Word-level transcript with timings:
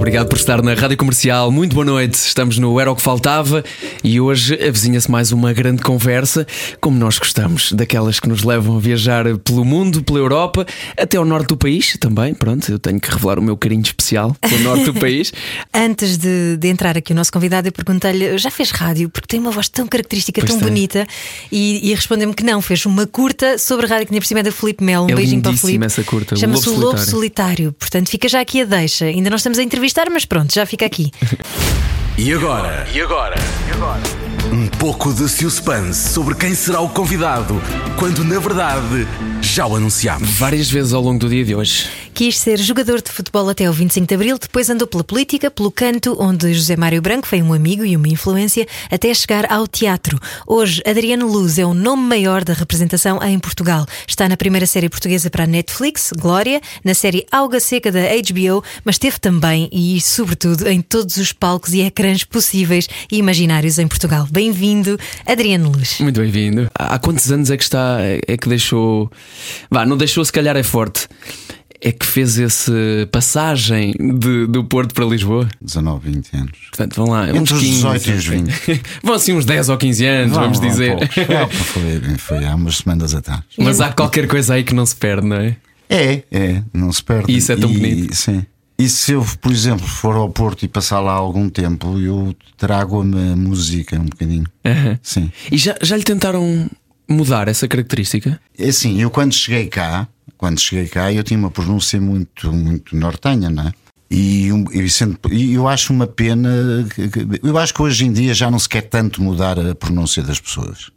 Obrigado 0.00 0.28
por 0.28 0.38
estar 0.38 0.62
na 0.62 0.72
Rádio 0.72 0.96
Comercial. 0.96 1.52
Muito 1.52 1.74
boa 1.74 1.84
noite. 1.84 2.14
Estamos 2.14 2.56
no 2.56 2.80
Era 2.80 2.90
o 2.90 2.96
que 2.96 3.02
Faltava 3.02 3.62
e 4.02 4.18
hoje 4.18 4.54
avizinha-se 4.54 5.10
mais 5.10 5.30
uma 5.30 5.52
grande 5.52 5.82
conversa, 5.82 6.46
como 6.80 6.98
nós 6.98 7.18
gostamos, 7.18 7.70
daquelas 7.72 8.18
que 8.18 8.26
nos 8.26 8.42
levam 8.42 8.78
a 8.78 8.80
viajar 8.80 9.26
pelo 9.38 9.62
mundo, 9.62 10.02
pela 10.02 10.18
Europa, 10.18 10.64
até 10.96 11.18
ao 11.18 11.24
norte 11.26 11.48
do 11.48 11.56
país 11.56 11.98
também. 12.00 12.32
Pronto, 12.32 12.72
eu 12.72 12.78
tenho 12.78 12.98
que 12.98 13.10
revelar 13.10 13.38
o 13.38 13.42
meu 13.42 13.58
carinho 13.58 13.82
especial 13.82 14.34
pelo 14.40 14.58
norte 14.60 14.84
do 14.84 14.94
país. 14.94 15.34
Antes 15.72 16.16
de, 16.16 16.56
de 16.56 16.68
entrar 16.68 16.96
aqui 16.96 17.12
o 17.12 17.14
nosso 17.14 17.30
convidado, 17.30 17.68
eu 17.68 17.72
perguntei-lhe: 17.72 18.38
já 18.38 18.50
fez 18.50 18.70
rádio? 18.70 19.10
Porque 19.10 19.28
tem 19.28 19.38
uma 19.38 19.50
voz 19.50 19.68
tão 19.68 19.86
característica, 19.86 20.40
Pois 20.40 20.50
tão 20.50 20.60
tem. 20.60 20.68
bonita, 20.68 21.06
e, 21.52 21.90
e 21.90 21.94
respondeu-me 21.94 22.32
que 22.32 22.42
não, 22.42 22.62
fez 22.62 22.86
uma 22.86 23.06
curta 23.06 23.58
sobre 23.58 23.86
rádio 23.86 24.06
que 24.06 24.12
nem 24.12 24.20
por 24.22 24.26
cima 24.26 24.40
é 24.40 24.44
da 24.44 24.50
Filipe 24.50 24.82
Melo. 24.82 25.04
Um 25.04 25.10
É 25.10 25.14
beijinho 25.14 25.42
para 25.42 25.50
o 25.50 25.54
O 25.54 26.36
Chama-se 26.38 26.70
Lobo 26.70 26.80
o 26.80 26.84
Lobo 26.86 26.98
Solitário. 26.98 27.74
Portanto, 27.78 28.08
fica 28.08 28.30
já 28.30 28.40
aqui 28.40 28.62
a 28.62 28.64
deixa. 28.64 29.04
Ainda 29.04 29.28
não 29.28 29.36
estamos 29.36 29.58
a 29.58 29.62
entrevistar, 29.62 29.89
mas 30.10 30.24
pronto, 30.24 30.52
já 30.52 30.64
fica 30.66 30.86
aqui. 30.86 31.10
E 32.16 32.32
agora? 32.32 32.86
E 32.92 33.00
agora? 33.00 33.34
Um 34.52 34.66
pouco 34.66 35.12
de 35.12 35.28
suspense 35.28 36.10
sobre 36.10 36.34
quem 36.34 36.54
será 36.54 36.80
o 36.80 36.88
convidado, 36.88 37.60
quando 37.98 38.24
na 38.24 38.38
verdade 38.38 39.06
já 39.50 39.66
o 39.66 39.74
anunciámos. 39.74 40.30
Várias 40.30 40.70
vezes 40.70 40.92
ao 40.92 41.02
longo 41.02 41.18
do 41.18 41.28
dia 41.28 41.44
de 41.44 41.56
hoje. 41.56 41.88
Quis 42.14 42.38
ser 42.38 42.56
jogador 42.58 43.02
de 43.02 43.10
futebol 43.10 43.48
até 43.48 43.64
ao 43.64 43.72
25 43.72 44.06
de 44.06 44.14
Abril, 44.14 44.38
depois 44.38 44.70
andou 44.70 44.86
pela 44.86 45.02
política, 45.02 45.50
pelo 45.50 45.72
canto, 45.72 46.16
onde 46.20 46.54
José 46.54 46.76
Mário 46.76 47.02
Branco 47.02 47.26
foi 47.26 47.42
um 47.42 47.52
amigo 47.52 47.84
e 47.84 47.96
uma 47.96 48.06
influência, 48.06 48.64
até 48.90 49.12
chegar 49.12 49.50
ao 49.50 49.66
teatro. 49.66 50.20
Hoje, 50.46 50.80
Adriano 50.86 51.26
Luz 51.26 51.58
é 51.58 51.66
o 51.66 51.74
nome 51.74 52.02
maior 52.02 52.44
da 52.44 52.52
representação 52.52 53.20
em 53.24 53.38
Portugal. 53.40 53.86
Está 54.06 54.28
na 54.28 54.36
primeira 54.36 54.66
série 54.66 54.88
portuguesa 54.88 55.28
para 55.30 55.44
a 55.44 55.46
Netflix, 55.48 56.12
Glória, 56.16 56.60
na 56.84 56.94
série 56.94 57.26
Alga 57.32 57.58
Seca 57.58 57.90
da 57.90 58.00
HBO, 58.00 58.62
mas 58.84 58.96
esteve 58.96 59.18
também 59.18 59.68
e, 59.72 60.00
sobretudo, 60.00 60.68
em 60.68 60.80
todos 60.80 61.16
os 61.16 61.32
palcos 61.32 61.72
e 61.72 61.80
ecrãs 61.80 62.22
possíveis 62.22 62.88
e 63.10 63.16
imaginários 63.16 63.78
em 63.80 63.88
Portugal. 63.88 64.28
Bem-vindo, 64.30 64.96
Adriano 65.26 65.72
Luz. 65.72 65.98
Muito 65.98 66.20
bem-vindo. 66.20 66.70
Há 66.72 67.00
quantos 67.00 67.32
anos 67.32 67.50
é 67.50 67.56
que 67.56 67.64
está, 67.64 67.98
é 68.00 68.36
que 68.36 68.48
deixou. 68.48 69.10
Vá, 69.70 69.84
não 69.86 69.96
deixou, 69.96 70.24
se 70.24 70.32
calhar 70.32 70.56
é 70.56 70.62
forte. 70.62 71.06
É 71.82 71.90
que 71.92 72.04
fez 72.04 72.38
essa 72.38 72.72
passagem 73.10 73.92
de- 73.92 74.46
do 74.46 74.62
Porto 74.64 74.92
para 74.94 75.04
Lisboa. 75.06 75.48
19, 75.62 76.10
20 76.10 76.36
anos. 76.36 76.58
Portanto, 76.68 76.94
vão 76.96 77.08
lá, 77.08 77.22
uns 77.22 77.36
Entre 77.36 77.54
os 77.54 77.60
15. 77.60 77.72
18 77.76 78.10
e 78.10 78.12
os 78.12 78.26
20. 78.26 78.82
vão 79.02 79.14
assim 79.14 79.32
uns 79.32 79.44
10 79.46 79.68
ou 79.70 79.78
15 79.78 80.04
anos, 80.04 80.32
Vão, 80.34 80.42
vamos 80.42 80.58
vão 80.58 80.68
dizer. 80.68 80.96
poucos. 80.96 81.14
Foi, 81.72 82.18
foi, 82.18 82.44
há 82.44 82.54
umas 82.54 82.76
semanas 82.76 83.14
atrás. 83.14 83.40
Mas 83.56 83.80
há 83.80 83.90
qualquer 83.92 84.26
coisa 84.28 84.54
aí 84.54 84.62
que 84.64 84.74
não 84.74 84.84
se 84.84 84.94
perde, 84.94 85.26
não 85.26 85.36
é? 85.36 85.56
É, 85.88 86.22
é, 86.30 86.62
não 86.74 86.92
se 86.92 87.02
perde. 87.02 87.34
Isso 87.34 87.50
é 87.50 87.56
tão 87.56 87.70
E- 87.70 87.74
bonito. 87.78 88.14
Sim. 88.14 88.44
E 88.78 88.88
se 88.88 89.12
eu, 89.12 89.26
por 89.40 89.50
exemplo, 89.52 89.86
for 89.86 90.14
ao 90.16 90.28
Porto 90.30 90.62
e 90.64 90.68
passar 90.68 91.00
lá 91.00 91.12
algum 91.12 91.48
tempo, 91.50 91.98
eu 91.98 92.34
trago 92.58 93.00
a 93.00 93.04
música 93.04 93.96
um 93.98 94.04
bocadinho. 94.04 94.46
Aham. 94.64 94.98
Sim. 95.02 95.30
E 95.50 95.56
já, 95.58 95.74
já 95.82 95.96
lhe 95.96 96.02
tentaram 96.04 96.66
mudar 97.10 97.48
essa 97.48 97.66
característica? 97.68 98.40
É 98.58 98.68
assim, 98.68 99.00
eu 99.00 99.10
quando 99.10 99.32
cheguei 99.34 99.66
cá, 99.66 100.06
quando 100.38 100.58
cheguei 100.60 100.86
cá, 100.88 101.12
eu 101.12 101.22
tinha 101.22 101.38
uma 101.38 101.50
pronúncia 101.50 102.00
muito, 102.00 102.52
muito 102.52 102.96
nortenha, 102.96 103.50
não 103.50 103.68
é? 103.68 103.72
E, 104.10 104.50
um- 104.52 104.64
e 104.72 104.88
sendo- 104.90 105.18
eu 105.30 105.68
acho 105.68 105.92
uma 105.92 106.06
pena. 106.06 106.48
Eu 107.42 107.56
acho 107.58 107.72
que 107.72 107.80
hoje 107.80 108.04
em 108.06 108.12
dia 108.12 108.34
já 108.34 108.50
não 108.50 108.58
se 108.58 108.68
quer 108.68 108.82
tanto 108.82 109.22
mudar 109.22 109.56
a 109.58 109.72
pronúncia 109.74 110.20
das 110.22 110.40
pessoas. 110.40 110.90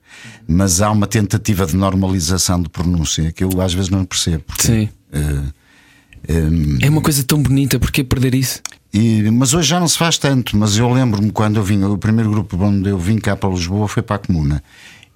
Mas 0.48 0.82
há 0.82 0.90
uma 0.90 1.06
tentativa 1.06 1.66
de 1.66 1.76
normalização 1.76 2.62
de 2.62 2.70
pronúncia 2.70 3.32
que 3.32 3.44
eu 3.44 3.62
às 3.62 3.74
vezes 3.74 3.90
não 3.90 4.04
percebo. 4.04 4.44
porque, 4.48 4.64
Sim. 4.64 4.90
eh, 5.12 5.42
eh, 6.28 6.86
É 6.86 6.90
uma 6.90 7.02
coisa 7.02 7.24
tão 7.24 7.42
bonita, 7.42 7.80
porquê 7.80 8.04
perder 8.04 8.34
isso? 8.34 8.62
e- 8.92 9.30
mas 9.32 9.54
hoje 9.54 9.70
já 9.70 9.80
não 9.80 9.88
se 9.88 9.98
faz 9.98 10.18
tanto. 10.18 10.58
Mas 10.58 10.78
eu 10.78 10.92
lembro-me 10.92 11.32
quando 11.32 11.58
eu 11.58 11.64
vim, 11.64 11.84
o 11.84 11.98
primeiro 11.98 12.32
grupo 12.32 12.58
onde 12.64 12.90
eu 12.90 12.98
vim 12.98 13.18
cá 13.20 13.36
para 13.36 13.50
Lisboa 13.50 13.88
foi 13.88 14.02
para 14.02 14.16
a 14.16 14.20
Comuna. 14.20 14.64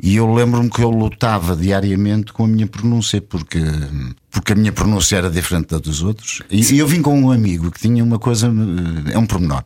E 0.02 0.16
eu 0.16 0.32
lembro-me 0.32 0.70
que 0.70 0.82
eu 0.82 0.90
lutava 0.92 1.56
diariamente 1.56 2.32
com 2.32 2.46
a 2.46 2.48
minha 2.48 2.68
pronúncia, 2.68 3.20
porque, 3.20 3.60
porque 4.30 4.54
a 4.54 4.56
minha 4.56 4.72
pronúncia 4.72 5.18
era 5.18 5.30
diferente 5.30 5.70
da 5.70 5.80
dos 5.80 6.04
outros. 6.04 6.42
E, 6.52 6.62
e 6.76 6.78
eu 6.80 6.88
vim 6.88 7.02
com 7.02 7.20
um 7.20 7.32
amigo 7.32 7.72
que 7.72 7.80
tinha 7.80 8.04
uma 8.04 8.20
coisa, 8.20 8.48
eh, 8.48 9.14
é 9.14 9.18
um 9.18 9.26
pormenor. 9.26 9.64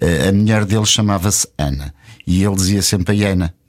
Eh, 0.00 0.28
A 0.28 0.32
mulher 0.32 0.64
dele 0.64 0.86
chamava-se 0.86 1.46
Ana. 1.58 1.92
E 2.26 2.42
ele 2.42 2.54
dizia 2.56 2.80
sempre 2.80 3.12
a 3.12 3.14
Iana. 3.16 3.54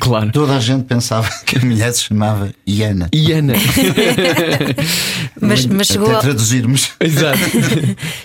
Claro. 0.00 0.32
Toda 0.32 0.56
a 0.56 0.60
gente 0.60 0.84
pensava 0.84 1.28
que 1.44 1.58
a 1.58 1.60
mulher 1.60 1.92
se 1.92 2.04
chamava 2.04 2.50
Iana. 2.66 3.08
E 3.12 3.32
Ana. 3.32 3.52
Mas, 5.40 5.66
mas 5.66 5.86
chegou, 5.88 6.06
Até 6.08 6.16
a- 6.16 6.20
traduzirmos. 6.20 6.90
Exato. 7.00 7.38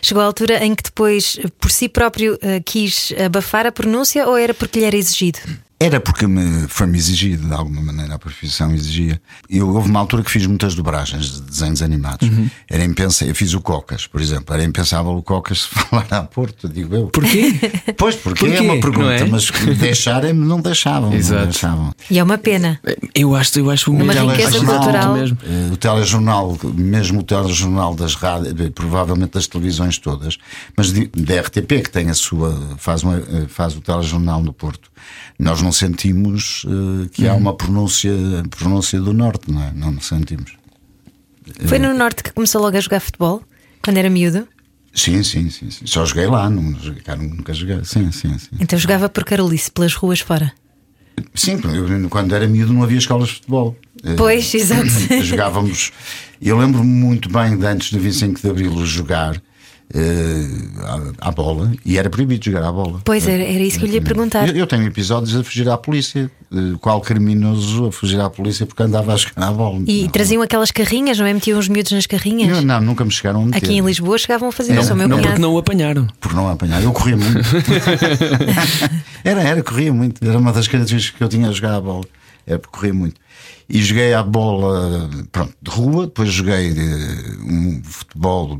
chegou 0.01 0.21
à 0.23 0.25
altura 0.25 0.63
em 0.65 0.73
que 0.75 0.83
depois, 0.83 1.37
por 1.59 1.69
si 1.71 1.89
próprio, 1.89 2.37
eh, 2.41 2.61
quis 2.61 3.13
abafar 3.25 3.65
a 3.65 3.71
pronúncia 3.71 4.27
ou 4.27 4.37
era 4.37 4.53
porque 4.53 4.79
lhe 4.79 4.85
era 4.85 4.95
exigido? 4.95 5.39
Era 5.81 6.01
porque 6.01 6.27
me, 6.27 6.67
foi-me 6.67 6.97
exigido, 6.97 7.47
de 7.47 7.53
alguma 7.53 7.81
maneira, 7.81 8.15
a 8.15 8.19
profissão 8.19 8.73
exigia. 8.73 9.21
Eu, 9.49 9.69
houve 9.69 9.89
uma 9.89 10.01
altura 10.01 10.23
que 10.23 10.29
fiz 10.29 10.45
muitas 10.45 10.75
dobragens 10.75 11.31
de 11.35 11.41
desenhos 11.43 11.81
animados. 11.81 12.29
Era 12.69 12.83
impensável. 12.83 13.29
Eu 13.31 13.35
fiz 13.35 13.53
o 13.53 13.61
Cocas, 13.61 14.05
por 14.05 14.19
exemplo. 14.19 14.53
Era 14.53 14.65
impensável 14.65 15.11
o 15.13 15.23
Cocas 15.23 15.63
falar 15.71 16.05
a 16.11 16.23
Porto, 16.23 16.67
digo 16.67 16.93
eu. 16.93 17.07
Porquê? 17.07 17.53
Pois, 17.97 18.15
porque 18.15 18.41
Porquê? 18.45 18.57
é 18.57 18.61
uma 18.61 18.79
pergunta, 18.81 19.13
é? 19.13 19.25
mas 19.25 19.49
deixarem-me 19.77 20.45
não 20.45 20.59
deixavam. 20.59 21.13
Exato. 21.13 21.39
Não 21.43 21.49
deixavam. 21.49 21.93
E 22.11 22.19
é 22.19 22.23
uma 22.23 22.37
pena. 22.37 22.77
Eu 23.15 23.33
acho, 23.35 23.57
eu 23.59 23.69
acho 23.71 23.89
o 23.89 23.95
Uma 23.95 24.03
mesmo. 24.05 24.29
riqueza 24.31 24.59
cultural. 24.65 25.13
mesmo. 25.13 25.37
Eh, 25.43 25.69
O 25.73 25.77
telejornal, 25.77 26.57
mesmo 26.75 27.19
o 27.21 27.23
telejornal 27.23 27.95
das 27.95 28.15
rádios, 28.15 28.53
eh, 28.59 28.69
provavelmente 28.69 29.31
das 29.31 29.47
televisões 29.47 29.97
todas, 29.97 30.37
mas 30.75 30.91
de- 30.91 31.09
da 31.15 31.35
RTP, 31.41 31.81
que 31.83 31.89
tem 31.89 32.09
a 32.09 32.13
sua, 32.13 32.75
faz, 32.77 33.01
uma, 33.03 33.17
eh, 33.17 33.45
faz 33.47 33.75
o 33.75 33.81
telejornal 33.81 34.41
no 34.43 34.51
Porto, 34.53 34.89
nós 35.37 35.61
não 35.61 35.71
sentimos 35.71 36.65
eh, 36.67 37.09
que 37.11 37.27
há 37.27 37.33
uma 37.33 37.53
pronúncia, 37.55 38.11
pronúncia 38.49 38.99
do 38.99 39.13
Norte, 39.13 39.51
não 39.51 39.63
é? 39.63 39.71
Não 39.73 39.99
sentimos. 40.01 40.53
Foi 41.65 41.79
no 41.79 41.93
Norte 41.93 42.23
que 42.23 42.31
começou 42.31 42.61
logo 42.61 42.77
a 42.77 42.79
jogar 42.79 42.99
futebol? 42.99 43.41
Quando 43.83 43.97
era 43.97 44.09
miúdo? 44.09 44.47
Sim, 44.93 45.23
sim, 45.23 45.49
sim. 45.49 45.69
sim. 45.71 45.85
Só 45.85 46.05
joguei 46.05 46.27
lá, 46.27 46.49
não, 46.49 46.73
cá 47.03 47.15
nunca 47.15 47.53
joguei. 47.53 47.83
Sim, 47.83 48.11
sim, 48.11 48.37
sim. 48.37 48.49
Então 48.59 48.77
jogava 48.77 49.07
por 49.07 49.23
Carolice, 49.23 49.71
pelas 49.71 49.93
ruas 49.93 50.19
fora. 50.19 50.51
Sim, 51.33 51.59
eu, 51.73 52.09
quando 52.09 52.33
era 52.33 52.47
miúdo 52.47 52.73
não 52.73 52.83
havia 52.83 52.97
escolas 52.97 53.29
de 53.29 53.35
futebol. 53.35 53.75
Eh, 54.03 54.15
Pois, 54.15 54.51
exato. 54.55 54.87
Jogávamos. 55.23 55.91
Eu 56.41 56.57
lembro-me 56.57 56.89
muito 56.89 57.29
bem 57.29 57.57
de 57.57 57.65
antes 57.65 57.91
do 57.91 57.99
25 57.99 58.41
de 58.41 58.49
Abril 58.49 58.85
jogar 58.85 59.41
eh, 59.93 60.47
à, 61.21 61.29
à 61.29 61.31
bola 61.31 61.71
e 61.85 61.97
era 61.97 62.09
proibido 62.09 62.45
jogar 62.45 62.63
à 62.63 62.71
bola. 62.71 63.01
Pois 63.03 63.27
era, 63.27 63.43
era 63.43 63.63
isso 63.63 63.79
que 63.79 63.85
eu 63.85 63.89
lhe 63.89 63.95
ia 63.95 64.01
perguntar. 64.01 64.47
Eu, 64.49 64.55
eu 64.55 64.67
tenho 64.67 64.83
episódios 64.85 65.35
a 65.35 65.43
fugir 65.43 65.67
à 65.69 65.77
polícia. 65.77 66.29
eh, 66.53 66.57
Qual 66.79 67.01
criminoso 67.01 67.87
a 67.87 67.91
fugir 67.91 68.19
à 68.19 68.29
polícia 68.29 68.65
porque 68.65 68.83
andava 68.83 69.13
a 69.13 69.17
jogar 69.17 69.47
à 69.47 69.51
bola. 69.51 69.81
E 69.87 70.03
Não. 70.03 70.09
traziam 70.09 70.41
aquelas 70.41 70.71
carrinhas, 70.71 71.17
não 71.19 71.25
é? 71.25 71.33
Metiam 71.33 71.57
os 71.59 71.67
miúdos 71.67 71.91
nas 71.91 72.05
carrinhas. 72.05 72.49
Eu, 72.57 72.61
não, 72.63 72.79
nunca 72.81 73.03
me 73.05 73.11
chegaram 73.11 73.41
a 73.43 73.45
meter. 73.45 73.57
Aqui 73.57 73.73
em 73.77 73.81
Lisboa 73.81 74.17
chegavam 74.17 74.49
a 74.49 74.51
fazer 74.51 74.73
Não, 74.73 74.81
isso 74.81 74.91
ao 74.91 74.97
meu 74.97 75.07
Não 75.07 75.17
cunhado. 75.17 75.33
porque 75.33 75.41
não 75.41 75.53
o 75.53 75.57
apanharam. 75.57 76.07
Por 76.21 76.33
não 76.33 76.49
apanhar. 76.49 76.81
Eu 76.83 76.91
corria 76.91 77.17
muito. 77.17 77.39
era, 79.23 79.41
era, 79.41 79.63
corria 79.63 79.93
muito. 79.93 80.23
Era 80.27 80.37
uma 80.37 80.51
das 80.51 80.67
características 80.67 81.17
que 81.17 81.23
eu 81.23 81.27
tinha 81.29 81.49
a 81.49 81.51
jogar 81.51 81.75
a 81.75 81.81
bola. 81.81 82.05
Era 82.49 82.57
porque 82.57 82.75
corria 82.75 82.93
muito. 82.95 83.21
E 83.69 83.79
joguei 83.83 84.11
a 84.15 84.23
bola 84.23 85.07
pronto, 85.31 85.53
de 85.61 85.69
rua, 85.69 86.07
depois 86.07 86.33
joguei 86.33 86.71
eh, 86.71 87.37
um 87.43 87.79
futebol. 87.83 88.59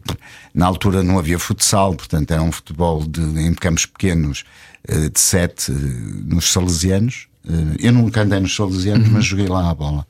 Na 0.54 0.68
altura 0.68 1.02
não 1.02 1.18
havia 1.18 1.40
futsal, 1.40 1.96
portanto 1.96 2.30
era 2.30 2.44
um 2.44 2.52
futebol 2.52 3.04
de, 3.04 3.22
em 3.42 3.52
campos 3.56 3.88
pequenos 3.88 4.44
eh, 4.88 5.10
de 5.10 5.20
sete 5.20 5.72
eh, 5.72 5.76
nos 5.76 6.52
Salesianos. 6.52 7.28
Eu 7.80 7.92
nunca 7.94 8.22
andei 8.22 8.40
nos 8.40 8.56
Salesianos, 8.56 9.10
mas 9.10 9.26
joguei 9.26 9.48
lá 9.48 9.72
a 9.72 9.74
bola. 9.74 10.06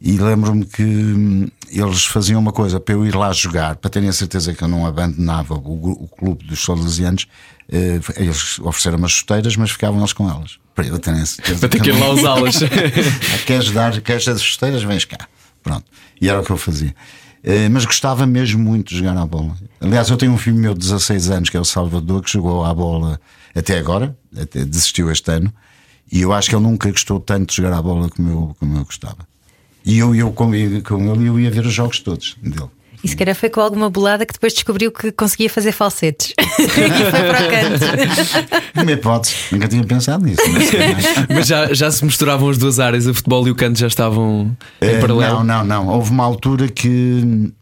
E 0.00 0.16
lembro-me 0.16 0.64
que 0.64 0.84
hum, 0.84 1.48
eles 1.68 2.04
faziam 2.04 2.40
uma 2.40 2.52
coisa 2.52 2.78
para 2.78 2.94
eu 2.94 3.04
ir 3.04 3.16
lá 3.16 3.32
jogar, 3.32 3.74
para 3.76 3.90
terem 3.90 4.08
a 4.08 4.12
certeza 4.12 4.54
que 4.54 4.62
eu 4.62 4.68
não 4.68 4.86
abandonava 4.86 5.54
o, 5.54 6.04
o 6.04 6.08
clube 6.08 6.44
dos 6.44 6.62
Salesianos. 6.62 7.26
eles 7.68 8.60
ofereceram 8.60 8.98
umas 8.98 9.10
chuteiras, 9.10 9.56
mas 9.56 9.72
ficavam 9.72 9.98
eles 9.98 10.12
com 10.12 10.30
elas. 10.30 10.61
Para 10.74 10.86
eu 10.86 10.98
certeza 11.26 11.60
Para 11.60 11.68
ter 11.68 11.82
que 11.82 11.90
ir 11.90 11.98
lá 11.98 12.10
usá-las. 12.10 12.58
Queres 13.46 13.70
dar, 13.70 14.00
queres 14.00 14.26
as 14.28 14.42
chuteiras? 14.42 14.82
Vens 14.82 15.04
cá. 15.04 15.28
Pronto. 15.62 15.84
E 16.20 16.28
era 16.28 16.40
o 16.40 16.44
que 16.44 16.50
eu 16.50 16.56
fazia. 16.56 16.94
Eh, 17.42 17.68
Mas 17.68 17.84
gostava 17.84 18.26
mesmo 18.26 18.62
muito 18.62 18.90
de 18.90 18.98
jogar 18.98 19.16
à 19.16 19.26
bola. 19.26 19.56
Aliás, 19.80 20.08
eu 20.08 20.16
tenho 20.16 20.32
um 20.32 20.38
filho 20.38 20.56
meu 20.56 20.74
de 20.74 20.80
16 20.80 21.30
anos, 21.30 21.50
que 21.50 21.56
é 21.56 21.60
o 21.60 21.64
Salvador, 21.64 22.22
que 22.22 22.32
jogou 22.32 22.64
à 22.64 22.72
bola 22.72 23.20
até 23.54 23.78
agora, 23.78 24.16
até 24.36 24.64
desistiu 24.64 25.10
este 25.10 25.30
ano, 25.30 25.52
e 26.10 26.20
eu 26.22 26.32
acho 26.32 26.48
que 26.48 26.54
ele 26.54 26.62
nunca 26.62 26.90
gostou 26.90 27.20
tanto 27.20 27.50
de 27.50 27.56
jogar 27.56 27.76
à 27.76 27.82
bola 27.82 28.08
como 28.08 28.30
eu, 28.30 28.56
como 28.58 28.76
eu 28.78 28.84
gostava. 28.84 29.26
E 29.84 29.98
eu, 29.98 30.14
eu 30.14 30.32
com, 30.32 30.50
com 30.82 31.12
ele 31.12 31.28
eu 31.28 31.40
ia 31.40 31.50
ver 31.50 31.66
os 31.66 31.72
jogos 31.72 31.98
todos 31.98 32.36
dele. 32.40 32.70
E 33.04 33.08
se 33.08 33.16
calhar 33.16 33.34
foi 33.34 33.50
com 33.50 33.60
alguma 33.60 33.90
bolada 33.90 34.24
que 34.24 34.32
depois 34.32 34.52
descobriu 34.52 34.92
que 34.92 35.10
conseguia 35.10 35.50
fazer 35.50 35.72
falsetes. 35.72 36.32
e 36.38 37.10
foi 37.10 37.10
para 37.10 37.46
o 37.46 37.50
canto. 37.50 38.80
Uma 38.80 38.92
hipótese, 38.92 39.34
nunca 39.50 39.66
tinha 39.68 39.82
pensado 39.84 40.24
nisso. 40.24 40.40
Mas, 40.52 41.28
Mas 41.28 41.46
já, 41.46 41.74
já 41.74 41.90
se 41.90 42.04
misturavam 42.04 42.48
as 42.48 42.58
duas 42.58 42.78
áreas, 42.78 43.06
o 43.06 43.14
futebol 43.14 43.46
e 43.48 43.50
o 43.50 43.54
canto 43.56 43.78
já 43.78 43.88
estavam 43.88 44.56
em 44.80 44.86
Eh, 44.86 45.00
paralelo. 45.00 45.42
Não, 45.42 45.64
não, 45.64 45.84
não. 45.84 45.88
Houve 45.94 46.10
uma 46.12 46.24
altura 46.24 46.68
que 46.68 47.52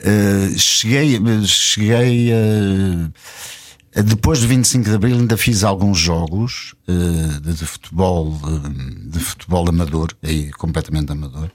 eh, 0.00 0.50
cheguei, 0.56 1.20
cheguei 1.44 2.32
a. 2.32 4.02
Depois 4.02 4.40
do 4.40 4.48
25 4.48 4.84
de 4.90 4.94
Abril 4.94 5.16
ainda 5.16 5.38
fiz 5.38 5.64
alguns 5.64 5.98
jogos 5.98 6.74
eh, 6.86 7.40
de, 7.40 7.54
de 7.54 7.64
futebol 7.64 8.38
eh, 8.44 9.08
de 9.10 9.18
futebol 9.18 9.66
amador, 9.68 10.08
aí 10.22 10.50
completamente 10.52 11.12
amador, 11.12 11.50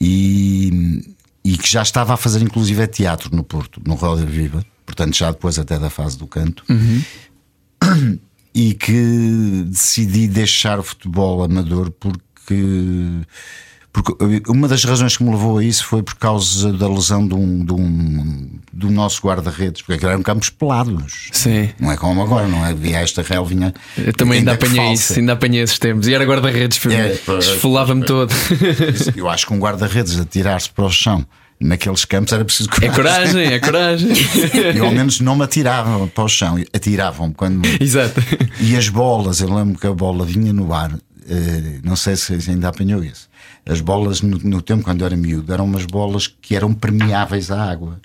e, 0.00 1.14
e 1.44 1.56
que 1.56 1.68
já 1.68 1.82
estava 1.82 2.14
a 2.14 2.16
fazer 2.16 2.42
inclusive 2.42 2.86
teatro 2.86 3.34
no 3.34 3.42
Porto, 3.42 3.80
no 3.86 3.94
Roda 3.94 4.24
Viva, 4.24 4.64
portanto 4.84 5.16
já 5.16 5.30
depois 5.30 5.58
até 5.58 5.78
da 5.78 5.90
fase 5.90 6.18
do 6.18 6.26
canto. 6.26 6.64
E 8.54 8.74
que 8.74 9.64
decidi 9.68 10.26
deixar 10.26 10.80
o 10.80 10.82
futebol 10.82 11.44
amador 11.44 11.92
porque 11.92 13.22
porque 14.02 14.42
uma 14.50 14.68
das 14.68 14.84
razões 14.84 15.16
que 15.16 15.24
me 15.24 15.30
levou 15.30 15.58
a 15.58 15.64
isso 15.64 15.84
foi 15.84 16.02
por 16.02 16.14
causa 16.14 16.72
da 16.72 16.88
lesão 16.88 17.26
de 17.26 17.34
um, 17.34 17.64
de 17.64 17.72
um 17.72 18.48
do 18.72 18.90
nosso 18.90 19.20
guarda-redes, 19.22 19.82
porque 19.82 20.04
eram 20.04 20.22
campos 20.22 20.50
pelados. 20.50 21.28
Sim. 21.32 21.70
Não 21.80 21.90
é 21.90 21.96
como 21.96 22.22
agora, 22.22 22.46
não 22.46 22.64
é? 22.64 22.72
Via 22.74 23.00
esta 23.00 23.22
relvinha. 23.22 23.74
Eu 23.96 24.12
também 24.12 24.38
ainda 24.38 24.56
que 24.56 24.66
apanhei 24.66 24.92
isso, 24.92 25.18
ainda 25.18 25.32
apanhei 25.32 25.62
esses 25.62 25.78
tempos. 25.78 26.06
E 26.06 26.14
era 26.14 26.24
guarda-redes, 26.24 26.80
É, 26.86 27.18
esfolava-me 27.38 28.04
todo. 28.04 28.32
Eu 29.16 29.28
acho 29.28 29.46
que 29.46 29.52
um 29.52 29.58
guarda-redes 29.58 30.18
a 30.18 30.24
tirar-se 30.24 30.70
para 30.70 30.84
o 30.84 30.90
chão 30.90 31.26
naqueles 31.60 32.04
campos 32.04 32.32
era 32.32 32.44
preciso 32.44 32.68
É 32.80 32.88
coragem, 32.88 33.46
é 33.46 33.58
coragem. 33.58 34.10
E 34.74 34.78
ao 34.78 34.92
menos 34.92 35.20
não 35.20 35.34
me 35.34 35.44
atiravam 35.44 36.06
para 36.08 36.24
o 36.24 36.28
chão, 36.28 36.56
atiravam-me 36.72 37.34
quando. 37.34 37.66
Exato. 37.80 38.22
E 38.60 38.76
as 38.76 38.88
bolas, 38.88 39.40
eu 39.40 39.52
lembro 39.52 39.78
que 39.78 39.86
a 39.86 39.92
bola 39.92 40.24
vinha 40.24 40.52
no 40.52 40.72
ar, 40.72 40.92
eh, 41.28 41.80
não 41.82 41.96
sei 41.96 42.16
se 42.16 42.32
ainda 42.48 42.68
apanhou 42.68 43.02
isso. 43.02 43.27
As 43.68 43.80
bolas 43.80 44.22
no, 44.22 44.38
no 44.38 44.62
tempo, 44.62 44.82
quando 44.82 45.02
eu 45.02 45.06
era 45.06 45.16
miúdo, 45.16 45.52
eram 45.52 45.66
umas 45.66 45.84
bolas 45.84 46.26
que 46.26 46.56
eram 46.56 46.72
permeáveis 46.72 47.50
à 47.50 47.70
água. 47.70 48.00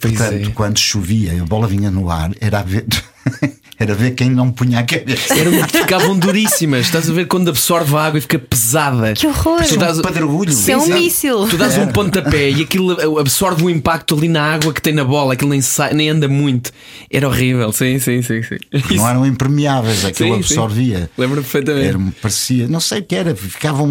Pois 0.00 0.14
Portanto, 0.16 0.48
é. 0.48 0.52
quando 0.52 0.78
chovia, 0.78 1.40
a 1.40 1.44
bola 1.44 1.66
vinha 1.66 1.90
no 1.90 2.10
ar, 2.10 2.32
era 2.40 2.60
a 2.60 2.62
ver, 2.62 2.86
era 3.80 3.94
ver 3.94 4.10
quem 4.10 4.28
não 4.28 4.52
punha 4.52 4.80
a 4.80 4.82
cabeça. 4.82 5.32
Eram, 5.32 5.52
ficavam 5.66 6.18
duríssimas. 6.18 6.82
Estás 6.84 7.08
a 7.08 7.12
ver 7.14 7.26
quando 7.26 7.48
absorve 7.48 7.96
a 7.96 8.00
água 8.04 8.18
e 8.18 8.20
fica 8.20 8.38
pesada. 8.38 9.14
Que 9.14 9.26
horror! 9.26 9.62
Tu 9.66 9.78
dás- 9.78 9.98
Um 9.98 10.02
pedregulho. 10.02 10.50
Isso 10.50 10.70
é 10.70 10.76
um 10.76 10.86
míssil. 10.86 11.48
Tu 11.48 11.56
dás 11.56 11.78
um 11.78 11.86
pontapé 11.86 12.50
e 12.50 12.60
aquilo 12.62 13.18
absorve 13.18 13.64
o 13.64 13.70
impacto 13.70 14.14
ali 14.14 14.28
na 14.28 14.42
água 14.54 14.74
que 14.74 14.82
tem 14.82 14.92
na 14.92 15.02
bola, 15.02 15.32
aquilo 15.32 15.50
nem, 15.50 15.62
sai, 15.62 15.94
nem 15.94 16.10
anda 16.10 16.28
muito. 16.28 16.70
Era 17.10 17.26
horrível, 17.26 17.72
sim, 17.72 17.98
sim, 17.98 18.20
sim. 18.20 18.42
sim. 18.42 18.58
Não 18.96 19.08
eram 19.08 19.24
impermeáveis, 19.24 20.04
aquilo 20.04 20.28
Sim, 20.36 20.42
sim. 20.42 20.54
absorvia. 20.54 21.10
Lembro 21.16 21.40
perfeitamente. 21.40 21.86
Era, 21.88 21.98
parecia, 22.20 22.68
não 22.68 22.80
sei 22.80 22.98
o 23.00 23.02
que 23.02 23.14
era, 23.16 23.34
ficavam 23.34 23.88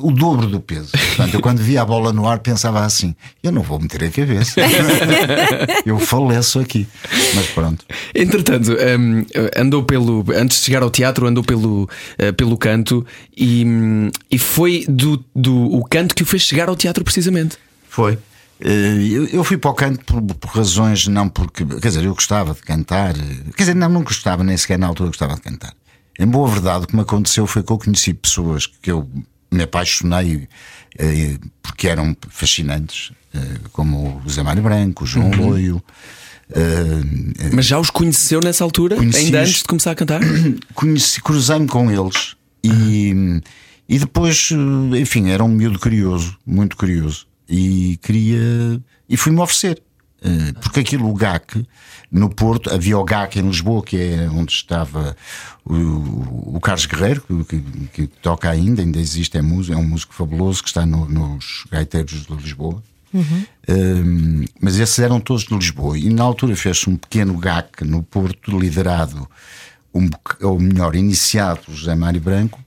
o 0.00 0.10
dobro 0.10 0.46
do 0.46 0.60
peso. 0.60 0.90
Portanto, 0.92 1.34
eu 1.34 1.40
quando 1.40 1.58
via 1.58 1.82
a 1.82 1.84
bola 1.84 2.12
no 2.12 2.26
ar 2.28 2.38
pensava 2.38 2.84
assim: 2.84 3.14
eu 3.42 3.52
não 3.52 3.62
vou 3.62 3.78
meter 3.78 4.04
a 4.04 4.10
cabeça, 4.10 4.60
eu 5.84 5.98
faleço 5.98 6.58
aqui. 6.60 6.86
Mas 7.34 7.46
pronto, 7.48 7.84
Entretanto, 8.14 8.72
hum, 8.72 9.24
andou 9.56 9.82
pelo. 9.84 10.24
Antes 10.34 10.58
de 10.60 10.64
chegar 10.66 10.82
ao 10.82 10.90
teatro, 10.90 11.26
andou 11.26 11.44
pelo, 11.44 11.88
eh, 12.18 12.32
pelo 12.32 12.56
canto 12.56 13.04
e, 13.36 13.64
hum, 13.64 14.10
e 14.30 14.38
foi 14.38 14.84
do, 14.88 15.22
do 15.34 15.54
o 15.74 15.84
canto 15.84 16.14
que 16.14 16.22
o 16.22 16.26
fez 16.26 16.42
chegar 16.42 16.68
ao 16.68 16.76
teatro, 16.76 17.04
precisamente. 17.04 17.56
foi. 17.88 18.18
Eh, 18.62 18.96
Eu, 19.10 19.26
eu 19.28 19.44
fui 19.44 19.56
para 19.56 19.70
o 19.70 19.74
canto 19.74 20.04
por, 20.04 20.20
por 20.22 20.50
razões, 20.50 21.06
não 21.06 21.28
porque. 21.28 21.64
Quer 21.64 21.88
dizer, 21.88 22.04
eu 22.04 22.14
gostava 22.14 22.54
de 22.54 22.60
cantar. 22.60 23.16
eh, 23.16 23.36
Quer 23.56 23.62
dizer, 23.64 23.74
não, 23.74 23.88
não 23.88 24.02
gostava, 24.02 24.42
nem 24.44 24.56
sequer 24.56 24.78
na 24.78 24.86
altura 24.86 25.08
gostava 25.10 25.34
de 25.34 25.40
cantar. 25.42 25.72
Em 26.18 26.26
boa 26.26 26.46
verdade, 26.48 26.84
o 26.84 26.86
que 26.86 26.94
me 26.94 27.00
aconteceu 27.02 27.46
foi 27.46 27.62
que 27.62 27.72
eu 27.72 27.78
conheci 27.78 28.12
pessoas 28.12 28.66
que 28.66 28.90
eu 28.90 29.08
me 29.50 29.62
apaixonei 29.62 30.48
eh, 30.98 31.36
porque 31.62 31.88
eram 31.88 32.16
fascinantes, 32.28 33.12
eh, 33.34 33.38
como 33.72 34.22
o 34.24 34.30
Zé 34.30 34.42
Mário 34.42 34.62
Branco, 34.62 35.04
o 35.04 35.06
João 35.06 35.30
Loio. 35.30 35.82
eh, 36.52 37.50
Mas 37.52 37.66
já 37.66 37.78
os 37.78 37.90
conheceu 37.90 38.40
nessa 38.42 38.64
altura? 38.64 38.96
Ainda 39.00 39.40
antes 39.40 39.58
de 39.58 39.64
começar 39.64 39.92
a 39.92 39.94
cantar? 39.94 40.20
conheci, 40.74 41.20
cruzei-me 41.22 41.66
com 41.68 41.90
eles 41.90 42.36
e, 42.62 43.40
e 43.88 43.98
depois, 43.98 44.50
enfim, 44.98 45.30
era 45.30 45.42
um 45.44 45.48
miúdo 45.48 45.78
curioso, 45.78 46.36
muito 46.46 46.76
curioso, 46.76 47.26
e 47.48 47.98
queria. 48.02 48.80
e 49.08 49.16
fui-me 49.16 49.40
oferecer. 49.40 49.82
Eh, 50.22 50.52
Porque 50.60 50.80
aquilo, 50.80 51.08
o 51.08 51.14
GAC, 51.14 51.66
no 52.12 52.28
Porto, 52.28 52.70
havia 52.72 52.98
o 52.98 53.04
GAC 53.04 53.38
em 53.38 53.42
Lisboa, 53.46 53.82
que 53.82 53.96
é 53.96 54.28
onde 54.30 54.52
estava 54.52 55.16
o, 55.64 56.56
o 56.56 56.60
Carlos 56.60 56.86
Guerreiro, 56.86 57.22
que, 57.48 57.62
que- 57.92 58.06
toca 58.06 58.50
ainda, 58.50 58.82
ainda 58.82 58.98
existe, 58.98 59.38
é, 59.38 59.42
músico, 59.42 59.74
é 59.74 59.78
um 59.80 59.88
músico 59.88 60.12
fabuloso 60.14 60.62
que 60.62 60.68
está 60.68 60.84
no- 60.84 61.08
nos 61.08 61.64
gaiteiros 61.70 62.26
de 62.26 62.34
Lisboa. 62.34 62.82
Um, 63.68 64.44
mas 64.60 64.78
esses 64.78 64.98
eram 64.98 65.20
todos 65.20 65.44
de 65.44 65.54
Lisboa 65.54 65.98
e 65.98 66.08
na 66.10 66.22
altura 66.22 66.54
fez-se 66.56 66.88
um 66.88 66.96
pequeno 66.96 67.36
GAC 67.38 67.84
no 67.84 68.02
Porto, 68.02 68.56
liderado, 68.58 69.28
um, 69.94 70.08
ou 70.42 70.58
melhor, 70.60 70.94
iniciado 70.94 71.60
por 71.64 71.74
José 71.74 71.94
Mário 71.94 72.20
Branco 72.20 72.58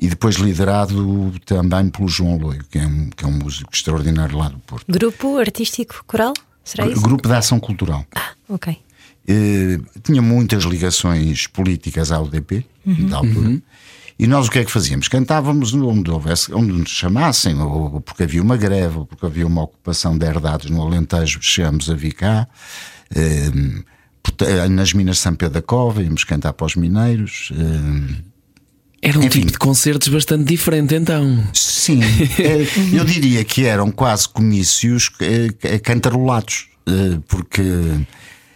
e 0.00 0.06
depois 0.08 0.36
liderado 0.36 1.32
também 1.44 1.88
pelo 1.88 2.06
João 2.08 2.36
Loio, 2.38 2.64
que 2.70 2.78
é 2.78 2.86
um, 2.86 3.10
que 3.10 3.24
é 3.24 3.28
um 3.28 3.32
músico 3.32 3.70
extraordinário 3.72 4.36
lá 4.38 4.48
do 4.48 4.58
Porto. 4.60 4.84
Grupo 4.90 5.38
artístico 5.38 6.04
coral? 6.06 6.32
Será 6.68 6.86
isso? 6.86 7.00
Grupo 7.00 7.26
de 7.26 7.34
Ação 7.34 7.58
Cultural. 7.58 8.04
Ah, 8.14 8.32
ok. 8.48 8.76
Eh, 9.26 9.78
tinha 10.02 10.20
muitas 10.20 10.64
ligações 10.64 11.46
políticas 11.46 12.12
à 12.12 12.20
UDP, 12.20 12.66
da 13.08 13.16
altura. 13.18 13.60
E 14.18 14.26
nós 14.26 14.48
o 14.48 14.50
que 14.50 14.58
é 14.58 14.64
que 14.64 14.70
fazíamos? 14.70 15.06
Cantávamos 15.08 15.72
onde 15.74 16.10
houvesse, 16.10 16.52
onde 16.52 16.72
nos 16.72 16.90
chamassem, 16.90 17.58
ou, 17.60 18.00
porque 18.00 18.24
havia 18.24 18.42
uma 18.42 18.56
greve, 18.56 18.98
ou 18.98 19.06
porque 19.06 19.24
havia 19.24 19.46
uma 19.46 19.62
ocupação 19.62 20.16
de 20.18 20.26
herdades 20.26 20.68
no 20.70 20.82
Alentejo, 20.82 21.38
chegamos 21.40 21.88
a 21.88 21.94
vir 21.94 22.12
cá. 22.12 22.46
Eh, 23.14 23.50
porta- 24.22 24.68
nas 24.68 24.92
Minas 24.92 25.16
de 25.16 25.22
São 25.22 25.34
Pedro 25.34 25.54
da 25.54 25.62
Cova, 25.62 26.02
íamos 26.02 26.24
cantar 26.24 26.52
para 26.52 26.66
os 26.66 26.74
mineiros. 26.76 27.50
eh, 27.54 28.22
Era 29.00 29.18
um 29.18 29.22
Enfim. 29.22 29.40
tipo 29.40 29.52
de 29.52 29.58
concertos 29.58 30.08
bastante 30.08 30.44
diferente, 30.44 30.94
então. 30.94 31.44
Sim, 31.52 32.00
eh, 32.38 32.66
eu 32.92 33.04
diria 33.04 33.44
que 33.44 33.64
eram 33.64 33.90
quase 33.92 34.28
comícios 34.28 35.10
eh, 35.20 35.78
cantarolados, 35.78 36.66
eh, 36.86 37.18
porque. 37.28 37.62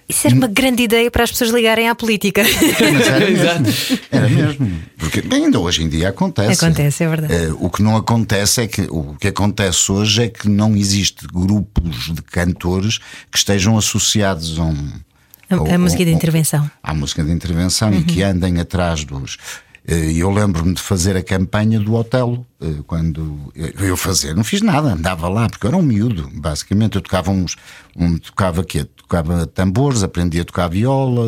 Isso 0.08 0.26
era 0.26 0.34
uma 0.36 0.48
grande 0.48 0.82
ideia 0.82 1.10
para 1.10 1.22
as 1.24 1.30
pessoas 1.30 1.50
ligarem 1.50 1.88
à 1.88 1.94
política. 1.94 2.42
Mas 2.42 3.06
era 3.06 3.24
Exato. 3.30 3.62
mesmo. 3.62 3.98
Era 4.10 4.28
mesmo. 4.28 4.82
Porque 4.98 5.22
ainda 5.30 5.58
hoje 5.60 5.84
em 5.84 5.88
dia 5.88 6.08
acontece. 6.10 6.62
Acontece, 6.64 7.04
é 7.04 7.08
verdade. 7.08 7.34
O 7.60 7.70
que 7.70 7.82
não 7.82 7.96
acontece 7.96 8.60
é 8.62 8.66
que 8.66 8.82
o 8.90 9.14
que 9.18 9.28
acontece 9.28 9.90
hoje 9.90 10.24
é 10.24 10.28
que 10.28 10.48
não 10.50 10.76
existe 10.76 11.24
grupos 11.32 12.12
de 12.12 12.20
cantores 12.20 12.98
que 13.30 13.38
estejam 13.38 13.78
associados 13.78 14.58
a 14.58 14.64
um. 14.64 14.90
A- 15.48 15.74
a 15.74 15.78
música 15.78 16.04
de 16.04 16.10
intervenção. 16.10 16.68
À 16.82 16.92
música 16.92 17.22
de 17.24 17.30
intervenção 17.30 17.94
e 17.94 18.02
que 18.02 18.22
andem 18.22 18.58
atrás 18.58 19.04
dos. 19.04 19.38
Eh, 19.86 20.12
Eu 20.14 20.30
lembro-me 20.30 20.74
de 20.74 20.80
fazer 20.82 21.16
a 21.16 21.22
campanha 21.22 21.78
do 21.80 21.94
Otelo, 21.94 22.46
eh, 22.60 22.76
quando 22.86 23.52
eu 23.54 23.96
fazer, 23.96 24.34
não 24.36 24.44
fiz 24.44 24.62
nada, 24.62 24.92
andava 24.92 25.28
lá, 25.28 25.48
porque 25.48 25.66
eu 25.66 25.68
era 25.70 25.76
um 25.76 25.82
miúdo, 25.82 26.30
basicamente. 26.34 26.96
Eu 26.96 27.02
tocava 27.02 27.30
uns. 27.30 27.56
Um, 27.96 28.16
tocava 28.18 28.62
quê? 28.64 28.84
Tocava 28.84 29.46
tambores, 29.46 30.02
aprendia 30.02 30.42
a 30.42 30.44
tocar 30.44 30.68
viola, 30.68 31.26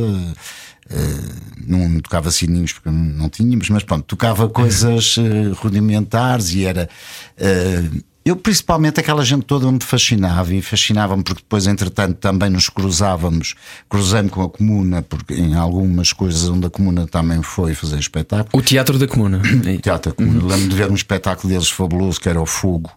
eh, 0.89 1.33
não 1.67 2.01
tocava 2.01 2.31
sininhos 2.31 2.73
porque 2.73 2.91
não, 2.91 3.29
tínhamos, 3.29 3.69
mas 3.71 3.83
pronto, 3.83 4.05
tocava 4.05 4.49
coisas 4.49 5.17
rudimentares 5.57 6.53
e 6.55 6.65
era. 6.65 6.89
eh, 7.37 7.83
eu, 8.25 8.37
principalmente, 8.37 8.99
aquela 9.01 9.23
gente 9.25 9.45
toda 9.45 9.71
me 9.71 9.81
fascinava 9.83 10.55
e 10.55 10.63
fascinava-me 10.63 11.23
porque 11.23 11.43
depois, 11.43 11.67
entretanto, 11.67 12.15
também 12.17 12.49
nos 12.49 12.69
cruzávamos, 12.71 13.55
cruzei-me 13.89 14.31
com 14.31 14.43
a 14.43 14.49
comuna, 14.49 15.03
porque 15.03 15.35
em 15.35 15.55
algumas 15.55 16.13
coisas 16.13 16.49
onde 16.49 16.67
a 16.67 16.71
comuna 16.71 17.07
também 17.07 17.43
foi 17.43 17.75
fazer 17.75 17.99
espetáculo. 17.99 18.49
O 18.53 18.63
Teatro 18.65 18.99
da 18.99 19.07
Comuna. 19.07 19.43
Teatro 19.83 20.11
da 20.13 20.17
Comuna. 20.17 20.41
Lembro-me 20.41 20.69
de 20.69 20.75
ver 20.77 20.91
um 20.91 20.95
espetáculo 20.95 21.53
deles 21.53 21.69
fabuloso 21.71 22.19
que 22.21 22.29
era 22.29 22.41
o 22.41 22.47
Fogo. 22.47 22.91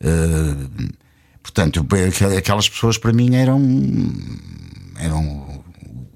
Eh, 0.00 0.54
portanto, 1.42 1.86
aquel- 2.08 2.36
aquelas 2.38 2.68
pessoas 2.68 2.96
para 2.98 3.12
mim 3.12 3.34
eram, 3.34 3.60
eram 4.98 5.22
o, 5.26 5.64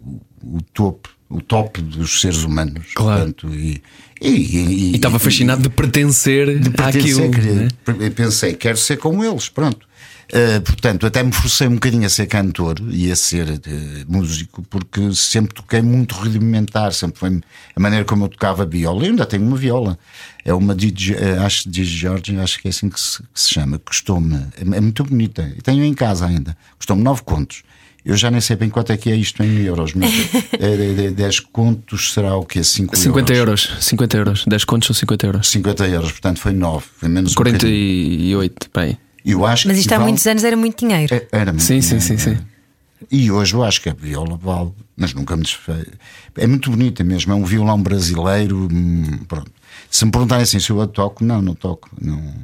o- 0.07 0.57
o 0.57 0.63
topo, 0.73 1.09
o 1.31 1.41
top 1.41 1.81
dos 1.83 2.21
seres 2.21 2.43
humanos. 2.43 2.87
Claro. 2.95 3.33
Portanto, 3.33 3.55
e, 3.55 3.83
e, 4.21 4.29
e- 4.29 4.93
E 4.93 4.97
estava 4.97 5.19
fascinado 5.19 5.63
de 5.63 5.69
pertencer 5.71 6.59
de 6.59 6.71
pertencer, 6.71 7.13
àquilo. 7.27 7.31
queria- 7.31 7.55
né? 7.55 8.11
pensei, 8.11 8.55
quero 8.55 8.77
ser 8.79 8.97
como 8.97 9.25
eles, 9.25 9.49
pronto. 9.49 9.87
Uh, 10.31 10.61
portanto, 10.61 11.07
até 11.07 11.23
me 11.23 11.33
forcei 11.33 11.67
um 11.67 11.75
bocadinho 11.77 12.05
a 12.05 12.09
ser 12.11 12.27
cantor 12.27 12.77
e 12.91 13.11
a 13.11 13.17
ser 13.17 13.49
uh, 13.49 13.61
músico, 14.07 14.63
porque 14.69 15.15
sempre 15.15 15.55
toquei 15.55 15.81
muito 15.81 16.15
rudimentar, 16.17 16.93
sempre 16.93 17.19
foi 17.19 17.41
a 17.75 17.81
maneira 17.81 18.05
como 18.05 18.25
eu 18.27 18.29
tocava 18.29 18.67
viola. 18.67 19.05
Eu 19.07 19.11
ainda 19.13 19.25
tenho 19.25 19.43
uma 19.47 19.57
viola, 19.57 19.99
é 20.45 20.53
uma 20.53 20.75
DJ, 20.75 21.15
uh, 21.17 21.41
acho 21.47 21.71
de 21.71 21.83
George, 21.83 22.37
acho 22.37 22.61
que 22.61 22.69
é 22.69 22.71
assim 22.71 22.91
que 22.91 23.01
se, 23.01 23.23
que 23.23 23.41
se 23.41 23.55
chama. 23.55 23.79
Custou-me, 23.79 24.35
é, 24.37 24.77
é, 24.77 24.81
muito 24.83 25.03
bonita, 25.03 25.51
tenho 25.63 25.83
em 25.83 25.95
casa 25.95 26.27
ainda, 26.27 26.55
custou-me 26.77 27.03
nove 27.03 27.23
contos. 27.23 27.63
Eu 28.05 28.17
já 28.17 28.31
nem 28.31 28.41
sei 28.41 28.57
bem 28.57 28.71
quanto 28.71 28.93
é 28.93 28.97
que 28.97 29.11
é 29.11 29.17
isto 29.17 29.43
em 29.43 29.59
euros, 29.63 29.93
mas 29.93 30.11
é, 30.59 31.11
10 31.11 31.41
contos 31.41 32.13
será 32.15 32.37
o 32.37 32.45
quê? 32.45 32.63
5 32.65 32.97
50 32.97 33.35
euros. 33.35 33.67
euros. 33.67 33.85
50 33.85 34.17
euros. 34.17 34.45
10 34.47 34.65
contos 34.65 34.87
são 34.87 34.95
50 34.95 35.27
euros. 35.27 35.49
50 35.49 35.89
euros, 35.89 36.13
portanto 36.13 36.39
foi 36.39 36.53
9, 36.53 36.87
foi 36.97 37.09
menos 37.09 37.35
48, 37.35 38.67
um 38.67 38.81
bem. 38.81 38.99
Eu 39.25 39.45
acho 39.45 39.69
Mas 39.69 39.79
isto 39.79 39.93
há 39.93 39.99
muitos 39.99 40.27
anos 40.27 40.43
era 40.45 40.57
muito 40.57 40.87
dinheiro. 40.87 41.15
É, 41.15 41.27
era 41.33 41.53
muito 41.53 41.65
sim, 41.65 41.81
dinheiro. 41.81 42.01
sim, 42.01 42.17
sim, 42.17 42.35
sim. 42.37 42.39
E 43.11 43.31
hoje 43.31 43.55
eu 43.55 43.63
acho 43.63 43.81
que 43.81 43.89
a 43.89 43.95
viola 43.95 44.37
vale, 44.37 44.73
mas 44.97 45.15
nunca 45.15 45.37
me 45.37 45.43
desfei. 45.43 45.87
É 46.37 46.47
muito 46.47 46.71
bonita 46.71 47.05
mesmo, 47.05 47.33
é 47.33 47.37
um 47.37 47.45
violão 47.45 47.81
brasileiro. 47.81 48.69
Hum, 48.73 49.19
pronto. 49.29 49.53
Se 49.91 50.05
me 50.05 50.11
perguntarem 50.11 50.43
assim 50.43 50.59
se 50.59 50.71
eu 50.71 50.81
a 50.81 50.87
toco, 50.87 51.25
não, 51.25 51.41
não 51.41 51.55
toco. 51.55 51.89
Não. 52.01 52.35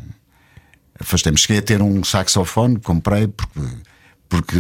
Afastei-me. 0.99 1.39
Cheguei 1.39 1.59
a 1.59 1.63
ter 1.63 1.83
um 1.83 2.05
saxofone, 2.05 2.79
comprei 2.79 3.27
porque, 3.27 3.61
porque, 4.29 4.57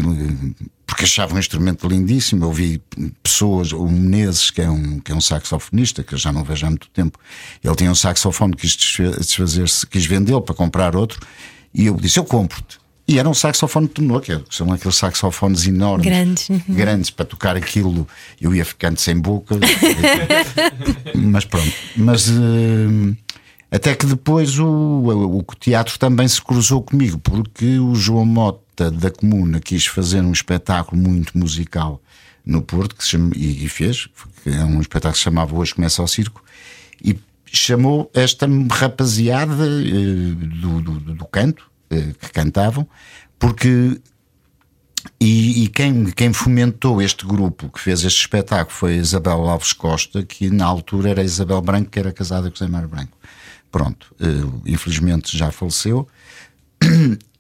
porque 0.87 1.05
achava 1.05 1.35
um 1.35 1.39
instrumento 1.39 1.87
lindíssimo. 1.89 2.45
Eu 2.45 2.53
vi 2.53 2.83
pessoas, 3.23 3.73
o 3.73 3.87
Menezes, 3.87 4.51
que 4.51 4.61
é, 4.61 4.71
um, 4.71 5.01
que 5.01 5.13
é 5.13 5.15
um 5.15 5.21
saxofonista, 5.21 6.03
que 6.03 6.15
eu 6.15 6.19
já 6.19 6.33
não 6.33 6.45
vejo 6.45 6.67
há 6.67 6.71
muito 6.71 6.89
tempo, 6.91 7.19
ele 7.63 7.75
tinha 7.75 7.91
um 7.91 7.95
saxofone, 7.95 8.55
quis 8.55 8.77
desfazer-se, 8.77 9.87
quis 9.87 10.07
vendê-lo 10.07 10.43
para 10.43 10.55
comprar 10.55 10.95
outro 10.95 11.21
e 11.75 11.87
eu 11.87 11.97
disse: 11.97 12.19
Eu 12.19 12.25
compro-te. 12.25 12.79
E 13.07 13.19
era 13.19 13.29
um 13.29 13.35
saxofone 13.35 13.87
de 13.87 13.95
tenor, 13.95 14.23
que 14.23 14.33
é, 14.33 14.41
são 14.49 14.73
aqueles 14.73 14.97
saxofones 14.97 15.67
enormes, 15.67 16.07
grandes, 16.07 16.49
grandes 16.67 17.11
para 17.11 17.27
tocar 17.27 17.55
aquilo. 17.55 18.09
Eu 18.41 18.55
ia 18.55 18.65
ficando 18.65 18.99
sem 18.99 19.19
boca, 19.19 19.57
mas 21.15 21.45
pronto. 21.45 21.73
Mas 21.97 22.29
uh, 22.31 23.15
até 23.75 23.93
que 23.93 24.07
depois 24.07 24.57
o, 24.57 24.67
o, 24.67 25.43
teatro 25.59 25.99
também 25.99 26.29
se 26.29 26.41
cruzou 26.41 26.81
comigo, 26.81 27.19
porque 27.19 27.77
o 27.81 27.93
João 27.97 28.25
Mota 28.25 28.89
da 28.89 29.11
Comuna 29.11 29.59
quis 29.59 29.85
fazer 29.87 30.21
um 30.21 30.31
espetáculo 30.31 31.03
muito 31.03 31.37
musical 31.37 32.01
no 32.47 32.63
Porto, 32.63 32.95
que 32.95 33.05
chama, 33.05 33.33
e, 33.35 33.69
fez, 33.69 34.09
é 34.47 34.63
um 34.65 34.81
espetáculo 34.81 35.15
que 35.15 35.19
se 35.19 35.25
chamava 35.25 35.57
Hoje 35.57 35.75
Começa 35.75 36.01
ao 36.01 36.07
Circo, 36.07 36.45
e 37.05 37.19
chamou 37.47 38.09
esta 38.15 38.47
rapaziada 38.71 39.65
uh, 39.65 40.35
do, 40.35 40.81
do, 40.81 41.01
do 41.15 41.25
canto 41.25 41.69
eh, 41.91 42.13
que 42.21 42.31
cantavam, 42.31 42.87
porque. 43.41 44.01
E, 45.21 45.65
e, 45.65 45.69
quem, 45.69 46.07
quem 46.07 46.33
fomentou 46.33 47.03
este 47.03 47.27
grupo 47.27 47.69
que 47.69 47.79
fez 47.79 48.05
este 48.05 48.21
espetáculo 48.21 48.75
foi 48.75 48.95
a 48.95 48.97
Isabel 48.97 49.49
Alves 49.49 49.75
Costa, 49.75 50.23
que 50.23 50.49
na 50.49 50.65
altura 50.65 51.11
era 51.11 51.23
Isabel 51.23 51.61
Branco, 51.61 51.91
que 51.91 51.99
era 51.99 52.11
casada 52.11 52.51
com 52.51 52.57
Zé 52.57 52.67
Mário 52.67 52.89
Branco. 52.89 53.15
Pronto, 53.75 54.15
uh, 54.21 54.63
infelizmente 54.65 55.37
já 55.37 55.51
faleceu. 55.51 56.07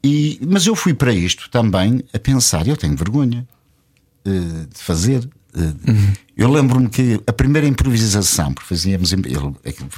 E, 0.06 0.38
mas 0.46 0.66
eu 0.66 0.76
fui 0.76 0.92
para 0.92 1.14
isto 1.14 1.48
também 1.48 2.04
a 2.12 2.18
pensar: 2.18 2.68
eu 2.68 2.76
tenho 2.76 2.94
vergonha 2.94 3.48
uh, 4.26 4.66
de 4.66 4.78
fazer. 4.78 5.20
Uh, 5.54 5.60
uhum. 5.60 6.12
Eu 6.36 6.50
lembro-me 6.50 6.90
que 6.90 7.18
a 7.24 7.32
primeira 7.32 7.66
improvisação, 7.66 8.52
porque 8.52 8.68
fazíamos, 8.68 9.14
ele, 9.14 9.54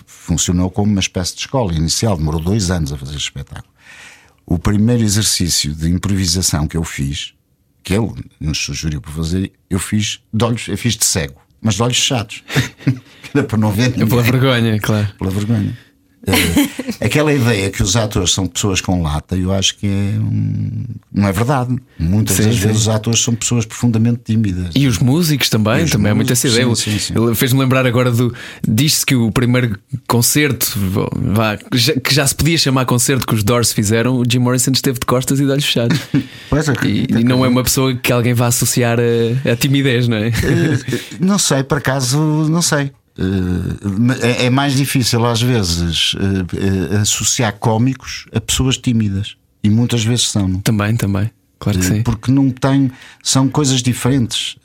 funcionou 0.07 0.71
como 0.71 0.93
uma 0.93 1.01
espécie 1.01 1.35
de 1.35 1.41
escola 1.41 1.75
inicial, 1.75 2.17
demorou 2.17 2.41
dois 2.41 2.71
anos 2.71 2.93
a 2.93 2.97
fazer 2.97 3.17
espetáculo 3.17 3.69
o 4.47 4.59
primeiro 4.59 5.03
exercício 5.03 5.75
de 5.75 5.91
improvisação 5.91 6.69
que 6.69 6.77
eu 6.77 6.85
fiz, 6.85 7.35
que 7.83 7.95
ele 7.95 8.13
nos 8.39 8.59
sugeriu 8.59 9.01
para 9.01 9.11
fazer, 9.11 9.53
eu 9.69 9.81
fiz 9.81 10.21
de 10.33 10.45
olhos, 10.45 10.69
eu 10.69 10.79
fiz 10.79 10.97
de 10.97 11.05
cego, 11.05 11.41
mas 11.61 11.75
de 11.75 11.83
olhos 11.83 11.99
fechados. 11.99 12.45
Era 13.35 13.43
para 13.43 13.59
não 13.59 13.73
ver. 13.73 13.91
Ninguém. 13.91 14.07
Pela 14.07 14.23
vergonha, 14.23 14.79
claro. 14.79 15.13
Pela 15.19 15.31
vergonha. 15.31 15.77
É, 16.27 17.05
aquela 17.05 17.33
ideia 17.33 17.71
que 17.71 17.83
os 17.83 17.95
atores 17.97 18.33
são 18.33 18.47
pessoas 18.47 18.81
com 18.81 19.03
lata, 19.03 19.37
eu 19.37 19.53
acho 19.53 19.77
que 19.77 19.87
é 19.87 20.19
um, 20.19 20.85
não 21.13 21.29
é 21.29 21.33
verdade. 21.33 21.77
Muitas 21.99 22.37
sim, 22.37 22.45
das 22.45 22.55
sim. 22.55 22.61
vezes 22.61 22.83
os 22.83 22.89
atores 22.89 23.21
são 23.21 23.35
pessoas 23.35 23.65
profundamente 23.65 24.21
tímidas. 24.25 24.71
E 24.75 24.87
os 24.87 24.99
músicos 24.99 25.49
também, 25.49 25.85
os 25.85 25.91
também 25.91 26.13
músicos, 26.13 26.13
é 26.13 26.15
muito 26.15 26.33
essa 26.33 26.49
ideia. 26.49 26.75
Sim, 26.75 26.99
sim, 26.99 27.15
Ele 27.17 27.35
fez-me 27.35 27.61
lembrar 27.61 27.87
agora 27.87 28.11
do. 28.11 28.35
Diz-se 28.67 29.07
que 29.07 29.15
o 29.15 29.31
primeiro 29.31 29.79
concerto 30.09 30.73
vá, 31.15 31.57
que 31.57 32.15
já 32.15 32.27
se 32.27 32.35
podia 32.35 32.59
chamar 32.59 32.85
concerto 32.87 33.27
que 33.27 33.35
os 33.35 33.45
Doors 33.45 33.73
fizeram, 33.73 34.17
o 34.17 34.25
Jim 34.29 34.39
Morrison 34.39 34.73
esteve 34.73 34.99
de 34.99 35.07
costas 35.07 35.39
e 35.39 35.45
de 35.45 35.51
olhos 35.51 35.65
fechados. 35.65 35.99
Pois, 36.49 36.69
e, 36.85 37.07
e 37.11 37.25
não 37.25 37.45
é 37.45 37.49
uma 37.49 37.63
pessoa 37.63 37.95
que 37.95 38.13
alguém 38.13 38.33
vá 38.33 38.47
associar 38.47 38.99
a, 39.01 39.51
a 39.51 39.57
timidez, 39.57 40.07
não 40.07 40.17
é? 40.17 40.29
Eh, 40.29 41.01
não 41.21 41.39
sei, 41.39 41.65
por 41.65 41.79
acaso, 41.79 42.19
não 42.49 42.63
sei. 42.63 42.93
Eh, 43.19 44.47
é 44.47 44.51
mais 44.51 44.77
difícil 44.77 45.25
às 45.25 45.41
vezes 45.41 46.15
eh, 46.19 46.95
eh, 46.95 46.97
associar 46.99 47.55
cómicos 47.55 48.27
a 48.35 48.41
pessoas 48.41 48.77
tímidas 48.77 49.37
e 49.63 49.71
muitas 49.71 50.05
vezes 50.05 50.29
são. 50.29 50.47
Não? 50.47 50.61
Também, 50.61 50.97
também. 50.97 51.31
Claro 51.59 51.79
que 51.79 51.85
sim. 51.87 52.03
Porque 52.03 52.31
não 52.31 52.51
tem. 52.51 52.93
São 53.23 53.49
coisas 53.49 53.83
diferentes. 53.83 54.57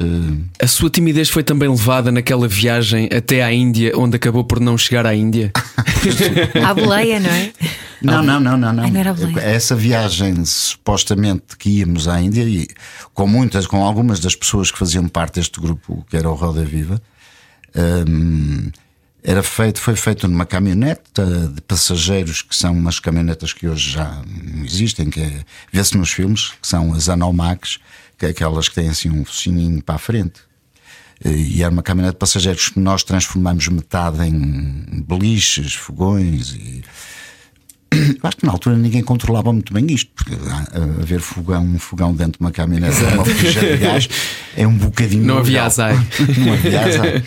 A 0.61 0.67
sua 0.67 0.89
timidez 0.89 1.29
foi 1.29 1.41
também 1.41 1.69
levada 1.69 2.11
naquela 2.11 2.49
viagem 2.49 3.07
até 3.15 3.41
à 3.41 3.53
Índia, 3.53 3.93
onde 3.95 4.17
acabou 4.17 4.43
por 4.43 4.59
não 4.59 4.77
chegar 4.77 5.05
à 5.05 5.15
Índia? 5.15 5.53
à 6.67 6.73
boleia, 6.73 7.21
não 7.21 7.29
é? 7.29 7.53
Não, 8.01 8.21
não, 8.21 8.41
não, 8.41 8.57
não. 8.57 8.73
não. 8.73 8.83
Ai, 8.83 8.91
não 8.91 9.41
Essa 9.41 9.73
viagem, 9.73 10.43
supostamente 10.43 11.55
que 11.57 11.69
íamos 11.69 12.09
à 12.09 12.21
Índia, 12.21 12.43
e 12.43 12.67
com 13.13 13.25
muitas, 13.25 13.65
com 13.65 13.85
algumas 13.85 14.19
das 14.19 14.35
pessoas 14.35 14.69
que 14.69 14.77
faziam 14.77 15.07
parte 15.07 15.35
deste 15.35 15.61
grupo, 15.61 16.05
que 16.09 16.17
era 16.17 16.29
o 16.29 16.33
Roda 16.33 16.65
Viva, 16.65 17.01
um, 17.75 18.69
era 19.23 19.43
feito, 19.43 19.79
foi 19.79 19.95
feito 19.95 20.27
numa 20.27 20.45
caminhonete 20.45 21.03
de 21.53 21.61
passageiros, 21.61 22.41
que 22.41 22.55
são 22.55 22.73
umas 22.73 22.99
caminhonetas 22.99 23.53
que 23.53 23.67
hoje 23.67 23.91
já 23.91 24.21
não 24.25 24.65
existem, 24.65 25.09
que 25.09 25.21
é, 25.21 25.43
vê-se 25.71 25.95
nos 25.95 26.11
filmes, 26.11 26.53
que 26.61 26.67
são 26.67 26.93
as 26.93 27.07
Anomax, 27.07 27.79
que 28.17 28.25
é 28.25 28.29
aquelas 28.29 28.67
que 28.67 28.75
têm 28.75 28.89
assim 28.89 29.09
um 29.09 29.23
focinho 29.23 29.81
para 29.83 29.95
a 29.95 29.99
frente. 29.99 30.41
E 31.23 31.61
era 31.61 31.71
uma 31.71 31.83
caminhonete 31.83 32.15
de 32.15 32.19
passageiros 32.19 32.69
que 32.69 32.79
nós 32.79 33.03
transformamos 33.03 33.67
metade 33.67 34.23
em 34.23 35.03
beliches, 35.07 35.75
fogões 35.75 36.53
e. 36.53 36.83
Eu 37.93 38.19
acho 38.23 38.37
que 38.37 38.45
na 38.45 38.53
altura 38.53 38.77
ninguém 38.77 39.03
controlava 39.03 39.51
muito 39.51 39.73
bem 39.73 39.85
isto, 39.91 40.11
porque 40.15 40.33
haver 41.01 41.19
fogão, 41.19 41.63
um 41.63 41.77
fogão 41.77 42.13
dentro 42.13 42.39
de 42.39 42.39
uma 42.39 42.51
caminhonete, 42.51 42.95
uma 43.03 43.23
de 43.23 43.77
gás, 43.77 44.07
é 44.55 44.65
um 44.65 44.77
bocadinho. 44.77 45.25
Não 45.25 45.39
havia 45.39 45.65
azar. 45.65 45.93
Não 46.37 46.53
havia 46.53 46.85
azar. 46.85 47.23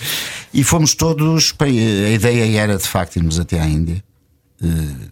E 0.55 0.65
fomos 0.65 0.95
todos. 0.95 1.55
A 1.61 1.69
ideia 1.69 2.59
era 2.59 2.79
de 2.79 2.89
facto 2.89 3.17
irmos 3.17 3.39
até 3.39 3.61
à 3.61 3.67
Índia. 3.67 4.03
Eh, 4.63 5.11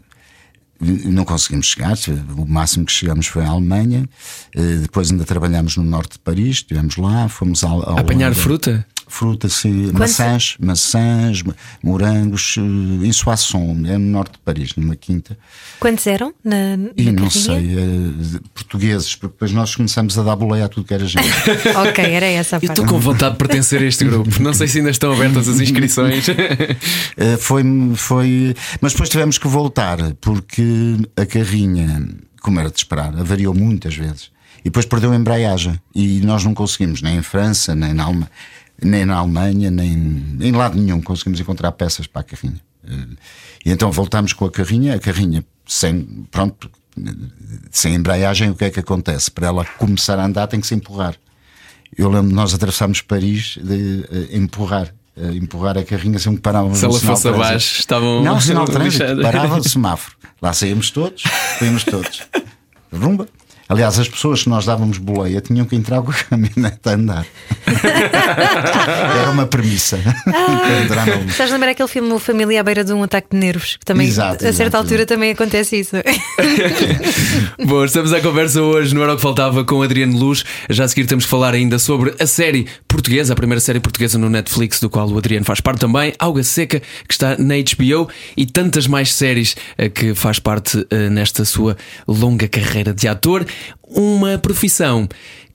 não 1.04 1.24
conseguimos 1.24 1.66
chegar, 1.66 1.96
o 2.36 2.44
máximo 2.44 2.84
que 2.84 2.92
chegamos 2.92 3.26
foi 3.26 3.44
à 3.44 3.48
Alemanha. 3.48 4.08
Eh, 4.54 4.78
depois 4.82 5.10
ainda 5.10 5.24
trabalhámos 5.24 5.76
no 5.76 5.84
norte 5.84 6.12
de 6.12 6.18
Paris, 6.20 6.56
estivemos 6.56 6.96
lá, 6.96 7.28
fomos 7.28 7.62
ao 7.62 7.98
Apanhar 7.98 8.34
fruta? 8.34 8.86
Fruta, 9.22 9.48
sim, 9.48 9.92
maçãs, 9.92 10.56
maçãs, 10.58 11.44
morangos, 11.80 12.56
eh, 12.58 13.06
em 13.06 13.12
Soissons, 13.12 13.88
é 13.88 13.96
no 13.96 14.10
norte 14.10 14.32
de 14.32 14.38
Paris, 14.40 14.74
numa 14.74 14.96
quinta. 14.96 15.38
Quantos 15.78 16.08
eram? 16.08 16.34
Na, 16.42 16.76
na 16.76 16.90
e 16.96 17.12
não 17.12 17.30
sei, 17.30 17.78
é, 17.78 18.40
portugueses, 18.52 19.14
porque 19.14 19.32
depois 19.34 19.52
nós 19.52 19.76
começamos 19.76 20.18
a 20.18 20.24
dar 20.24 20.34
boleia 20.34 20.64
a 20.64 20.68
tudo 20.68 20.84
que 20.84 20.92
era 20.92 21.06
gente. 21.06 21.24
ok, 21.88 22.04
era 22.04 22.26
essa 22.26 22.56
a 22.56 22.60
parte. 22.60 22.80
Eu 22.80 22.84
estou 22.84 22.86
com 22.86 22.98
vontade 22.98 23.34
de 23.34 23.38
pertencer 23.38 23.80
a 23.80 23.84
este 23.84 24.04
grupo, 24.04 24.42
não 24.42 24.52
sei 24.52 24.66
se 24.66 24.78
ainda 24.78 24.90
estão 24.90 25.12
abertas 25.12 25.48
as 25.48 25.60
inscrições. 25.60 26.26
Eh, 27.16 27.36
foi, 27.36 27.62
foi, 27.94 28.54
mas 28.80 28.92
depois 28.92 29.08
tivemos 29.08 29.36
que 29.38 29.46
voltar, 29.46 29.98
porque 30.20 30.96
a 31.16 31.26
carrinha, 31.26 32.08
como 32.40 32.58
era 32.58 32.70
de 32.70 32.78
esperar, 32.78 33.14
avariou 33.18 33.54
muitas 33.54 33.94
vezes. 33.94 34.30
E 34.60 34.64
depois 34.64 34.86
perdeu 34.86 35.12
a 35.12 35.16
embreagem. 35.16 35.78
E 35.94 36.20
nós 36.20 36.44
não 36.44 36.54
conseguimos, 36.54 37.02
nem 37.02 37.18
em 37.18 37.22
França, 37.22 37.74
nem 37.74 37.92
na 37.92 38.04
Alemanha 38.04 38.30
nem 38.82 39.04
na 39.04 39.16
Alemanha, 39.16 39.70
nem 39.70 40.36
em 40.40 40.52
lado 40.52 40.78
nenhum 40.78 41.00
conseguimos 41.00 41.40
encontrar 41.40 41.72
peças 41.72 42.06
para 42.06 42.20
a 42.20 42.24
carrinha. 42.24 42.60
Eh, 42.84 43.16
e 43.66 43.70
então 43.70 43.90
voltámos 43.90 44.32
com 44.32 44.44
a 44.44 44.50
carrinha, 44.50 44.94
a 44.94 44.98
carrinha 44.98 45.44
sem, 45.66 46.26
pronto, 46.30 46.70
sem 47.70 47.94
embreagem, 47.94 48.50
o 48.50 48.54
que 48.54 48.64
é 48.64 48.70
que 48.70 48.80
acontece? 48.80 49.30
Para 49.30 49.46
ela 49.46 49.64
começar 49.64 50.18
a 50.18 50.24
andar 50.24 50.46
tem 50.46 50.60
que 50.60 50.66
se 50.66 50.74
empurrar. 50.74 51.16
Eu 51.96 52.08
lembro 52.08 52.34
nós 52.34 52.54
atravessámos 52.54 53.00
Paris 53.00 53.58
de 53.62 54.06
uh, 54.10 54.36
empurrar. 54.36 54.92
Uh, 55.14 55.32
empurrar 55.32 55.76
a 55.76 55.84
carrinha 55.84 56.18
sem 56.18 56.34
que 56.34 56.40
parávamos 56.40 56.78
Se 56.78 56.86
ela 56.86 56.98
fosse 56.98 57.28
abaixo, 57.28 57.80
estavam. 57.80 58.22
Não, 58.22 58.40
sinal 58.40 58.64
de 58.64 58.72
trânsito, 58.72 59.04
parava 59.20 59.58
o 59.58 59.68
semáforo. 59.68 60.16
Lá 60.40 60.52
saímos 60.52 60.90
todos, 60.90 61.22
saímos 61.58 61.84
todos. 61.84 62.22
Rumba. 62.92 63.28
Aliás, 63.72 63.98
as 63.98 64.06
pessoas 64.06 64.42
que 64.42 64.50
nós 64.50 64.66
dávamos 64.66 64.98
boleia 64.98 65.40
tinham 65.40 65.64
que 65.64 65.74
entrar 65.74 66.02
com 66.02 66.10
a 66.10 66.14
caminhonete 66.14 66.78
a 66.84 66.90
andar. 66.90 67.26
Era 69.20 69.30
uma 69.30 69.46
premissa. 69.46 69.96
no- 69.96 71.30
Estás 71.30 71.50
a 71.50 71.54
lembrar 71.54 71.70
aquele 71.70 71.88
filme 71.88 72.12
O 72.12 72.18
Família 72.18 72.60
à 72.60 72.62
Beira 72.62 72.84
de 72.84 72.92
um 72.92 73.02
Ataque 73.02 73.28
de 73.30 73.36
Nervos? 73.38 73.76
Que 73.76 73.84
também, 73.86 74.06
Exato, 74.06 74.34
a 74.46 74.52
certa 74.52 74.62
exato. 74.62 74.76
altura, 74.76 75.06
também 75.06 75.30
acontece 75.30 75.80
isso. 75.80 75.96
Bom, 77.64 77.84
estamos 77.84 78.12
à 78.12 78.20
conversa 78.20 78.60
hoje 78.60 78.94
no 78.94 79.02
Era 79.02 79.12
o 79.14 79.16
que 79.16 79.22
Faltava 79.22 79.64
com 79.64 79.80
Adriano 79.82 80.18
Luz. 80.18 80.44
Já 80.68 80.84
a 80.84 80.88
seguir 80.88 81.06
temos 81.06 81.24
que 81.24 81.30
falar 81.30 81.54
ainda 81.54 81.78
sobre 81.78 82.14
a 82.20 82.26
série 82.26 82.66
portuguesa, 82.86 83.32
a 83.32 83.36
primeira 83.36 83.60
série 83.60 83.80
portuguesa 83.80 84.18
no 84.18 84.28
Netflix, 84.28 84.80
do 84.80 84.90
qual 84.90 85.08
o 85.08 85.16
Adriano 85.16 85.44
faz 85.46 85.60
parte 85.60 85.80
também, 85.80 86.12
Alga 86.18 86.42
Seca, 86.42 86.80
que 86.80 87.12
está 87.14 87.36
na 87.38 87.54
HBO, 87.54 88.08
e 88.36 88.44
tantas 88.44 88.86
mais 88.86 89.14
séries 89.14 89.56
eh, 89.78 89.88
que 89.88 90.14
faz 90.14 90.38
parte 90.38 90.84
eh, 90.90 91.08
nesta 91.08 91.44
sua 91.44 91.76
longa 92.06 92.46
carreira 92.48 92.92
de 92.92 93.08
ator. 93.08 93.46
Uma 93.82 94.38
profissão 94.38 95.08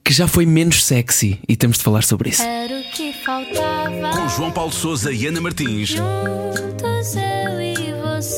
que 0.04 0.12
já 0.12 0.26
foi 0.26 0.46
menos 0.46 0.84
sexy 0.84 1.38
e 1.46 1.54
temos 1.54 1.76
de 1.78 1.84
falar 1.84 2.02
sobre 2.02 2.30
isso. 2.30 2.42
Era 2.42 2.80
o 2.80 2.84
que 2.92 3.12
faltava. 3.12 4.10
Com 4.16 4.28
João 4.28 4.50
Paulo 4.50 4.72
Souza 4.72 5.12
e 5.12 5.26
Ana 5.26 5.40
Martins 5.40 5.90
Juntos 5.90 7.14
eu 7.14 7.60
e 7.60 7.77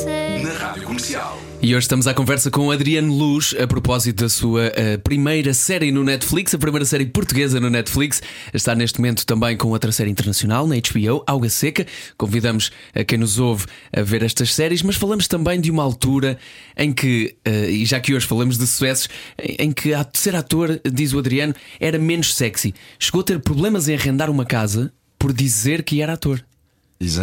você. 0.04 0.38
na 0.42 0.52
Rádio 0.54 0.82
Comercial. 0.84 1.40
E 1.62 1.74
hoje 1.74 1.84
estamos 1.84 2.06
à 2.06 2.14
conversa 2.14 2.50
com 2.50 2.68
o 2.68 2.70
Adriano 2.70 3.12
Luz 3.12 3.54
a 3.60 3.66
propósito 3.66 4.22
da 4.24 4.28
sua 4.30 4.72
eh, 4.74 4.96
primeira 4.96 5.52
série 5.52 5.92
no 5.92 6.02
Netflix, 6.02 6.54
a 6.54 6.58
primeira 6.58 6.86
série 6.86 7.04
portuguesa 7.04 7.60
no 7.60 7.68
Netflix. 7.68 8.22
Está 8.54 8.74
neste 8.74 8.98
momento 8.98 9.26
também 9.26 9.56
com 9.58 9.68
outra 9.68 9.92
série 9.92 10.10
internacional 10.10 10.66
na 10.66 10.76
HBO, 10.76 11.22
Alga 11.26 11.50
Seca. 11.50 11.86
Convidamos 12.16 12.70
a 12.94 13.04
quem 13.04 13.18
nos 13.18 13.38
ouve 13.38 13.66
a 13.94 14.00
ver 14.02 14.22
estas 14.22 14.54
séries, 14.54 14.82
mas 14.82 14.96
falamos 14.96 15.28
também 15.28 15.60
de 15.60 15.70
uma 15.70 15.82
altura 15.82 16.38
em 16.76 16.92
que, 16.92 17.36
eh, 17.44 17.70
e 17.70 17.84
já 17.84 18.00
que 18.00 18.14
hoje 18.14 18.26
falamos 18.26 18.56
de 18.56 18.66
sucessos, 18.66 19.08
em 19.38 19.70
em 19.70 19.72
que 19.72 19.92
a- 19.92 20.06
ser 20.14 20.34
ator, 20.34 20.80
diz 20.90 21.12
o 21.12 21.18
Adriano, 21.18 21.54
era 21.78 21.98
menos 21.98 22.34
sexy. 22.34 22.74
Chegou 22.98 23.20
a 23.20 23.24
ter 23.24 23.38
problemas 23.40 23.86
em 23.88 23.94
arrendar 23.94 24.30
uma 24.30 24.46
casa 24.46 24.90
por 25.18 25.32
dizer 25.34 25.82
que 25.82 26.00
era 26.00 26.14
ator. 26.14 26.42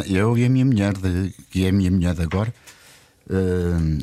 Eu 0.07 0.37
e 0.37 0.45
a 0.45 0.49
minha 0.49 0.65
mulher, 0.65 0.93
que 1.51 1.65
é 1.65 1.69
a 1.69 1.71
minha 1.71 1.89
mulher 1.91 2.13
de 2.15 2.21
agora, 2.23 2.51
eh, 2.51 2.66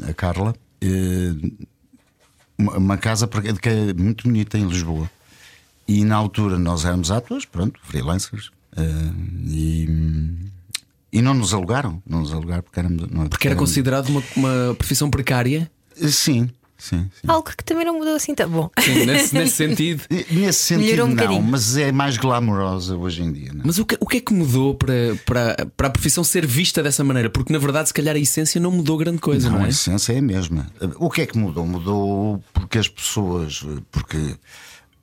a 0.09 0.13
Carla, 0.15 0.55
eh, 0.81 1.33
uma, 2.59 2.97
casa 2.97 3.27
que 3.29 3.69
é 3.69 3.93
muito 3.95 4.25
bonita 4.25 4.59
em 4.59 4.67
Lisboa. 4.67 5.11
E 5.87 6.05
na 6.05 6.17
altura 6.17 6.59
nós 6.59 6.85
éramos 6.85 7.11
atores, 7.11 7.45
pronto, 7.45 7.79
freelancers, 7.83 8.51
eh, 8.77 8.83
e, 9.49 9.89
e 11.13 11.23
não 11.23 11.35
nos 11.35 11.53
alugaram, 11.53 12.03
não 12.07 12.21
nos 12.21 12.33
alugaram 12.33 12.63
porque 12.63 12.81
éramos. 12.81 13.11
Não, 13.11 13.27
Porque 13.29 13.47
era 13.47 13.57
considerado 13.57 14.09
uma, 14.09 14.23
uma 14.37 14.75
profissão 14.75 15.11
precária. 15.11 15.71
Eh, 16.01 16.09
Sim, 16.09 16.51
sim, 16.89 17.11
sim. 17.21 17.27
Algo 17.27 17.51
que 17.57 17.65
também 17.65 17.85
não 17.85 17.99
mudou 17.99 18.15
assim 18.15 18.35
tão 18.35 18.49
bom. 18.49 18.71
Sim, 18.81 19.07
nesse, 19.07 19.35
nesse 19.35 19.57
sentido. 19.57 20.03
Nesse 20.31 20.59
sentido, 20.61 21.05
um 21.05 21.07
não, 21.09 21.17
bocadinho. 21.17 21.43
mas 21.43 21.77
é 21.77 21.91
mais 21.93 22.17
glamourosa 22.17 22.97
hoje 22.97 23.23
em 23.23 23.33
dia. 23.33 23.53
Não? 23.53 23.61
é? 23.61 23.63
Mas 23.67 23.79
o 23.79 23.87
que, 23.87 23.97
o 24.01 24.07
que 24.07 24.19
é 24.19 24.21
que 24.21 24.33
mudou 24.33 24.75
para, 24.75 24.95
para, 25.25 25.67
para 25.77 25.87
a 25.89 25.91
profissão 25.91 26.23
ser 26.23 26.47
vista 26.47 26.83
dessa 26.83 27.03
maneira? 27.03 27.31
Porque 27.31 27.53
na 27.53 27.59
verdade, 27.59 27.89
se 27.89 27.95
calhar, 27.95 28.15
a 28.15 28.19
essência 28.19 28.61
não 28.61 28.71
mudou 28.71 28.97
grande 28.97 29.19
coisa, 29.19 29.49
não, 29.49 29.59
Não, 29.59 29.65
é? 29.65 29.67
a 29.67 29.71
essência 29.71 30.13
é 30.13 30.19
a 30.19 30.23
mesma. 30.23 30.67
O 30.97 31.11
que 31.11 31.23
é 31.23 31.27
que 31.27 31.39
mudou? 31.39 31.67
Mudou 31.67 32.43
porque 32.53 32.79
as 32.79 32.89
pessoas. 32.89 33.65
Porque 33.91 34.19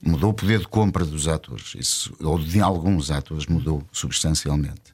mudou 0.01 0.31
o 0.31 0.33
poder 0.33 0.59
de 0.59 0.67
compra 0.67 1.05
dos 1.05 1.27
atores. 1.27 1.73
Isso, 1.77 2.13
ou 2.21 2.39
de 2.39 2.59
alguns 2.59 3.11
atores, 3.11 3.45
mudou 3.45 3.83
substancialmente. 3.91 4.91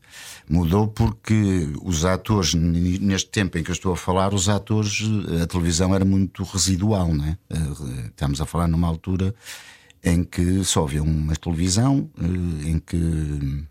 Mudou 0.50 0.88
porque 0.88 1.68
os 1.84 2.06
atores, 2.06 2.54
neste 2.54 3.30
tempo 3.30 3.58
em 3.58 3.64
que 3.64 3.70
eu 3.70 3.74
estou 3.74 3.94
a 3.94 3.98
falar, 3.98 4.34
os 4.34 4.48
atores, 4.50 5.02
a 5.44 5.46
televisão 5.48 5.94
era 5.94 6.06
muito 6.06 6.44
residual, 6.44 7.14
não 7.14 7.26
é? 7.26 7.38
Eh, 7.50 8.08
Estamos 8.08 8.40
a 8.42 8.46
falar 8.46 8.68
numa 8.68 8.88
altura 8.88 9.36
em 10.04 10.24
que 10.24 10.64
só 10.64 10.84
havia 10.84 11.04
uma 11.04 11.36
televisão, 11.36 12.10
eh, 12.20 12.70
em 12.70 12.80
que 12.80 13.68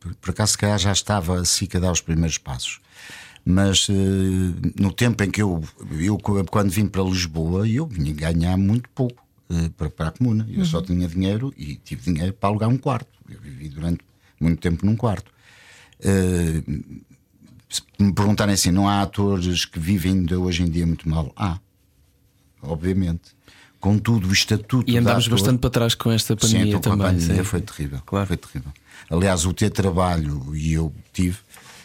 por- 0.00 0.14
acaso, 0.30 0.52
se 0.52 0.58
calhar 0.58 0.78
já 0.78 0.92
estava 0.92 1.40
a 1.40 1.44
a 1.76 1.80
dar 1.80 1.92
os 1.92 2.00
primeiros 2.00 2.38
passos. 2.38 2.80
Mas 3.44 3.86
eh, 3.88 3.92
no 4.80 4.92
tempo 4.92 5.22
em 5.22 5.30
que 5.30 5.40
eu, 5.40 5.62
eu, 5.98 6.18
quando 6.50 6.70
vim 6.70 6.86
para 6.86 7.02
Lisboa, 7.02 7.66
eu 7.68 7.86
vinha 7.86 8.12
ganhar 8.12 8.56
muito 8.56 8.88
pouco 8.90 9.22
eh, 9.50 9.70
para, 9.76 9.90
para 9.90 10.08
a 10.08 10.10
comuna. 10.12 10.46
Eu 10.50 10.64
só 10.64 10.80
tinha 10.82 11.06
dinheiro 11.08 11.52
e 11.56 11.76
tive 11.76 12.02
dinheiro 12.12 12.32
para 12.32 12.48
alugar 12.48 12.68
um 12.68 12.76
quarto. 12.78 13.08
Eu 13.28 13.40
vivi 13.40 13.68
durante 13.68 14.00
muito 14.40 14.60
tempo 14.60 14.84
num 14.86 14.96
quarto. 14.96 15.30
Eh, 16.00 16.62
se 17.70 17.82
me 17.98 18.12
perguntarem 18.12 18.54
assim, 18.54 18.70
não 18.70 18.88
há 18.88 19.02
atores 19.02 19.64
que 19.64 19.78
vivem 19.78 20.12
ainda 20.12 20.38
hoje 20.38 20.62
em 20.62 20.70
dia 20.70 20.86
muito 20.86 21.08
mal? 21.08 21.32
Há, 21.36 21.58
obviamente. 22.62 23.36
Contudo, 23.80 24.28
o 24.28 24.32
estatuto. 24.32 24.88
E 24.88 24.92
de 24.92 24.98
andámos 24.98 25.26
ator- 25.26 25.38
bastante 25.38 25.60
para 25.60 25.70
trás 25.70 25.94
com 25.94 26.10
esta 26.10 26.34
Sim, 26.34 26.40
pandemia 26.40 26.76
então, 26.76 26.80
com 26.80 26.88
a 26.88 27.06
também. 27.06 27.20
pandemia 27.20 27.42
sim. 27.44 27.48
foi 27.48 27.60
terrível. 27.60 28.00
Claro. 28.04 28.26
Foi 28.26 28.36
terrível. 28.36 28.72
Aliás, 29.10 29.44
o 29.46 29.52
ter 29.52 29.70
trabalho, 29.70 30.54
e 30.56 30.72
eu 30.72 30.92
tive, 31.12 31.38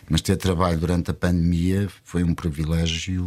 mas 0.10 0.22
ter 0.22 0.36
trabalho 0.38 0.80
durante 0.80 1.12
a 1.12 1.14
pandemia 1.14 1.88
foi 2.04 2.24
um 2.24 2.34
privilégio 2.34 3.24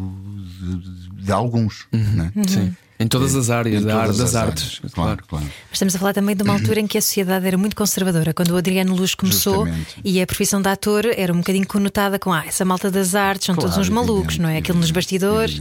de, 0.58 0.76
de- 0.78 1.10
de 1.24 1.32
alguns. 1.32 1.86
né? 1.92 2.32
Sim. 2.48 2.74
Em 2.98 3.06
todas 3.06 3.34
as 3.36 3.50
áreas, 3.50 3.84
da 3.84 4.00
ar- 4.00 4.06
das 4.08 4.20
as 4.20 4.34
artes. 4.34 4.62
áreas. 4.78 4.92
Claro. 4.94 5.16
Claro, 5.16 5.24
claro. 5.28 5.44
Mas 5.44 5.72
estamos 5.74 5.94
a 5.94 5.98
falar 5.98 6.14
também 6.14 6.34
de 6.34 6.42
uma 6.42 6.54
altura 6.54 6.80
em 6.80 6.86
que 6.86 6.96
a 6.96 7.02
sociedade 7.02 7.46
era 7.46 7.58
muito 7.58 7.76
conservadora. 7.76 8.32
Quando 8.32 8.50
o 8.52 8.56
Adriano 8.56 8.94
Luz 8.96 9.14
começou 9.14 9.66
Justamente. 9.66 9.96
e 10.02 10.20
a 10.22 10.26
profissão 10.26 10.62
de 10.62 10.68
ator 10.68 11.04
era 11.14 11.30
um 11.32 11.38
bocadinho 11.38 11.66
conotada 11.66 12.18
com 12.18 12.32
ah, 12.32 12.44
essa 12.46 12.64
malta 12.64 12.90
das 12.90 13.14
artes, 13.14 13.46
são 13.46 13.54
todos 13.54 13.70
Claro, 13.74 13.82
uns 13.82 13.88
malucos, 13.90 14.18
evidente, 14.36 14.40
não 14.40 14.48
é? 14.48 14.56
Aquilo 14.58 14.78
nos 14.78 14.90
bastidores. 14.90 15.60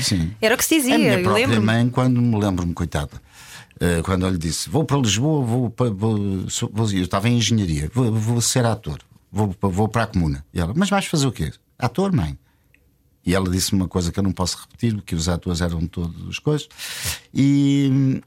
Sim. 0.00 0.32
Era 0.42 0.54
o 0.54 0.58
que 0.58 0.64
se 0.64 0.76
dizia, 0.76 0.96
a 0.96 0.98
minha 0.98 1.12
eu 1.14 1.22
própria 1.22 1.46
lembro-me. 1.46 1.66
mãe, 1.66 1.88
quando 1.88 2.20
me 2.20 2.36
lembro-me, 2.38 2.74
coitada, 2.74 3.12
eh, 3.80 4.00
quando 4.02 4.26
eu 4.26 4.30
lhe 4.32 4.38
disse: 4.38 4.68
Vou 4.68 4.84
para 4.84 4.96
Lisboa, 4.98 5.44
vou, 5.46 5.70
para- 5.70 5.90
vou, 5.90 6.16
vou- 6.72 6.90
eu 6.92 7.02
estava 7.02 7.28
em 7.28 7.36
engenharia, 7.36 7.88
vou, 7.94 8.12
vou 8.12 8.40
ser 8.40 8.64
ator, 8.66 8.98
vou, 9.30 9.54
vou 9.60 9.86
para 9.88 10.02
a 10.02 10.06
comuna. 10.06 10.44
E 10.52 10.58
ela: 10.60 10.72
Mas 10.74 10.90
vais 10.90 11.06
fazer 11.06 11.26
o 11.28 11.32
quê? 11.32 11.52
Ator, 11.78 12.12
mãe. 12.12 12.36
E 13.26 13.34
ela 13.34 13.50
disse 13.50 13.72
uma 13.72 13.88
coisa 13.88 14.12
que 14.12 14.18
eu 14.18 14.22
não 14.22 14.30
posso 14.32 14.56
repetir, 14.60 15.02
que 15.02 15.14
os 15.14 15.28
atores 15.28 15.60
eram 15.60 15.84
todos 15.86 16.38
coisas. 16.38 16.68
E. 17.34 18.22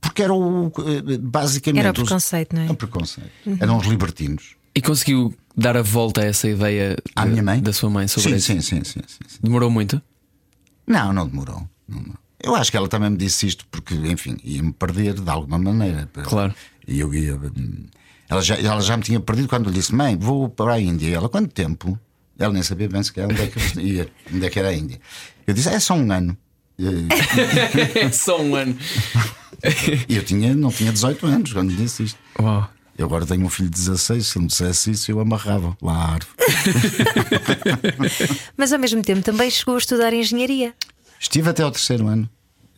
Porque 0.00 0.22
era 0.22 0.34
o. 0.34 0.72
Basicamente. 1.20 1.80
Era 1.86 1.88
o 1.90 1.92
os- 1.92 2.08
preconceito, 2.08 2.54
não 2.56 2.62
é? 2.62 2.66
É 2.66 2.70
o 2.70 2.74
preconceito. 2.74 3.30
Eram 3.60 3.76
os 3.78 3.86
libertinos. 3.86 4.56
E 4.74 4.80
conseguiu 4.82 5.32
dar 5.56 5.76
a 5.76 5.82
volta 5.82 6.22
a 6.22 6.24
essa 6.24 6.48
ideia 6.48 6.96
À 7.14 7.24
de- 7.24 7.30
minha 7.30 7.42
mãe? 7.42 7.60
da 7.62 7.72
sua 7.72 7.88
mãe 7.90 8.08
sobre 8.08 8.30
sim, 8.30 8.36
isso? 8.36 8.46
sim, 8.46 8.60
sim, 8.60 8.84
sim, 8.84 9.00
sim, 9.06 9.18
sim. 9.28 9.38
Demorou 9.42 9.70
muito? 9.70 10.00
Não, 10.86 11.12
não 11.12 11.28
demorou. 11.28 11.68
não 11.88 11.98
demorou. 12.00 12.18
Eu 12.42 12.56
acho 12.56 12.70
que 12.72 12.76
ela 12.76 12.88
também 12.88 13.08
me 13.10 13.16
disse 13.16 13.46
isto 13.46 13.64
porque, 13.70 13.94
enfim, 13.94 14.36
ia-me 14.42 14.72
perder 14.72 15.14
de 15.20 15.30
alguma 15.30 15.58
maneira. 15.58 16.10
Claro. 16.24 16.52
E 16.88 16.98
eu 16.98 17.14
ia. 17.14 17.36
hum, 17.36 17.84
Ela 18.28 18.42
já, 18.42 18.56
ela 18.56 18.80
já 18.80 18.96
me 18.96 19.02
tinha 19.04 19.20
perdido 19.20 19.46
quando 19.46 19.68
lhe 19.68 19.74
disse: 19.74 19.94
Mãe, 19.94 20.16
vou 20.16 20.48
para 20.48 20.72
a 20.74 20.80
Índia. 20.80 21.06
E 21.06 21.12
ela, 21.12 21.28
quanto 21.28 21.52
tempo? 21.52 21.96
Ela 22.38 22.52
nem 22.52 22.62
sabia 22.62 22.88
bem 22.88 23.02
sequer 23.02 23.26
onde 23.26 23.40
é 23.42 23.46
que, 23.46 23.58
eu 23.78 23.82
ia, 23.84 24.08
onde 24.32 24.46
é 24.46 24.50
que 24.50 24.58
era 24.58 24.68
a 24.68 24.72
Índia. 24.74 25.00
Eu 25.46 25.54
disse: 25.54 25.68
É 25.68 25.78
só 25.78 25.94
um 25.94 26.10
ano. 26.12 26.36
É 27.98 28.10
só 28.12 28.40
um 28.40 28.54
ano. 28.56 28.76
e 30.08 30.16
eu 30.16 30.24
tinha, 30.24 30.54
não 30.54 30.70
tinha 30.72 30.90
18 30.92 31.26
anos 31.26 31.52
quando 31.52 31.74
disse 31.74 32.04
isto. 32.04 32.18
Uau. 32.40 32.68
Eu 32.98 33.06
agora 33.06 33.24
tenho 33.24 33.44
um 33.44 33.48
filho 33.48 33.70
de 33.70 33.76
16. 33.76 34.26
Se 34.26 34.38
ele 34.38 34.42
me 34.44 34.48
dissesse 34.48 34.90
isso, 34.90 35.10
eu 35.10 35.18
amarrava 35.20 35.76
lá 35.80 35.92
à 35.94 36.12
árvore. 36.14 36.26
Mas 38.56 38.72
ao 38.72 38.78
mesmo 38.78 39.02
tempo 39.02 39.22
também 39.22 39.50
chegou 39.50 39.74
a 39.74 39.78
estudar 39.78 40.12
engenharia. 40.12 40.74
Estive 41.20 41.48
até 41.50 41.62
ao 41.62 41.70
terceiro 41.70 42.06
ano. 42.06 42.28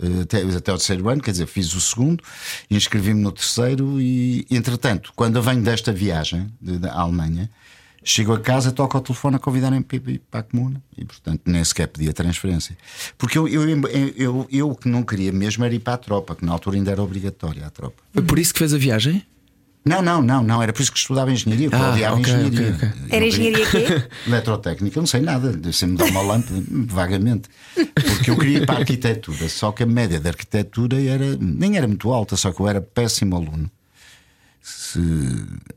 Eh, 0.01 0.23
Até, 0.23 0.43
até 0.43 0.71
ao 0.73 0.77
terceiro 0.79 1.09
ano, 1.09 1.23
quer 1.23 1.31
dizer, 1.31 1.47
fiz 1.47 1.73
o 1.73 1.81
segundo, 1.81 2.23
inscrevi-me 2.71 3.21
no 3.23 3.31
terceiro 3.33 4.01
e, 4.01 4.45
entretanto, 4.51 5.13
quando 5.15 5.37
eu 5.37 5.43
venho 5.43 5.63
desta 5.63 5.93
viagem 5.93 6.49
de- 6.61 6.79
da 6.79 6.93
Alemanha, 6.95 7.49
chego 8.05 8.33
a 8.35 8.41
casa, 8.41 8.71
toco 8.71 8.97
ao 8.97 9.03
telefone 9.03 9.37
a 9.37 9.39
convidarem 9.39 9.81
para 9.83 10.41
a 10.41 10.43
comuna 10.43 10.83
e, 10.97 11.05
portanto, 11.05 11.41
nem 11.47 11.65
sequer 11.65 11.89
pedi 11.89 12.09
a 12.09 12.13
transferência. 12.13 12.77
Porque 13.17 13.39
eu, 13.39 13.49
eu, 13.49 13.63
eu, 14.17 14.47
eu, 14.51 14.71
o 14.71 14.77
que 14.77 14.89
não 14.89 15.03
queria 15.03 15.33
mesmo 15.33 15.65
era 15.65 15.75
ir 15.75 15.81
para 15.81 15.95
a 15.95 15.99
tropa, 15.99 16.37
que 16.37 16.45
na 16.45 16.53
altura 16.53 16.77
ainda 16.77 16.91
era 16.91 17.03
obrigatória 17.03 17.67
a 17.67 17.71
tropa. 17.71 18.03
Foi 18.13 18.23
por 18.23 18.39
isso 18.39 18.53
que 18.53 18.59
fez 18.59 18.75
a 18.75 18.79
viagem? 18.79 19.25
Não, 19.87 20.01
não, 20.01 20.23
não, 20.23 20.43
não, 20.43 20.63
era 20.63 20.73
por 20.73 20.81
isso 20.81 20.91
que 20.91 20.99
estudava 20.99 21.31
engenharia, 21.31 21.69
porque 21.69 21.83
eu 21.83 21.87
Ah, 21.89 21.93
odiava 21.93 22.17
ok, 22.17 22.23
engenharia. 22.33 22.71
ok, 22.75 22.89
ok. 22.89 23.01
Eu 23.11 23.17
Era 23.17 23.27
engenharia 23.27 23.67
quê? 23.67 23.87
Eletrotécnica, 24.27 24.99
eu 24.99 25.03
não 25.03 25.07
sei 25.07 25.21
nada, 25.21 25.53
sempre 25.73 25.93
me 25.93 25.97
dar 25.99 26.05
uma 26.07 26.23
lâmpada, 26.23 26.63
vagamente. 26.87 27.51
Porque 27.75 28.31
eu 28.31 28.37
queria 28.39 28.59
ir 28.59 28.67
para 28.67 28.77
a 28.77 28.79
arquitetura, 28.79 29.47
só 29.49 29.73
que 29.73 29.83
a 29.83 29.87
média 29.87 30.19
da 30.19 30.31
arquitetura 30.31 31.03
era, 31.03 31.37
nem 31.39 31.77
era 31.77 31.87
muito 31.87 32.11
alta, 32.13 32.35
só 32.35 32.51
que 32.51 32.61
eu 32.61 32.69
era 32.69 32.81
péssimo 32.81 33.37
aluno. 33.37 33.71
Se- 34.63 34.99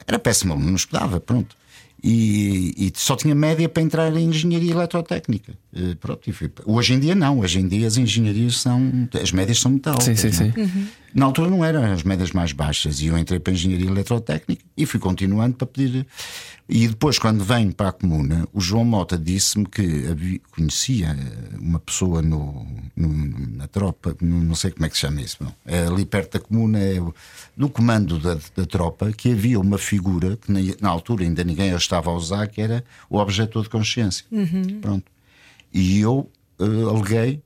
era 0.07 0.17
péssimo 0.19 0.53
aluno, 0.53 0.67
não 0.69 0.75
estudava, 0.75 1.19
pronto. 1.19 1.55
E, 2.03 2.73
e 2.77 2.91
só 2.95 3.15
tinha 3.15 3.33
média 3.33 3.67
para 3.67 3.81
entrar 3.81 4.15
em 4.15 4.29
engenharia 4.29 4.71
eletrotécnica. 4.71 5.57
Eh, 5.77 5.95
Pronto, 5.99 6.29
hoje 6.65 6.93
em 6.93 6.99
dia 6.99 7.13
não, 7.13 7.39
hoje 7.39 7.59
em 7.59 7.67
dia 7.67 7.85
as 7.87 7.97
engenharias 7.97 8.59
são. 8.59 9.07
As 9.21 9.31
médias 9.31 9.59
são 9.59 9.71
muito 9.71 9.87
altas. 9.87 10.05
Sim, 10.05 10.15
sim, 10.15 10.31
sim. 10.31 10.87
Na 11.13 11.25
altura 11.25 11.49
não 11.49 11.63
eram 11.63 11.83
as 11.91 12.03
médias 12.03 12.31
mais 12.31 12.51
baixas 12.51 12.99
e 13.01 13.07
eu 13.07 13.17
entrei 13.17 13.39
para 13.39 13.51
a 13.51 13.55
engenharia 13.55 13.87
eletrotécnica 13.89 14.63
e 14.75 14.85
fui 14.85 14.99
continuando 14.99 15.55
para 15.55 15.65
pedir. 15.67 16.05
E 16.69 16.85
depois, 16.87 17.17
quando 17.17 17.43
venho 17.45 17.73
para 17.73 17.89
a 17.89 17.91
comuna, 17.93 18.45
o 18.53 18.59
João 18.59 18.83
Mota 18.83 19.17
disse-me 19.17 19.65
que 19.65 20.05
havia- 20.11 20.39
conhecia 20.51 21.15
uma 21.59 21.79
pessoa 21.79 22.21
no, 22.21 22.67
no- 22.95 23.47
na 23.55 23.67
tropa, 23.67 24.15
no- 24.21 24.43
não 24.43 24.53
sei 24.53 24.71
como 24.71 24.85
é 24.85 24.89
que 24.89 24.95
se 24.95 25.01
chama 25.01 25.21
isso. 25.21 25.37
Não. 25.39 25.53
É 25.65 25.85
ali 25.87 26.05
perto 26.05 26.33
da 26.33 26.39
comuna, 26.41 26.77
é 26.79 26.99
no 27.55 27.69
comando 27.69 28.19
da, 28.19 28.37
da 28.55 28.65
tropa, 28.65 29.11
que 29.13 29.31
havia 29.31 29.59
uma 29.59 29.77
figura 29.77 30.35
que 30.37 30.51
na, 30.51 30.59
na 30.81 30.89
altura 30.89 31.23
ainda 31.23 31.41
ninguém 31.43 31.71
a 31.71 31.77
estava 31.77 32.09
a 32.11 32.13
usar, 32.13 32.45
que 32.47 32.61
era 32.61 32.83
o 33.09 33.17
objetor 33.17 33.63
de 33.63 33.69
consciência. 33.69 34.25
Pronto. 34.81 35.05
E 35.73 35.99
eu 35.99 36.29
eh, 36.59 36.63
aleguei 36.63 37.41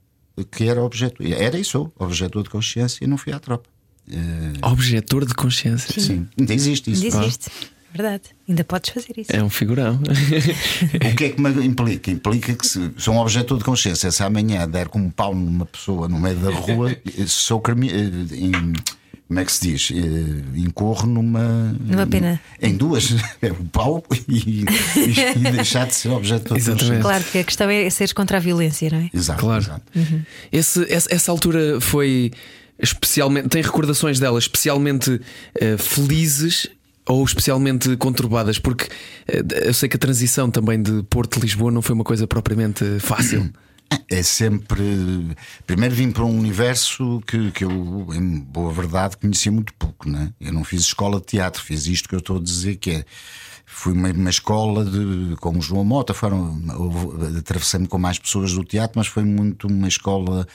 que 0.52 0.64
era 0.68 0.82
objeto, 0.82 1.22
era 1.24 1.60
e 1.60 1.64
sou 1.64 1.92
objetor 2.00 2.44
de 2.44 2.50
consciência 2.50 3.04
e 3.04 3.08
não 3.08 3.18
fui 3.18 3.32
à 3.34 3.40
tropa. 3.40 3.70
Eh, 4.12 4.16
Objetor 4.64 5.26
de 5.26 5.34
consciência. 5.34 6.02
sim, 6.02 6.28
ainda 6.40 6.54
existe 6.54 6.92
isso. 6.92 7.04
Ainda 7.06 7.18
existe. 7.24 7.50
Verdade. 7.94 8.24
Ainda 8.48 8.64
podes 8.64 8.90
fazer 8.92 9.14
isso. 9.18 9.36
É 9.36 9.44
um 9.44 9.50
figurão. 9.50 10.00
O 11.12 11.16
que 11.16 11.26
é 11.26 11.30
que 11.30 11.42
me 11.42 11.50
implica? 11.66 12.10
Implica 12.10 12.56
que 12.56 12.66
se 12.66 12.92
sou 12.98 13.14
um 13.14 13.18
objetor 13.20 13.58
de 13.58 13.64
consciência, 13.66 14.10
se 14.12 14.24
amanhã 14.24 14.68
der 14.68 14.88
com 14.88 15.00
um 15.00 15.10
pau 15.10 15.36
numa 15.36 15.66
pessoa 15.66 16.08
no 16.08 16.18
meio 16.20 16.38
da 16.38 16.50
rua, 16.52 16.96
sou 17.28 17.60
crime, 17.60 17.90
eh, 17.92 18.36
em- 18.36 18.74
como 19.32 19.40
é 19.40 19.46
que 19.46 19.52
se 19.54 19.62
diz? 19.62 19.92
Eh, 19.96 20.60
Incorro 20.60 21.08
numa. 21.08 21.74
Numa 21.80 22.06
pena. 22.06 22.38
Em 22.62 22.76
duas. 22.76 23.16
É 23.42 23.50
o 23.50 23.64
pau 23.72 24.04
e, 24.28 24.66
e 24.66 25.52
deixar 25.54 25.88
de 25.88 25.96
ser 25.96 26.10
objetor 26.10 26.56
de 26.58 26.60
Exatamente. 26.60 27.02
Claro 27.02 27.24
que 27.24 27.38
a 27.38 27.44
questão 27.46 27.70
é 27.70 27.90
seres 27.90 28.12
contra 28.12 28.36
a 28.36 28.40
violência, 28.42 28.90
não 28.92 28.98
é? 28.98 29.10
Exato. 29.14 29.40
Claro. 29.40 29.64
exato. 29.64 29.84
Esse- 30.52 30.92
essa, 30.94 31.16
essa 31.16 31.32
altura 31.32 31.80
foi 31.80 32.32
especialmente. 32.78 33.48
Tem 33.48 33.62
recordações 33.62 34.20
dela 34.20 34.38
especialmente 34.38 35.22
eh, 35.56 35.78
felizes 35.78 36.68
ou 37.08 37.24
especialmente 37.24 37.96
conturbadas? 37.96 38.60
Porque 38.60 38.90
eh, 39.30 39.42
eu 39.64 39.74
sei 39.74 39.88
que 39.88 39.96
a 39.96 40.00
transição 40.00 40.52
também 40.52 40.82
de 40.84 41.04
Porto 41.04 41.36
de 41.40 41.46
Lisboa 41.46 41.72
não 41.72 41.82
foi 41.82 41.96
uma 41.96 42.04
coisa 42.04 42.28
propriamente 42.28 42.84
fácil. 43.00 43.50
É 44.10 44.24
sempre. 44.24 45.36
Primeiro 45.66 45.96
vim 45.96 46.12
para 46.12 46.24
um 46.26 46.38
universo 46.38 47.22
que, 47.26 47.52
que 47.52 47.64
eu, 47.64 48.08
em 48.14 48.40
boa 48.40 48.72
verdade, 48.72 49.18
conhecia 49.18 49.52
muito 49.52 49.74
pouco. 49.76 50.10
Né? 50.10 50.34
Eu 50.40 50.54
não 50.54 50.64
fiz 50.64 50.82
escola 50.82 51.20
de 51.20 51.26
teatro, 51.26 51.62
fiz 51.62 51.88
isto 51.88 52.08
que 52.10 52.16
eu 52.16 52.20
estou 52.20 52.38
a 52.38 52.42
dizer 52.42 52.76
que 52.78 52.92
é. 52.92 53.06
Fui 53.66 53.94
uma, 53.94 54.10
uma 54.12 54.30
escola 54.30 54.84
de, 54.84 55.36
com 55.38 55.58
o 55.58 55.62
João 55.62 55.86
Mota, 55.86 56.14
foram, 56.14 56.62
atravessei-me 57.40 57.88
com 57.88 57.98
mais 57.98 58.20
pessoas 58.20 58.52
do 58.54 58.66
teatro, 58.66 59.00
mas 59.00 59.08
foi 59.08 59.24
muito 59.24 59.66
uma 59.68 59.88
escola 59.88 60.46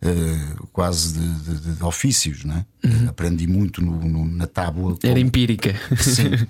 eh, 0.00 0.54
quase 0.72 1.14
de, 1.18 1.58
de- 1.60 1.74
de 1.76 1.82
ofícios. 1.84 2.44
Né? 2.44 2.64
Aprendi 3.08 3.48
muito 3.48 3.82
no- 3.82 4.00
no- 4.04 4.24
na 4.24 4.46
tábua. 4.46 4.96
Era 5.02 5.14
como- 5.14 5.26
empírica. 5.26 5.74
Sim. 5.98 6.30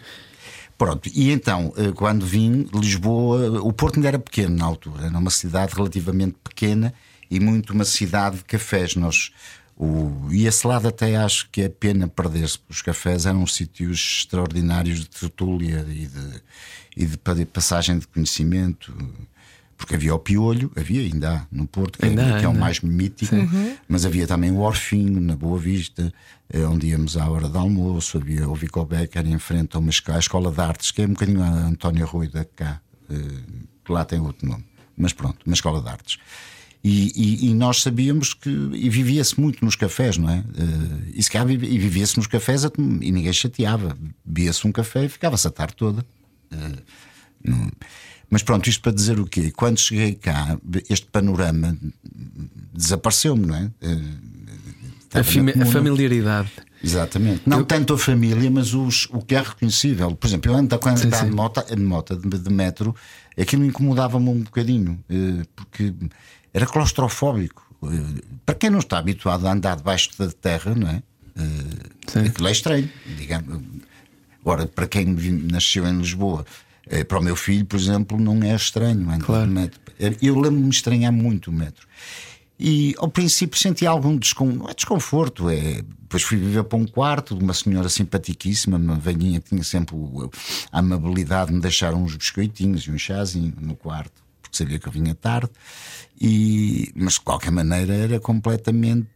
Pronto, 0.77 1.09
e 1.15 1.31
então, 1.31 1.73
eh, 1.77 1.93
quando 1.93 2.27
vim, 2.27 2.67
Lisboa, 2.75 3.61
o 3.63 3.73
Porto 3.73 3.97
ainda 3.97 4.09
era 4.09 4.19
pequeno 4.19 4.57
na 4.57 4.65
altura, 4.65 5.07
era 5.07 5.19
uma 5.19 5.31
cidade 5.31 5.73
relativamente 5.75 6.37
pequena 6.43 6.93
e 7.31 7.39
muito 7.39 7.73
uma 7.73 7.85
cidade 7.85 8.39
de 8.39 8.45
cafés. 8.45 8.97
Nós, 8.97 9.31
o, 9.77 10.29
e 10.33 10.47
esse 10.47 10.67
lado 10.67 10.89
até 10.89 11.17
acho 11.17 11.49
que 11.51 11.63
é 11.63 11.69
pena 11.69 12.09
perder-se, 12.09 12.59
porque 12.59 12.73
os 12.73 12.83
cafés 12.83 13.25
eram 13.25 13.47
sítios 13.47 14.19
extraordinários 14.23 15.01
de 15.01 15.09
tertúlia 15.09 15.87
e 15.89 16.07
de, 16.07 16.43
e 16.97 17.07
de 17.07 17.17
pa- 17.19 17.35
passagem 17.53 17.99
de 17.99 18.07
conhecimento. 18.09 18.93
Porque 19.77 19.97
havia 19.97 20.15
o 20.15 20.19
Piolho, 20.21 20.71
havia 20.77 21.01
ainda 21.03 21.33
há 21.39 21.47
no 21.51 21.67
Porto, 21.67 21.99
que, 21.99 22.05
é- 22.05 22.09
Ainda 22.09 22.23
há, 22.37 22.39
que 22.39 22.45
é 22.45 22.49
o 22.49 22.51
ainda 22.53 22.61
mais 22.61 22.81
mítico, 22.81 23.35
mas 23.89 24.05
havia 24.07 24.27
também 24.27 24.51
o 24.53 24.59
Orfinho, 24.59 25.21
na 25.21 25.35
Boa 25.37 25.59
Vista, 25.59 26.13
onde 26.71 26.89
íamos 26.89 27.17
à 27.17 27.29
hora 27.29 27.49
de 27.49 27.57
almoço, 27.57 28.19
havia 28.19 28.49
o 28.49 28.55
Vico 28.55 28.85
Becker 28.85 29.27
em 29.27 29.39
frente 29.39 29.77
a 29.77 29.79
uma 29.79 29.91
escola, 29.91 30.19
a 30.19 30.21
escola 30.21 30.53
de 30.53 30.61
artes, 30.61 30.91
que 30.91 31.03
é 31.03 31.07
um 31.07 31.11
bocadinho 31.11 31.43
a 31.43 31.49
António 31.49 32.07
Rui 32.07 32.29
da 32.29 32.45
cá, 32.45 32.81
eh, 33.11 33.15
que 33.85 33.93
lá 33.93 34.05
tem 34.05 34.21
outro 34.21 34.47
nome, 34.47 34.65
mas 34.97 35.13
pronto, 35.13 35.39
uma 35.47 35.55
escola 35.55 35.81
de 35.83 35.89
artes. 35.89 36.19
E, 36.87 37.13
e- 37.17 37.49
e 37.51 37.55
nós 37.55 37.81
sabíamos 37.81 38.35
que. 38.35 38.51
E 38.75 38.91
vivia-se 38.91 39.41
muito 39.41 39.65
nos 39.65 39.75
cafés, 39.75 40.19
não 40.19 40.29
é? 40.29 40.45
Eh, 40.55 41.13
E, 41.15 41.23
se 41.23 41.31
e 41.35 41.79
vivia-se 41.79 42.19
nos 42.19 42.27
cafés 42.27 42.63
e 42.65 43.11
ninguém 43.11 43.33
chateava. 43.33 43.97
Bebia-se 44.23 44.67
um 44.67 44.73
café 44.73 45.07
e 45.07 45.09
ficava-se 45.09 45.47
a 45.47 45.51
tarde 45.51 45.75
toda. 45.77 46.05
Eh, 46.53 46.83
Mas 48.31 48.43
pronto, 48.43 48.69
isto 48.69 48.83
para 48.83 48.93
dizer 48.93 49.19
o 49.21 49.27
quê? 49.27 49.51
Quando 49.51 49.79
cheguei 49.79 50.15
cá, 50.15 50.59
este 50.91 51.07
panorama 51.07 51.77
desapareceu-me, 52.73 53.47
não 53.47 53.55
é? 53.57 53.71
Eh, 53.81 54.01
A, 55.15 55.21
a 55.21 55.67
familiaridade. 55.67 56.51
Exatamente. 56.83 57.43
Não 57.47 57.65
tanto 57.65 57.95
a 57.95 57.99
família, 57.99 58.51
mas 58.51 58.75
os, 58.75 59.07
o 59.11 59.21
que 59.23 59.35
é 59.35 59.41
reconhecível. 59.41 60.15
Por 60.15 60.27
exemplo, 60.27 60.51
eu 60.51 60.57
ando 60.57 60.79
quando 60.79 60.99
Sim, 60.99 61.07
andava 61.07 61.25
sim. 61.25 61.31
de 61.31 61.37
moto, 61.37 61.65
de, 61.75 61.77
moto 61.83 62.17
de, 62.17 62.39
de 62.39 62.53
metro, 62.53 62.95
aquilo 63.39 63.65
incomodava-me 63.65 64.29
um 64.29 64.41
bocadinho, 64.43 65.03
eh, 65.09 65.45
porque 65.57 65.95
era 66.53 66.67
claustrofóbico. 66.67 67.65
Eh, 67.85 68.23
Para 68.45 68.55
quem 68.55 68.71
não 68.71 68.81
está 68.81 68.99
habituado 68.99 69.47
a 69.47 69.53
andar 69.53 69.77
debaixo 69.77 70.11
da 70.19 70.31
terra, 70.31 70.75
não 70.75 70.89
é? 70.89 71.03
Sim. 72.07 72.19
Eh, 72.21 72.27
Aquilo 72.29 72.49
é 72.49 72.53
estranho, 72.53 72.91
digamos. 73.17 73.63
Agora, 74.43 74.67
para 74.67 74.87
quem 74.87 75.07
nasceu 75.51 75.87
em 75.87 75.97
Lisboa, 75.97 76.45
para 77.09 77.19
o 77.19 77.23
meu 77.23 77.35
filho, 77.35 77.65
por 77.65 77.79
exemplo, 77.81 78.21
não 78.21 78.43
é 78.43 78.55
estranho 78.55 79.01
andar 79.09 79.21
Claro. 79.25 79.47
de 79.47 79.53
metro. 79.53 79.81
Eu 80.21 80.35
lembro-me 80.39 80.69
estranhar 80.69 81.11
muito 81.13 81.51
o 81.51 81.53
metro. 81.53 81.87
E 82.59 82.95
ao 82.99 83.09
princípio 83.09 83.59
senti 83.59 83.85
algum 83.87 84.17
descon... 84.17 84.67
é 84.69 84.75
desconforto, 84.75 85.51
é. 85.51 85.83
Depois 86.03 86.23
fui 86.23 86.39
viver 86.39 86.63
para 86.65 86.79
um 86.79 86.87
quarto 86.87 87.35
de 87.35 87.43
uma 87.43 87.53
senhora 87.53 87.89
simpaticíssima, 87.89 88.77
uma 88.77 88.95
velhinha 88.97 89.41
que 89.41 89.49
tinha 89.51 89.65
sempre 89.65 89.97
a 90.71 90.79
amabilidade 90.79 91.49
de 91.49 91.55
me 91.55 91.61
deixar 91.61 91.93
uns 91.95 92.15
biscoitinhos 92.15 92.85
e 92.85 92.91
um 92.93 92.99
chazinho 92.99 93.53
no 93.61 93.75
quarto, 93.75 94.23
porque 94.41 94.57
sabia 94.57 94.79
que 94.79 94.87
eu 94.87 94.93
vinha 94.93 95.15
tarde. 95.15 95.51
E... 96.21 96.93
Mas 96.95 97.15
de 97.15 97.21
qualquer 97.23 97.51
maneira 97.51 97.93
era 97.93 98.21
completamente. 98.21 99.09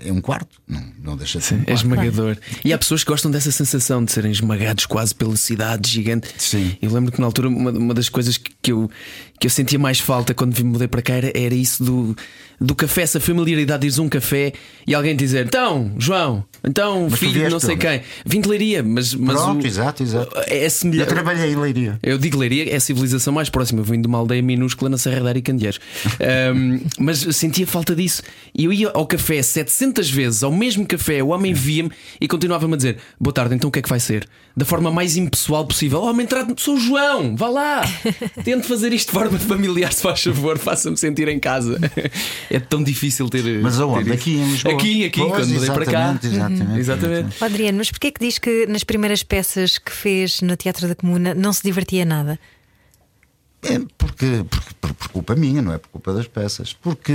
É 0.00 0.12
um 0.12 0.20
quarto, 0.20 0.60
não, 0.66 0.92
não 1.02 1.16
deixa 1.16 1.40
de 1.40 1.44
ser. 1.44 1.54
um 1.54 1.62
É 1.62 1.64
quarto. 1.64 1.78
esmagador. 1.80 2.38
E 2.64 2.72
há 2.72 2.78
pessoas 2.78 3.02
que 3.02 3.10
gostam 3.10 3.32
dessa 3.32 3.50
sensação 3.50 4.04
de 4.04 4.12
serem 4.12 4.30
esmagados 4.30 4.86
quase 4.86 5.12
pela 5.12 5.36
cidade 5.36 5.90
gigante. 5.90 6.28
Sim. 6.38 6.76
Eu 6.80 6.92
lembro 6.92 7.10
que 7.10 7.20
na 7.20 7.26
altura 7.26 7.48
uma, 7.48 7.72
uma 7.72 7.94
das 7.94 8.08
coisas 8.08 8.36
que, 8.36 8.52
que 8.62 8.70
eu, 8.70 8.88
que 9.38 9.46
eu 9.46 9.50
sentia 9.50 9.78
mais 9.78 10.00
falta 10.00 10.34
quando 10.34 10.56
me 10.56 10.64
mudei 10.64 10.88
para 10.88 11.02
cá 11.02 11.14
era, 11.14 11.32
era 11.34 11.54
isso 11.54 11.84
do, 11.84 12.16
do 12.60 12.74
café, 12.74 13.02
essa 13.02 13.20
familiaridade 13.20 13.88
de 13.88 14.00
um 14.00 14.08
café 14.08 14.52
e 14.86 14.94
alguém 14.94 15.14
dizer: 15.14 15.46
Então, 15.46 15.92
João, 15.98 16.44
então, 16.64 17.06
Mas 17.10 17.20
filho 17.20 17.44
de 17.44 17.48
não 17.48 17.60
sei 17.60 17.74
onde? 17.74 17.86
quem, 17.86 18.00
vim 18.26 18.40
de 18.40 18.48
Leiria, 18.48 18.82
mas, 18.82 19.14
mas 19.14 19.36
Pronto, 19.40 19.62
o- 19.62 19.66
exato, 19.66 20.02
exato. 20.02 20.36
É 20.46 20.66
Eu 20.66 21.06
trabalhei 21.06 21.52
em 21.52 21.56
Leiria. 21.56 21.98
Eu 22.02 22.18
digo 22.18 22.36
Leiria, 22.38 22.70
é 22.72 22.76
a 22.76 22.80
civilização 22.80 23.32
mais 23.32 23.48
próxima. 23.48 23.80
Eu 23.80 23.84
vim 23.84 24.00
de 24.00 24.08
uma 24.08 24.18
aldeia 24.18 24.42
minúscula 24.42 24.88
na 24.90 24.98
Serra 24.98 25.20
da 25.22 25.28
Aricandeeiros. 25.28 25.78
Ahm, 26.20 26.80
mas 26.98 27.20
sentia 27.36 27.66
falta 27.66 27.94
disso. 27.94 28.22
E 28.54 28.64
eu 28.64 28.72
ia 28.72 28.90
ao 28.90 29.06
café 29.06 29.40
700 29.40 30.10
vezes, 30.10 30.42
ao 30.42 30.52
mesmo 30.52 30.84
café, 30.86 31.22
o 31.22 31.28
homem 31.28 31.52
via-me 31.52 31.90
e 32.20 32.26
continuava-me 32.26 32.74
a 32.74 32.76
dizer: 32.76 32.98
Boa 33.20 33.32
tarde, 33.32 33.54
então 33.54 33.68
o 33.68 33.70
que 33.72 33.78
é 33.78 33.82
que 33.82 33.88
vai 33.88 34.00
ser? 34.00 34.28
Da 34.56 34.64
forma 34.64 34.90
mais 34.90 35.16
impessoal 35.16 35.64
possível. 35.64 36.00
Oh, 36.02 36.06
homem, 36.10 36.26
trate-me, 36.26 36.56
sou 36.58 36.74
o 36.74 36.80
João, 36.80 37.36
vá 37.36 37.48
lá. 37.48 37.82
Tente 38.44 38.66
fazer 38.66 38.92
isto 38.92 39.08
de 39.08 39.12
forma 39.12 39.38
familiar, 39.38 39.92
se 39.92 40.02
faz 40.02 40.20
favor, 40.24 40.58
faça-me 40.58 40.96
sentir 40.96 41.28
em 41.28 41.38
casa. 41.38 41.78
É 42.50 42.58
tão 42.60 42.82
difícil 42.82 43.28
ter. 43.28 43.60
Mas 43.62 43.78
aonde? 43.80 44.04
ter. 44.06 44.12
Aqui 44.14 44.36
em 44.36 44.50
Lisboa? 44.50 44.74
Aqui, 44.74 45.04
aqui, 45.04 45.20
Pois, 45.20 45.32
quando 45.32 45.52
mudei 45.54 45.70
para 45.70 45.84
cá. 45.84 45.90
exatamente, 46.22 46.26
exatamente, 46.26 46.78
Exatamente. 46.80 47.36
Ó, 47.40 47.44
Adriano, 47.44 47.78
mas 47.78 47.90
porquê 47.90 48.06
é 48.06 48.10
que 48.10 48.20
diz 48.20 48.38
que 48.38 48.66
nas 48.66 48.84
primeiras 48.84 49.22
peças 49.22 49.78
que 49.78 49.92
fez 49.92 50.40
no 50.40 50.56
Teatro 50.56 50.88
da 50.88 50.94
Comuna 50.94 51.34
não 51.34 51.52
se 51.52 51.62
divertia 51.62 52.04
nada? 52.04 52.38
É 53.62 53.78
porque, 53.98 54.44
porque, 54.48 54.74
por, 54.80 54.94
por 54.94 55.08
culpa 55.08 55.34
minha, 55.34 55.60
não 55.60 55.72
é 55.72 55.78
por 55.78 55.88
culpa 55.88 56.12
das 56.14 56.26
peças. 56.28 56.72
Porque 56.72 57.12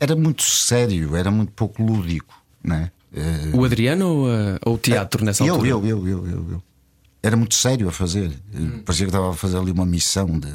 era 0.00 0.14
muito 0.14 0.42
sério, 0.42 1.16
era 1.16 1.30
muito 1.30 1.52
pouco 1.52 1.82
lúdico, 1.82 2.34
não 2.62 2.76
é? 2.76 2.90
Eh, 3.16 3.50
O 3.52 3.64
Adriano 3.64 4.06
ou, 4.08 4.26
uh, 4.26 4.58
ou 4.64 4.74
o 4.74 4.78
teatro 4.78 5.24
nessa 5.24 5.44
eu, 5.44 5.54
altura? 5.54 5.70
eu, 5.70 5.86
eu, 5.86 6.08
eu, 6.08 6.26
eu, 6.26 6.46
eu. 6.52 6.62
Era 7.22 7.36
muito 7.36 7.54
sério 7.54 7.88
a 7.88 7.92
fazer. 7.92 8.30
Eh, 8.54 8.78
Parecia 8.84 9.06
que 9.06 9.10
estava 9.10 9.30
a 9.30 9.34
fazer 9.34 9.56
ali 9.58 9.70
uma 9.70 9.86
missão 9.86 10.38
de. 10.38 10.48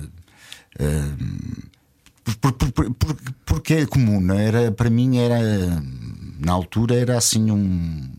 eh, 0.80 1.02
por- 2.38 2.54
por- 2.54 2.72
por- 2.72 2.94
por- 2.94 3.18
porque 3.46 3.74
a 3.76 3.88
comuna 3.88 4.36
era, 4.42 4.72
para 4.72 4.90
mim, 4.90 5.18
era. 5.18 5.40
Na 6.40 6.52
altura, 6.54 6.96
era 6.96 7.18
assim 7.18 7.52
um. 7.52 8.10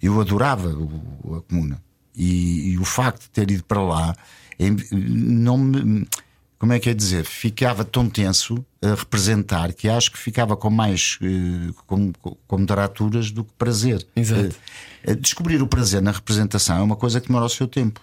Eu 0.00 0.20
adorava 0.20 0.68
o- 0.68 1.36
a 1.36 1.42
comuna. 1.42 1.82
E, 2.16 2.72
e 2.72 2.78
o 2.78 2.84
facto 2.84 3.22
de 3.22 3.30
ter 3.30 3.50
ido 3.50 3.64
para 3.64 3.80
lá 3.82 4.14
em- 4.58 4.76
não 4.92 5.56
me. 5.58 6.06
Como 6.58 6.72
é 6.72 6.78
que 6.78 6.88
é 6.90 6.94
dizer? 6.94 7.24
Ficava 7.24 7.84
tão 7.84 8.08
tenso 8.08 8.64
a 8.80 8.94
representar 8.94 9.72
que 9.72 9.88
acho 9.88 10.12
que 10.12 10.18
ficava 10.18 10.56
com 10.56 10.70
mais 10.70 11.18
eh, 11.20 11.72
com, 11.88 12.12
com 12.46 12.64
taraturas 12.66 13.32
do 13.32 13.42
que 13.42 13.52
prazer. 13.58 14.06
Exato. 14.14 14.54
Eh, 15.02 15.10
eh, 15.10 15.14
descobrir 15.16 15.60
o 15.60 15.66
prazer 15.66 16.00
na 16.00 16.12
representação 16.12 16.76
é 16.78 16.82
uma 16.82 16.94
coisa 16.94 17.20
que 17.20 17.26
demora 17.26 17.46
o 17.46 17.48
seu 17.48 17.66
tempo. 17.66 18.00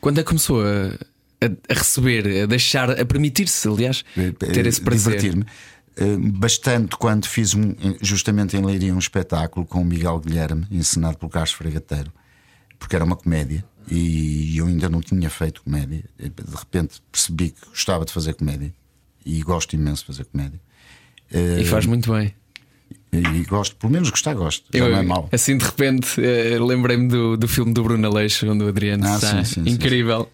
Quando 0.00 0.18
é 0.18 0.22
que 0.24 0.28
começou 0.28 0.60
a, 0.62 0.98
a- 1.40 1.74
receber, 1.74 2.42
a 2.42 2.46
deixar, 2.46 2.90
a 2.90 3.04
permitir-se, 3.04 3.66
aliás, 3.68 4.04
ter 4.38 4.66
esse 4.66 4.80
prazer? 4.80 5.14
Eh, 5.14 5.16
divertir-me. 5.16 5.46
Eh, 5.96 6.16
Bastante 6.32 6.96
quando 6.96 7.26
fiz 7.26 7.54
um, 7.54 7.74
justamente 8.02 8.56
em 8.56 8.64
Leiria 8.64 8.94
um 8.94 8.98
espetáculo 8.98 9.64
com 9.64 9.80
o 9.80 9.84
Miguel 9.84 10.18
Guilherme, 10.20 10.66
encenado 10.70 11.16
pelo 11.18 11.30
Carlos 11.30 11.52
Fregateiro, 11.52 12.12
porque 12.78 12.94
era 12.94 13.04
uma 13.04 13.16
comédia 13.16 13.64
e 13.90 14.56
eu 14.58 14.66
ainda 14.66 14.88
não 14.88 15.00
tinha 15.00 15.30
feito 15.30 15.62
comédia. 15.62 16.04
De 16.18 16.56
repente 16.56 17.00
percebi 17.10 17.50
que 17.50 17.66
gostava 17.68 18.04
de 18.04 18.12
fazer 18.12 18.34
comédia 18.34 18.72
e 19.24 19.40
gosto 19.42 19.74
imenso 19.74 20.02
de 20.02 20.06
fazer 20.08 20.24
comédia. 20.26 20.60
E 21.60 21.64
faz 21.64 21.86
muito 21.86 22.12
bem. 22.12 22.34
E 23.18 23.44
gosto, 23.44 23.76
pelo 23.76 23.92
menos 23.92 24.10
gostar, 24.10 24.34
gosto. 24.34 24.64
Eu, 24.72 24.88
não 24.90 24.98
é 24.98 25.02
mau. 25.02 25.28
assim 25.32 25.56
de 25.56 25.64
repente 25.64 26.20
eh, 26.20 26.58
lembrei-me 26.58 27.08
do, 27.08 27.36
do 27.36 27.48
filme 27.48 27.72
do 27.72 27.82
Bruno 27.82 28.06
Aleixo, 28.06 28.46
onde 28.50 28.64
o 28.64 28.68
Adriano 28.68 29.06
Ah, 29.06 29.14
está 29.16 29.44
sim, 29.44 29.54
sim, 29.54 29.64
sim, 29.64 29.70
incrível. 29.70 30.28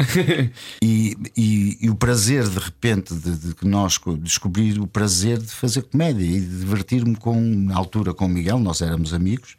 E, 0.80 1.16
e- 1.36 1.78
e 1.82 1.90
o 1.90 1.94
prazer, 1.94 2.48
de 2.48 2.58
repente, 2.58 3.14
de, 3.14 3.36
de 3.38 3.54
que 3.54 3.66
nós 3.66 3.98
co- 3.98 4.16
descobrir 4.16 4.78
o 4.80 4.86
prazer 4.86 5.38
de 5.38 5.48
fazer 5.50 5.82
comédia 5.82 6.24
e 6.24 6.40
de 6.40 6.58
divertir-me 6.60 7.16
com, 7.16 7.40
na 7.40 7.76
altura, 7.76 8.12
com 8.14 8.26
o 8.26 8.28
Miguel, 8.28 8.58
nós 8.58 8.80
éramos 8.80 9.12
amigos, 9.14 9.56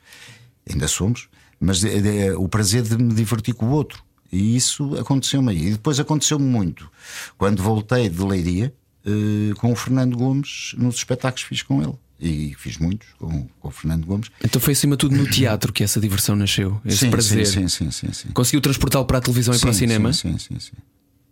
ainda 0.69 0.87
somos, 0.87 1.27
mas 1.59 1.79
de- 1.79 2.31
o 2.37 2.47
prazer 2.47 2.83
de 2.83 2.97
me 2.97 3.13
divertir 3.13 3.53
com 3.53 3.67
o 3.67 3.71
outro. 3.71 4.03
E 4.31 4.55
isso 4.55 4.95
aconteceu-me 4.97 5.51
aí. 5.51 5.67
E 5.67 5.71
depois 5.71 5.99
aconteceu-me 5.99 6.45
muito 6.45 6.89
quando 7.37 7.61
voltei 7.61 8.09
de 8.09 8.21
Leiria 8.23 8.73
eh, 9.05 9.53
com 9.57 9.71
o 9.71 9.75
Fernando 9.75 10.17
Gomes 10.17 10.73
nos 10.77 10.95
espetáculos 10.95 11.43
que 11.43 11.49
fiz 11.49 11.61
com 11.61 11.81
ele. 11.81 11.93
E 12.25 12.55
fiz 12.57 12.77
muitos 12.77 13.07
com, 13.19 13.45
com 13.59 13.67
o 13.67 13.71
Fernando 13.71 14.05
Gomes. 14.05 14.29
então 14.41 14.61
foi 14.61 14.71
acima 14.71 14.95
de 14.95 14.99
tudo 14.99 15.15
no 15.17 15.29
teatro 15.29 15.73
que 15.73 15.83
essa 15.83 15.99
diversão 15.99 16.37
nasceu, 16.37 16.79
esse 16.85 16.99
sim, 16.99 17.11
prazer. 17.11 17.45
sim, 17.45 17.67
sim, 17.67 17.91
sim, 17.91 18.13
sim. 18.13 18.29
Conseguiu 18.29 18.61
transportá-lo 18.61 19.03
para 19.05 19.17
a 19.17 19.21
televisão 19.21 19.53
e 19.53 19.59
para 19.59 19.69
o 19.69 19.73
Sim, 19.73 19.79
cinema 19.79 20.13
Sim, 20.13 20.37
sim, 20.37 20.53
sim, 20.53 20.59
sim. 20.59 20.71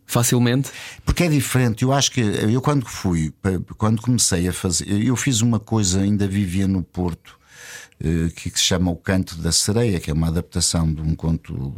facilmente. 0.05 0.69
Porque 1.05 1.23
é 1.23 1.29
diferente, 1.29 1.83
eu 1.83 1.93
acho 1.93 2.11
que 2.11 2.19
eu 2.19 2.61
quando 2.61 2.85
fui, 2.85 3.33
quando 3.77 4.01
comecei 4.01 4.49
a 4.49 4.53
fazer, 4.53 4.85
eu 5.01 5.15
fiz 5.15 5.39
uma 5.41 5.59
coisa, 5.61 6.01
ainda 6.01 6.27
vivia 6.27 6.67
no 6.67 6.83
Porto, 6.83 7.39
eh, 8.03 8.29
que 8.35 8.49
se 8.49 8.63
chama 8.63 8.91
O 8.91 8.95
Canto 8.97 9.35
da 9.37 9.51
Sereia, 9.53 9.97
que 9.99 10.11
é 10.11 10.13
uma 10.13 10.27
adaptação 10.27 10.91
de 10.93 11.01
um 11.01 11.15
conto, 11.15 11.73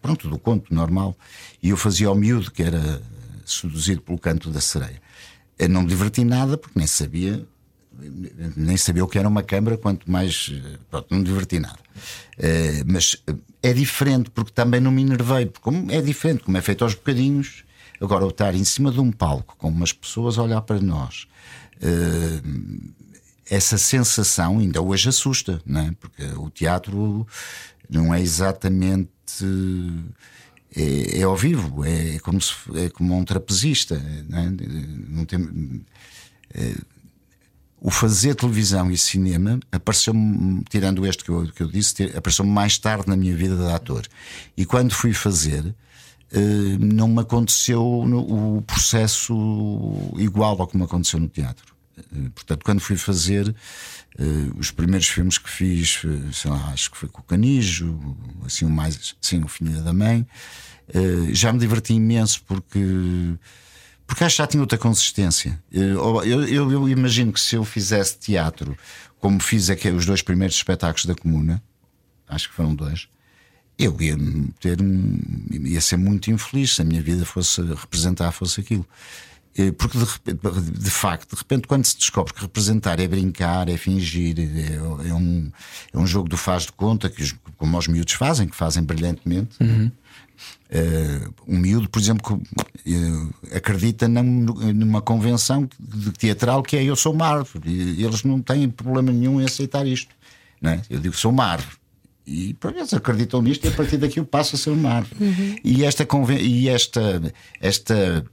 pronto, 0.00 0.26
do 0.26 0.38
conto 0.38 0.72
normal, 0.74 1.14
e 1.62 1.68
eu 1.68 1.76
fazia 1.76 2.08
ao 2.08 2.14
miúdo, 2.14 2.50
que 2.50 2.62
era 2.62 3.02
seduzido 3.44 4.00
pelo 4.00 4.18
canto 4.18 4.50
da 4.50 4.60
sereia. 4.60 5.00
Eu 5.58 5.68
não 5.68 5.82
me 5.82 5.88
diverti 5.88 6.22
nada, 6.24 6.56
porque 6.56 6.78
nem 6.78 6.86
sabia, 6.86 7.44
nem 8.56 8.76
sabia 8.76 9.04
o 9.04 9.08
que 9.08 9.18
era 9.18 9.28
uma 9.28 9.42
câmara, 9.42 9.76
quanto 9.76 10.10
mais, 10.10 10.52
eh, 10.52 10.78
pronto, 10.90 11.06
não 11.10 11.18
me 11.18 11.24
diverti 11.24 11.58
nada. 11.58 11.78
Eh, 12.38 12.82
mas 12.86 13.22
eh, 13.26 13.34
é 13.62 13.72
diferente, 13.72 14.30
porque 14.30 14.52
também 14.52 14.80
não 14.80 14.90
me 14.90 15.02
enervei, 15.02 15.46
porque 15.46 15.64
como 15.64 15.90
é 15.90 16.00
diferente, 16.00 16.44
como 16.44 16.56
é 16.56 16.60
feito 16.60 16.84
aos 16.84 16.94
bocadinhos. 16.94 17.64
Agora, 18.00 18.24
eu 18.24 18.28
estar 18.28 18.54
em 18.54 18.64
cima 18.64 18.92
de 18.92 19.00
um 19.00 19.10
palco 19.10 19.56
com 19.56 19.68
umas 19.68 19.92
pessoas 19.92 20.38
a 20.38 20.42
olhar 20.44 20.60
para 20.62 20.80
nós, 20.80 21.26
essa 23.50 23.76
sensação 23.76 24.60
ainda 24.60 24.80
hoje 24.80 25.08
assusta, 25.08 25.60
não 25.66 25.80
é? 25.80 25.92
Porque 25.98 26.22
o 26.36 26.48
teatro 26.48 27.26
não 27.90 28.14
é 28.14 28.20
exatamente. 28.20 29.10
É, 30.76 31.20
é 31.20 31.22
ao 31.22 31.36
vivo, 31.36 31.84
é 31.84 32.18
como, 32.20 32.40
se, 32.40 32.54
é 32.76 32.90
como 32.90 33.16
um 33.16 33.24
trapezista, 33.24 34.00
não, 34.28 34.38
é? 34.38 34.50
não 35.08 35.24
tem, 35.24 35.84
é, 36.54 36.74
o 37.80 37.90
fazer 37.90 38.34
televisão 38.34 38.90
e 38.90 38.98
cinema 38.98 39.60
apareceu-me, 39.70 40.62
tirando 40.68 41.06
este 41.06 41.24
que 41.24 41.30
eu, 41.30 41.46
que 41.52 41.62
eu 41.62 41.68
disse, 41.68 42.04
apareceu-me 42.16 42.50
mais 42.50 42.76
tarde 42.78 43.04
na 43.06 43.16
minha 43.16 43.36
vida 43.36 43.56
de 43.56 43.72
ator. 43.72 44.06
E 44.56 44.64
quando 44.64 44.92
fui 44.92 45.12
fazer, 45.12 45.74
eh, 46.32 46.76
não 46.78 47.08
me 47.08 47.20
aconteceu 47.20 47.82
o 47.82 48.62
processo 48.66 49.32
igual 50.16 50.60
ao 50.60 50.66
que 50.66 50.76
me 50.76 50.84
aconteceu 50.84 51.20
no 51.20 51.28
teatro. 51.28 51.74
Eh, 51.96 52.30
Portanto, 52.34 52.64
quando 52.64 52.80
fui 52.80 52.96
fazer 52.96 53.54
eh, 54.18 54.24
os 54.58 54.70
primeiros 54.72 55.08
filmes 55.08 55.38
que 55.38 55.48
fiz, 55.48 56.02
sei 56.32 56.50
lá, 56.50 56.70
acho 56.72 56.90
que 56.90 56.96
foi 56.96 57.08
com 57.08 57.20
o 57.20 57.24
Canijo, 57.24 57.98
assim, 58.44 58.64
o 58.64 58.70
mais, 58.70 59.14
assim, 59.22 59.42
o 59.42 59.48
Filho 59.48 59.82
da 59.82 59.92
Mãe, 59.92 60.26
já 61.32 61.52
me 61.52 61.58
diverti 61.58 61.92
imenso 61.92 62.42
porque 62.46 62.80
porque 64.08 64.24
acho 64.24 64.34
que 64.36 64.42
já 64.42 64.46
tinha 64.46 64.60
outra 64.62 64.78
consistência. 64.78 65.62
Eu, 65.70 66.24
eu- 66.24 66.44
eu- 66.48 66.72
eu 66.72 66.88
imagino 66.88 67.30
que 67.32 67.38
se 67.40 67.54
eu 67.54 67.64
fizesse 67.64 68.18
teatro, 68.18 68.76
como 69.20 69.38
fiz 69.38 69.68
aqui, 69.70 69.88
os 69.90 70.06
dois 70.06 70.22
primeiros 70.22 70.56
espetáculos 70.56 71.04
da 71.06 71.14
Comuna, 71.14 71.62
acho 72.26 72.48
que 72.48 72.54
foram 72.54 72.74
dois, 72.74 73.06
eu 73.78 73.96
ia 74.00 74.16
ter 74.60 74.80
um, 74.82 75.20
ia 75.50 75.80
ser 75.80 75.96
muito 75.98 76.30
infeliz 76.30 76.74
se 76.74 76.82
a 76.82 76.84
minha 76.84 77.02
vida 77.02 77.24
fosse 77.24 77.60
representar 77.62 78.32
fosse 78.32 78.60
aquilo. 78.60 78.84
Eh, 79.56 79.72
Porque 79.72 79.98
de, 79.98 80.70
de 80.80 80.90
facto, 80.90 81.34
de 81.34 81.38
repente, 81.40 81.66
quando 81.68 81.84
se 81.84 81.96
descobre 81.98 82.32
que 82.32 82.40
representar 82.40 82.98
é 83.00 83.06
brincar, 83.08 83.68
é 83.68 83.76
fingir, 83.76 84.36
é, 84.38 85.08
é 85.08 85.14
um, 85.14 85.50
é 85.92 85.98
um 85.98 86.06
jogo 86.06 86.28
do 86.28 86.36
faz 86.36 86.62
de 86.64 86.72
conta, 86.72 87.08
que 87.10 87.22
os, 87.22 87.34
como 87.56 87.76
os 87.78 87.86
miúdos 87.88 88.14
fazem, 88.14 88.48
que 88.48 88.56
fazem 88.56 88.82
brilhantemente. 88.82 89.56
Eh, 90.70 91.28
um 91.46 91.58
miúdo, 91.58 91.88
por 91.88 92.00
exemplo, 92.00 92.40
que 92.84 92.94
eh, 92.94 93.56
acredita 93.56 94.06
num- 94.08 94.44
numa 94.74 95.00
convenção 95.02 95.68
teatral 96.18 96.62
que 96.62 96.76
é 96.76 96.84
eu 96.84 96.94
sou 96.96 97.12
uma 97.12 97.26
árvore 97.26 97.68
e 97.70 98.04
eles 98.04 98.22
não 98.24 98.40
têm 98.42 98.68
problema 98.68 99.10
nenhum 99.12 99.40
em 99.40 99.44
aceitar 99.44 99.86
isto. 99.86 100.14
Não 100.60 100.70
é? 100.72 100.82
Eu 100.90 101.00
digo 101.00 101.16
sou 101.16 101.30
uma 101.30 101.44
árvore. 101.44 101.76
E 102.26 102.52
por 102.54 102.76
eles 102.76 102.92
acreditam 102.92 103.40
nisto 103.40 103.64
e 103.64 103.68
a 103.68 103.70
partir 103.70 103.96
daqui 103.96 104.20
eu 104.20 104.24
passo 104.24 104.54
a 104.54 104.58
ser 104.58 104.70
uma 104.70 104.90
árvore. 104.90 105.58
E 105.64 105.84
esta 105.84 106.04
conven- 106.04 106.40
e 106.40 106.68
esta, 106.68 107.22
esta 107.60 108.24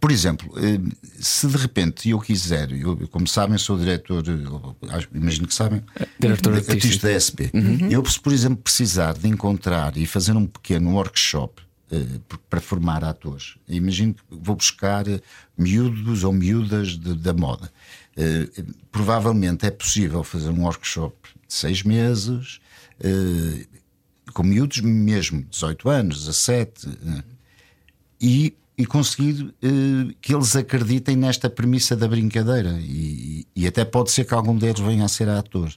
por 0.00 0.10
exemplo, 0.12 0.52
eh, 0.58 0.78
se 1.20 1.46
de 1.46 1.56
repente 1.56 2.08
eu 2.10 2.18
quiser, 2.20 2.70
eu, 2.72 2.96
como 3.08 3.26
sabem, 3.26 3.58
sou 3.58 3.78
diretor, 3.78 4.22
eh, 4.28 5.06
imagino 5.14 5.46
que 5.48 5.54
sabem, 5.54 5.82
Diretor 6.18 6.54
artístico. 6.54 7.02
da 7.06 7.12
SP. 7.12 7.50
Eu, 7.90 8.04
se 8.06 8.20
por 8.20 8.32
exemplo 8.32 8.58
precisar 8.62 9.14
de 9.14 9.28
encontrar 9.28 9.96
e 9.96 10.06
fazer 10.06 10.32
um 10.36 10.46
pequeno 10.46 10.90
workshop 10.92 11.62
eh, 11.90 12.04
para 12.50 12.60
formar 12.60 13.04
atores, 13.04 13.56
imagino 13.68 14.14
que 14.14 14.22
vou 14.30 14.56
buscar 14.56 15.04
miúdos 15.56 16.24
ou 16.24 16.32
miúdas 16.32 16.96
de- 16.98 17.14
da 17.14 17.32
moda. 17.34 17.70
Provavelmente 18.90 19.66
é 19.66 19.70
possível 19.70 20.24
fazer 20.24 20.48
um 20.50 20.62
workshop 20.62 21.16
de 21.46 21.54
seis 21.54 21.82
meses. 21.82 22.60
com 24.32 24.42
miúdos 24.42 24.80
mesmo, 24.80 25.44
18 25.50 25.88
anos, 25.88 26.24
17, 26.26 26.88
né? 27.02 27.22
e, 28.20 28.54
e 28.78 28.84
conseguir 28.84 29.54
eh, 29.62 30.14
que 30.20 30.34
eles 30.34 30.54
acreditem 30.54 31.16
nesta 31.16 31.48
premissa 31.48 31.96
da 31.96 32.06
brincadeira. 32.06 32.76
E, 32.80 33.46
e 33.56 33.66
até 33.66 33.84
pode 33.84 34.10
ser 34.10 34.24
que 34.24 34.34
algum 34.34 34.56
deles 34.56 34.80
venha 34.80 35.04
a 35.04 35.08
ser 35.08 35.28
ator. 35.28 35.72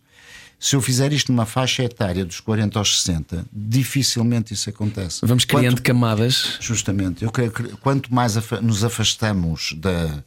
Se 0.60 0.76
eu 0.76 0.82
fizer 0.82 1.14
isto 1.14 1.32
numa 1.32 1.46
faixa 1.46 1.84
etária 1.84 2.26
dos 2.26 2.42
40 2.42 2.78
aos 2.78 3.02
60, 3.02 3.46
dificilmente 3.54 4.54
isso 4.54 4.70
acontece. 4.70 5.22
Vamos 5.26 5.46
criando 5.46 5.76
Quanto- 5.76 5.84
camadas. 5.84 6.58
Justamente, 6.60 7.24
eu 7.24 7.32
creio 7.32 7.52
que 7.52 7.64
quanto 7.78 8.14
mais 8.14 8.36
afa- 8.36 8.60
nos 8.60 8.84
afastamos 8.84 9.74
da, 9.78 10.22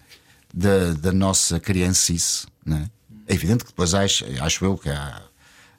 da, 0.55 0.93
da 0.95 1.13
nossa 1.13 1.61
criancice, 1.61 2.47
né? 2.65 2.89
é 3.29 3.35
evidente 3.35 3.65
que 3.65 3.71
depois 3.71 3.93
acho, 3.95 4.25
acho 4.41 4.65
eu 4.65 4.79
que 4.79 4.89
há, 4.89 5.21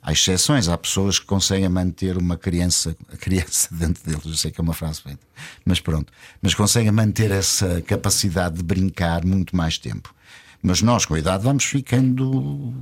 há 0.03 0.11
exceções, 0.11 0.67
há 0.67 0.77
pessoas 0.77 1.17
que 1.17 1.25
conseguem 1.25 1.69
manter 1.69 2.17
uma 2.17 2.37
criança, 2.37 2.95
a 3.11 3.17
criança 3.17 3.69
dentro 3.73 4.03
deles, 4.03 4.25
eu 4.25 4.35
sei 4.35 4.51
que 4.51 4.59
é 4.59 4.63
uma 4.63 4.73
frase 4.73 5.01
feita, 5.01 5.25
mas 5.65 5.79
pronto, 5.79 6.11
mas 6.41 6.53
conseguem 6.53 6.91
manter 6.91 7.31
essa 7.31 7.81
capacidade 7.81 8.57
de 8.57 8.63
brincar 8.63 9.25
muito 9.25 9.55
mais 9.55 9.77
tempo. 9.77 10.13
Mas 10.61 10.81
nós, 10.81 11.05
com 11.05 11.13
a 11.13 11.19
idade, 11.19 11.43
vamos 11.43 11.65
ficando 11.65 12.73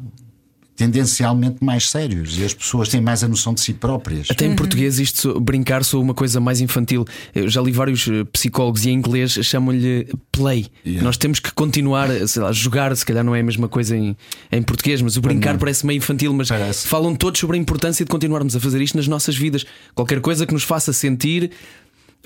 tendencialmente 0.82 1.64
mais 1.64 1.90
sérios 1.92 2.40
e 2.40 2.44
as 2.44 2.56
pessoas 2.56 2.90
têm 2.90 3.00
mais 3.00 3.24
a 3.24 3.28
noção 3.28 3.54
de 3.54 3.62
si 3.62 3.72
próprias. 3.72 4.28
Até 4.32 4.48
em 4.48 4.56
português, 4.56 4.98
isto 4.98 5.40
brincar 5.40 5.84
sou 5.84 6.02
uma 6.02 6.16
coisa 6.16 6.40
mais 6.40 6.60
infantil. 6.60 7.06
Eu 7.36 7.48
já 7.48 7.62
li 7.62 7.72
vários 7.72 8.08
eh, 8.08 8.24
psicólogos 8.24 8.84
e 8.86 8.90
em 8.90 8.94
inglês 8.94 9.32
chamam-lhe 9.44 10.08
play. 10.32 10.66
Yeah. 10.84 11.04
Nós 11.04 11.18
temos 11.18 11.40
que 11.40 11.52
continuar 11.52 12.10
a 12.10 12.28
sei 12.28 12.42
lá, 12.42 12.52
jogar, 12.52 12.96
se 12.98 13.06
calhar 13.06 13.24
não 13.24 13.36
é 13.36 13.42
a 13.42 13.44
mesma 13.44 13.68
coisa 13.68 13.96
em, 13.96 14.18
em 14.52 14.62
português, 14.64 15.04
mas 15.04 15.18
o 15.18 15.22
brincar 15.22 15.56
parece 15.60 15.86
meio 15.86 15.98
infantil. 15.98 16.34
Mas 16.34 16.48
Parece. 16.48 16.88
falam 16.88 17.16
todos 17.16 17.40
sobre 17.40 17.58
a 17.58 17.60
importância 17.60 18.04
de 18.04 18.10
continuarmos 18.10 18.56
a 18.56 18.60
fazer 18.60 18.82
isto 18.82 18.98
nas 18.98 19.08
nossas 19.08 19.38
vidas. 19.38 19.64
Qualquer 19.94 20.20
coisa 20.20 20.48
que 20.48 20.54
nos 20.54 20.64
faça 20.64 20.92
sentir, 20.92 21.52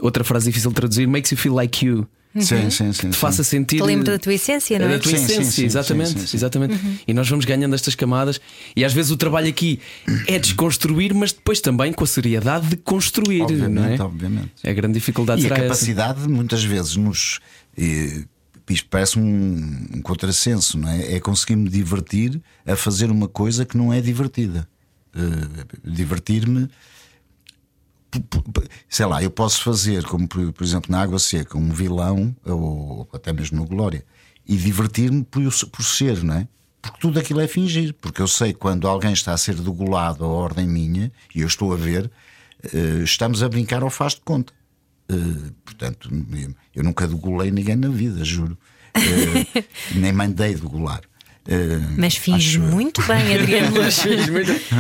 outra 0.02 0.24
frase 0.24 0.46
difícil 0.46 0.70
de 0.70 0.76
traduzir, 0.76 1.08
makes 1.08 1.30
you 1.30 1.38
feel 1.38 1.54
like 1.54 1.86
you. 1.86 2.08
Sim, 2.38 2.70
sim, 2.70 2.92
sim. 2.92 3.10
Te 3.12 3.16
faça 3.18 3.44
sentir. 3.44 3.78
Te 3.78 3.84
lembra 3.84 4.12
da 4.14 4.20
tua 4.20 4.34
essência, 4.34 4.78
não 4.78 4.88
É 4.88 4.90
é? 4.90 4.98
da 4.98 5.00
tua 5.04 5.12
Sim, 5.12 5.24
essência, 5.24 5.52
sim, 5.52 5.66
exatamente. 5.66 6.10
sim, 6.12 6.20
sim, 6.20 6.28
sim. 6.28 6.38
exatamente. 6.38 6.80
E 7.08 7.14
nós 7.14 7.30
vamos 7.30 7.46
ganhando 7.46 7.74
estas 7.74 7.96
camadas. 7.96 8.42
E 8.76 8.84
às 8.84 8.92
vezes 8.94 9.10
o 9.12 9.18
trabalho 9.18 9.48
aqui 9.48 9.80
é 10.28 10.38
desconstruir, 10.38 11.14
mas 11.14 11.32
depois 11.32 11.62
também 11.62 11.94
com 11.94 12.04
a 12.04 12.08
seriedade 12.08 12.68
de 12.68 12.76
construir. 12.78 13.42
Obviamente, 13.42 13.74
não 13.74 13.86
é? 13.86 14.02
obviamente. 14.08 14.52
A 14.64 14.74
grande 14.74 14.96
dificuldade 14.96 15.42
E 15.42 15.46
a 15.46 15.48
será 15.48 15.56
essa. 15.58 15.64
capacidade, 15.68 16.28
muitas 16.28 16.64
vezes, 16.64 16.96
nos. 16.98 17.40
eh, 17.78 18.24
isto 18.70 18.88
parece 18.90 19.20
um, 19.20 19.88
um 19.96 20.02
contrassenso, 20.02 20.78
não 20.78 20.90
é? 20.90 21.14
É 21.16 21.20
conseguir-me 21.20 21.70
divertir 21.70 22.42
a 22.66 22.76
fazer 22.76 23.12
uma 23.12 23.28
coisa 23.28 23.64
que 23.64 23.78
não 23.78 23.94
é 23.94 24.02
divertida. 24.02 24.68
Eh, 25.16 25.90
Divertir-me. 25.90 26.68
Sei 28.90 29.06
lá, 29.06 29.22
eu 29.22 29.30
posso 29.30 29.64
fazer, 29.64 30.04
como 30.06 30.28
por, 30.28 30.52
por 30.54 30.64
exemplo 30.64 30.92
na 30.92 31.02
Água 31.02 31.20
Seca, 31.20 31.58
um 31.58 31.70
vilão, 31.70 32.36
ou 32.46 33.08
até 33.14 33.34
mesmo 33.34 33.58
no 33.58 33.66
Glória, 33.66 34.06
e 34.48 34.56
divertir-me 34.56 35.24
por, 35.24 35.42
por 35.70 35.84
ser, 35.84 36.24
não 36.24 36.36
é? 36.36 36.48
Porque 36.82 37.00
tudo 37.00 37.20
aquilo 37.20 37.42
é 37.42 37.48
fingir. 37.48 37.94
Porque 37.96 38.22
eu 38.22 38.28
sei 38.28 38.54
que 38.54 38.60
quando 38.60 38.88
alguém 38.88 39.14
está 39.14 39.34
a 39.34 39.38
ser 39.38 39.56
degolado 39.56 40.24
a 40.24 40.28
ordem 40.28 40.68
minha, 40.68 41.12
e 41.34 41.42
eu 41.42 41.48
estou 41.48 41.74
a 41.74 41.76
ver, 41.76 42.12
eh, 42.74 43.04
estamos 43.04 43.44
a 43.44 43.50
brincar 43.50 43.84
ao 43.84 43.90
faz 43.90 44.14
de 44.14 44.22
conta. 44.22 44.54
Uh, 45.12 45.52
portanto, 45.64 46.10
eu 46.74 46.84
nunca 46.84 47.08
degolei 47.08 47.52
ninguém 47.52 47.76
na 47.76 47.90
vida, 47.90 48.24
juro. 48.24 48.58
Uh, 48.98 49.64
nem 50.00 50.12
mandei 50.12 50.56
degolar. 50.56 51.02
Uh, 51.48 51.80
Mas 51.96 52.16
finge 52.16 52.58
muito 52.58 53.04
bem, 53.04 53.18
Adriano 53.38 53.76
Luz. 53.76 54.00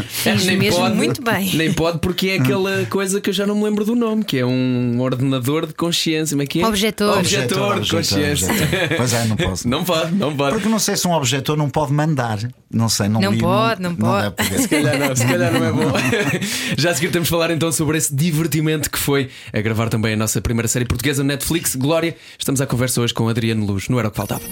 finge 0.07 0.47
nem 0.47 0.57
mesmo 0.57 0.79
pode, 0.79 0.95
muito 0.95 1.21
bem. 1.21 1.55
Nem 1.55 1.71
pode, 1.71 1.99
porque 1.99 2.29
é 2.29 2.35
aquela 2.39 2.83
coisa 2.87 3.21
que 3.21 3.29
eu 3.29 3.33
já 3.35 3.45
não 3.45 3.53
me 3.55 3.63
lembro 3.65 3.85
do 3.85 3.93
nome, 3.95 4.23
que 4.23 4.39
é 4.39 4.45
um 4.45 4.99
ordenador 4.99 5.67
de 5.67 5.75
consciência. 5.75 6.33
Como 6.35 6.41
é 6.41 6.47
que 6.47 6.61
é? 6.61 6.67
Objetor. 6.67 7.19
Objetor, 7.19 7.79
de 7.81 7.91
consciência. 7.91 8.49
Objetor. 8.49 8.97
Pois 8.97 9.13
é, 9.13 9.25
não 9.25 9.35
posso. 9.35 9.67
Não 9.75 9.83
pode, 9.83 10.15
não 10.15 10.35
pode. 10.35 10.53
Porque 10.55 10.69
não 10.69 10.79
sei 10.79 10.95
se 10.95 11.07
um 11.07 11.11
objetor 11.11 11.55
não 11.57 11.69
pode 11.69 11.91
mandar. 11.93 12.39
Não 12.71 12.87
sei, 12.89 13.07
não 13.09 13.19
Não 13.21 13.31
li, 13.31 13.39
pode, 13.39 13.81
não, 13.81 13.91
não 13.91 13.97
pode. 13.97 14.35
deve 14.35 14.61
Se 14.61 14.67
calhar 14.67 14.97
não, 14.97 15.15
se 15.15 15.25
calhar 15.25 15.51
não 15.53 15.63
é 15.65 15.71
bom. 15.71 15.93
Já 16.77 16.91
a 16.91 16.95
seguir 16.95 17.11
temos 17.11 17.27
de 17.27 17.31
falar 17.31 17.51
então 17.51 17.71
sobre 17.71 17.97
esse 17.97 18.13
divertimento 18.15 18.89
que 18.89 18.97
foi 18.97 19.29
a 19.53 19.61
gravar 19.61 19.89
também 19.89 20.13
a 20.13 20.17
nossa 20.17 20.41
primeira 20.41 20.67
série 20.67 20.85
portuguesa 20.85 21.23
Netflix, 21.23 21.75
Glória. 21.75 22.15
Estamos 22.39 22.59
à 22.61 22.65
conversa 22.65 23.01
hoje 23.01 23.13
com 23.13 23.27
Adriano 23.27 23.65
Luz, 23.65 23.87
não 23.89 23.99
era 23.99 24.07
o 24.07 24.11
que 24.11 24.17
faltava. 24.17 24.43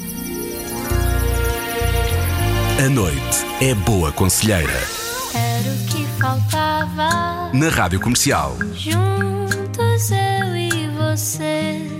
A 2.80 2.90
noite 2.90 3.46
é 3.62 3.76
boa 3.76 4.12
conselheira. 4.12 4.74
Era 5.34 5.70
o 5.70 5.86
que 5.86 6.06
faltava. 6.20 7.52
Na 7.54 7.70
Rádio 7.70 8.00
Comercial. 8.00 8.58
Juntos 8.74 10.12
eu 10.12 10.58
e 10.58 10.88
você. 10.98 11.93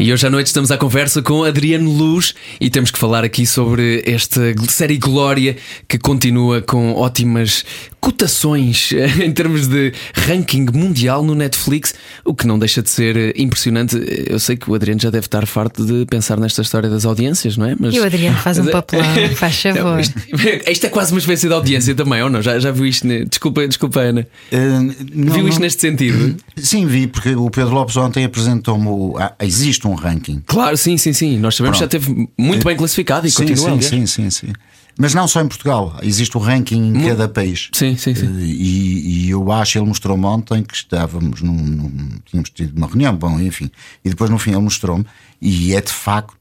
E 0.00 0.10
hoje 0.10 0.26
à 0.26 0.30
noite 0.30 0.46
estamos 0.46 0.70
à 0.70 0.78
conversa 0.78 1.20
com 1.20 1.44
Adriano 1.44 1.90
Luz 1.90 2.34
e 2.58 2.70
temos 2.70 2.90
que 2.90 2.98
falar 2.98 3.22
aqui 3.22 3.44
sobre 3.44 4.02
esta 4.06 4.40
série 4.70 4.96
Glória 4.96 5.58
que 5.86 5.98
continua 5.98 6.62
com 6.62 6.94
ótimas 6.94 7.66
cotações 8.00 8.92
em 9.22 9.30
termos 9.30 9.66
de 9.66 9.92
ranking 10.14 10.66
mundial 10.72 11.22
no 11.22 11.34
Netflix, 11.34 11.94
o 12.24 12.34
que 12.34 12.46
não 12.46 12.58
deixa 12.58 12.80
de 12.80 12.88
ser 12.88 13.38
impressionante. 13.38 13.94
Eu 14.26 14.38
sei 14.38 14.56
que 14.56 14.70
o 14.70 14.74
Adriano 14.74 15.00
já 15.00 15.10
deve 15.10 15.26
estar 15.26 15.46
farto 15.46 15.84
de 15.84 16.06
pensar 16.06 16.40
nesta 16.40 16.62
história 16.62 16.88
das 16.88 17.04
audiências, 17.04 17.58
não 17.58 17.66
é? 17.66 17.76
Mas... 17.78 17.94
E 17.94 18.00
o 18.00 18.04
Adriano 18.04 18.38
faz 18.38 18.58
um 18.58 18.66
papelão, 18.66 19.04
faz 19.36 19.60
favor. 19.60 20.00
Isto, 20.00 20.18
isto, 20.66 20.86
é 20.86 20.88
quase 20.88 21.12
uma 21.12 21.18
espécie 21.18 21.46
de 21.46 21.52
audiência 21.52 21.94
também, 21.94 22.22
ou 22.22 22.30
não? 22.30 22.40
Já, 22.40 22.58
já 22.58 22.70
viu 22.70 22.86
isto? 22.86 23.06
Desculpa, 23.26 23.68
desculpa 23.68 24.00
Ana. 24.00 24.26
Uh, 24.50 24.94
não, 25.14 25.34
viu 25.34 25.46
isto 25.46 25.58
não... 25.58 25.64
neste 25.64 25.82
sentido? 25.82 26.36
Sim, 26.56 26.86
vi, 26.86 27.06
porque 27.06 27.34
o 27.34 27.50
Pedro 27.50 27.74
Lopes 27.74 27.98
ontem 27.98 28.24
apresentou-me. 28.24 29.14
Ah, 29.18 29.34
existe 29.42 29.86
um 29.86 29.89
ranking. 29.94 30.42
Claro, 30.46 30.76
sim, 30.76 30.96
sim, 30.96 31.12
sim. 31.12 31.38
Nós 31.38 31.54
sabemos 31.54 31.78
Pronto. 31.78 31.90
que 31.90 31.98
já 31.98 32.04
esteve 32.04 32.28
muito 32.38 32.64
bem 32.64 32.76
classificado 32.76 33.26
e 33.26 33.30
sim, 33.30 33.46
continua. 33.46 33.80
Sim, 33.80 34.06
sim, 34.06 34.06
sim, 34.06 34.30
sim. 34.30 34.52
Mas 34.98 35.14
não 35.14 35.26
só 35.26 35.40
em 35.40 35.48
Portugal, 35.48 35.96
existe 36.02 36.36
o 36.36 36.40
ranking 36.40 36.94
em 36.94 37.08
cada 37.08 37.28
país. 37.28 37.70
Sim, 37.72 37.96
sim, 37.96 38.14
sim. 38.14 38.38
E, 38.38 39.26
e 39.26 39.30
eu 39.30 39.50
acho, 39.50 39.78
ele 39.78 39.86
mostrou-me 39.86 40.26
ontem 40.26 40.62
que 40.62 40.74
estávamos 40.74 41.40
num, 41.40 41.54
num, 41.54 42.10
Tínhamos 42.24 42.50
tido 42.50 42.76
uma 42.76 42.86
reunião, 42.86 43.16
bom, 43.16 43.40
enfim. 43.40 43.70
E 44.04 44.10
depois 44.10 44.28
no 44.28 44.38
fim 44.38 44.50
ele 44.50 44.60
mostrou-me, 44.60 45.06
e 45.40 45.74
é 45.74 45.80
de 45.80 45.92
facto 45.92 46.36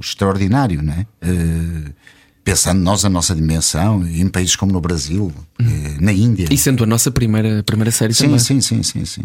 extraordinário, 0.00 0.82
não 0.82 0.92
é? 0.92 1.06
Uh, 1.22 1.94
pensando 2.42 2.80
nós 2.80 3.04
a 3.04 3.08
nossa 3.08 3.32
dimensão, 3.32 4.04
em 4.04 4.28
países 4.28 4.56
como 4.56 4.72
no 4.72 4.80
Brasil, 4.80 5.32
uhum. 5.60 5.96
na 6.00 6.12
Índia. 6.12 6.48
E 6.50 6.58
sendo 6.58 6.82
a 6.82 6.86
nossa 6.86 7.12
primeira, 7.12 7.62
primeira 7.62 7.92
série 7.92 8.12
sim, 8.12 8.24
também. 8.24 8.38
Sim, 8.40 8.60
sim, 8.60 8.82
sim, 8.82 9.04
sim. 9.04 9.22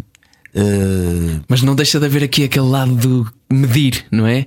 Uh... 0.55 1.41
Mas 1.47 1.61
não 1.61 1.75
deixa 1.75 1.99
de 1.99 2.05
haver 2.05 2.23
aqui 2.23 2.43
aquele 2.43 2.67
lado 2.67 2.95
do 2.95 3.33
medir, 3.51 4.05
não 4.11 4.25
é? 4.25 4.45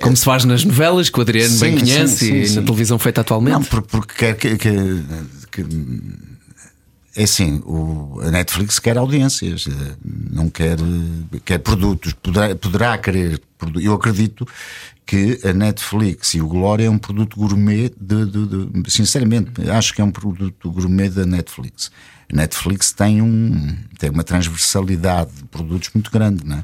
Como 0.00 0.16
se 0.16 0.24
faz 0.24 0.44
nas 0.44 0.64
novelas, 0.64 1.10
que 1.10 1.18
o 1.18 1.22
Adriano 1.22 1.52
sim, 1.52 1.60
bem 1.60 1.78
conhece 1.78 2.16
sim, 2.16 2.46
sim, 2.46 2.52
e 2.52 2.56
na 2.56 2.62
televisão 2.62 2.98
feita 2.98 3.20
atualmente. 3.20 3.52
Não, 3.52 3.62
porque 3.62 4.14
quer 4.14 4.34
que, 4.34 4.56
que, 4.56 4.70
que, 5.52 5.66
é 7.16 7.24
assim, 7.24 7.60
o, 7.66 8.18
a 8.22 8.30
Netflix 8.30 8.78
quer 8.78 8.96
audiências, 8.96 9.66
eh, 9.68 9.96
não 10.40 10.48
quer, 10.50 10.76
quer 11.44 11.58
produtos, 11.58 12.12
poderá, 12.14 12.54
poderá 12.54 12.98
querer. 12.98 13.40
Eu 13.80 13.94
acredito 13.94 14.46
que 15.04 15.38
a 15.44 15.52
Netflix 15.52 16.34
e 16.34 16.40
o 16.40 16.46
Glória 16.46 16.86
é 16.86 16.90
um 16.90 16.98
produto 16.98 17.36
gourmet 17.36 17.92
de, 18.00 18.26
de, 18.26 18.46
de, 18.46 18.90
sinceramente, 18.90 19.68
acho 19.70 19.92
que 19.92 20.00
é 20.00 20.04
um 20.04 20.10
produto 20.10 20.70
gourmet 20.70 21.10
da 21.10 21.26
Netflix. 21.26 21.90
A 22.32 22.36
Netflix 22.36 22.92
tem, 22.92 23.20
um, 23.20 23.76
tem 23.98 24.08
uma 24.08 24.22
transversalidade 24.22 25.32
de 25.32 25.44
produtos 25.44 25.90
muito 25.92 26.10
grande, 26.12 26.46
né? 26.46 26.62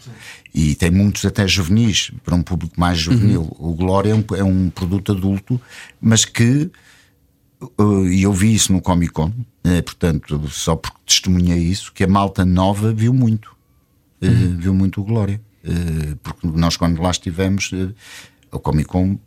e 0.54 0.74
tem 0.74 0.90
muitos 0.90 1.24
até 1.24 1.46
juvenis, 1.46 2.12
para 2.24 2.34
um 2.34 2.42
público 2.42 2.80
mais 2.80 2.98
juvenil. 2.98 3.42
Uhum. 3.58 3.70
O 3.70 3.74
Glória 3.74 4.12
é 4.12 4.14
um, 4.14 4.24
é 4.36 4.44
um, 4.44 4.70
produto 4.70 5.12
adulto, 5.12 5.60
mas 6.00 6.24
que, 6.24 6.70
uh, 7.78 8.06
e 8.06 8.22
eu 8.22 8.32
vi 8.32 8.54
isso 8.54 8.72
no 8.72 8.80
Comic 8.80 9.12
Con, 9.12 9.26
uh, 9.26 9.82
portanto, 9.84 10.48
só 10.48 10.76
porque 10.76 10.96
testemunhei 11.04 11.58
isso, 11.58 11.92
que 11.92 12.04
a 12.04 12.08
malta 12.08 12.44
nova 12.44 12.92
viu 12.92 13.12
muito, 13.12 13.55
uhum. 14.22 14.56
viu 14.58 14.74
muito 14.74 15.00
o 15.00 15.04
Glória. 15.04 15.40
porque 16.22 16.46
nós, 16.46 16.76
quando 16.76 17.00
lá 17.02 17.10
estivemos, 17.10 17.70
o 18.52 18.58
Comic 18.58 18.88
Con 18.88 19.18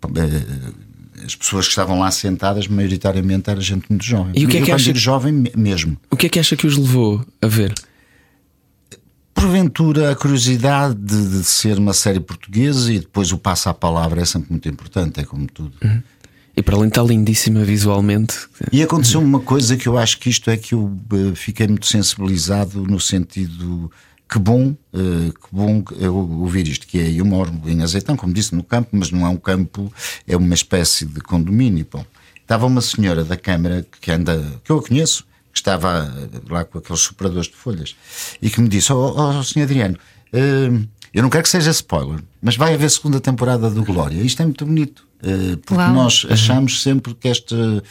as 1.25 1.35
pessoas 1.35 1.65
que 1.65 1.71
estavam 1.71 1.99
lá 1.99 2.11
sentadas, 2.11 2.67
maioritariamente 2.67 3.49
era 3.49 3.59
gente 3.61 3.85
muito 3.89 4.03
jovem. 4.03 4.33
E 4.35 4.45
o 4.45 4.49
que 4.49 4.57
é 4.57 4.61
que 4.61 4.71
acha... 4.71 4.93
jovem 4.95 5.43
mesmo. 5.55 5.97
O 6.09 6.15
que 6.15 6.27
é 6.27 6.29
que 6.29 6.39
acha 6.39 6.55
que 6.55 6.65
os 6.65 6.77
levou 6.77 7.25
a 7.41 7.47
ver? 7.47 7.73
Porventura, 9.33 10.11
a 10.11 10.15
curiosidade 10.15 10.95
de, 10.95 11.29
de 11.29 11.43
ser 11.43 11.77
uma 11.77 11.93
série 11.93 12.19
portuguesa 12.19 12.91
e 12.91 12.99
depois 12.99 13.31
o 13.31 13.37
passo 13.37 13.69
à 13.69 13.73
palavra 13.73 14.21
é 14.21 14.25
sempre 14.25 14.51
muito 14.51 14.67
importante, 14.67 15.19
é 15.19 15.23
como 15.23 15.47
tudo. 15.47 15.73
Uhum. 15.83 16.01
E 16.57 16.61
para 16.61 16.75
além 16.75 16.89
estar 16.89 17.03
lindíssima 17.03 17.63
visualmente. 17.63 18.35
E 18.71 18.83
aconteceu 18.83 19.21
uma 19.21 19.39
coisa 19.39 19.77
que 19.77 19.87
eu 19.87 19.97
acho 19.97 20.19
que 20.19 20.29
isto 20.29 20.49
é 20.49 20.57
que 20.57 20.73
eu 20.75 20.91
eh, 21.13 21.35
fiquei 21.35 21.67
muito 21.67 21.87
sensibilizado 21.87 22.83
no 22.83 22.99
sentido 22.99 23.89
que 24.29 24.37
bom, 24.37 24.75
que 24.93 25.51
bom 25.51 25.83
ouvir 26.39 26.67
isto, 26.67 26.85
que 26.85 26.99
é, 26.99 27.11
eu 27.11 27.25
moro 27.25 27.51
em 27.65 27.81
Azeitão, 27.81 28.15
como 28.15 28.31
disse, 28.31 28.53
no 28.53 28.63
campo, 28.63 28.89
mas 28.91 29.09
não 29.09 29.25
é 29.25 29.29
um 29.29 29.37
campo, 29.37 29.91
é 30.27 30.37
uma 30.37 30.53
espécie 30.53 31.05
de 31.05 31.19
condomínio. 31.19 31.87
Bom, 31.91 32.05
estava 32.39 32.67
uma 32.67 32.81
senhora 32.81 33.23
da 33.23 33.35
Câmara 33.35 33.85
que 33.99 34.11
anda, 34.11 34.45
que 34.63 34.71
eu 34.71 34.81
conheço, 34.81 35.25
que 35.51 35.57
estava 35.57 36.13
lá 36.47 36.63
com 36.63 36.77
aqueles 36.77 37.01
superadores 37.01 37.47
de 37.47 37.55
folhas, 37.55 37.95
e 38.39 38.51
que 38.51 38.61
me 38.61 38.69
disse: 38.69 38.93
Ó 38.93 38.97
oh, 38.97 39.39
oh, 39.39 39.43
senhor 39.43 39.65
Adriano, 39.65 39.97
uh, 40.33 40.87
eu 41.11 41.23
não 41.23 41.29
quero 41.29 41.43
que 41.43 41.49
seja 41.49 41.71
spoiler, 41.71 42.21
mas 42.39 42.55
vai 42.55 42.75
haver 42.75 42.89
segunda 42.91 43.19
temporada 43.19 43.69
do 43.69 43.83
Glória. 43.83 44.21
Isto 44.21 44.43
é 44.43 44.45
muito 44.45 44.63
bonito. 44.63 45.08
Eh, 45.21 45.57
porque 45.65 45.81
Uau. 45.81 45.93
nós 45.93 46.25
achamos 46.29 46.81
sempre 46.81 47.13
que 47.13 47.27
esta 47.27 47.83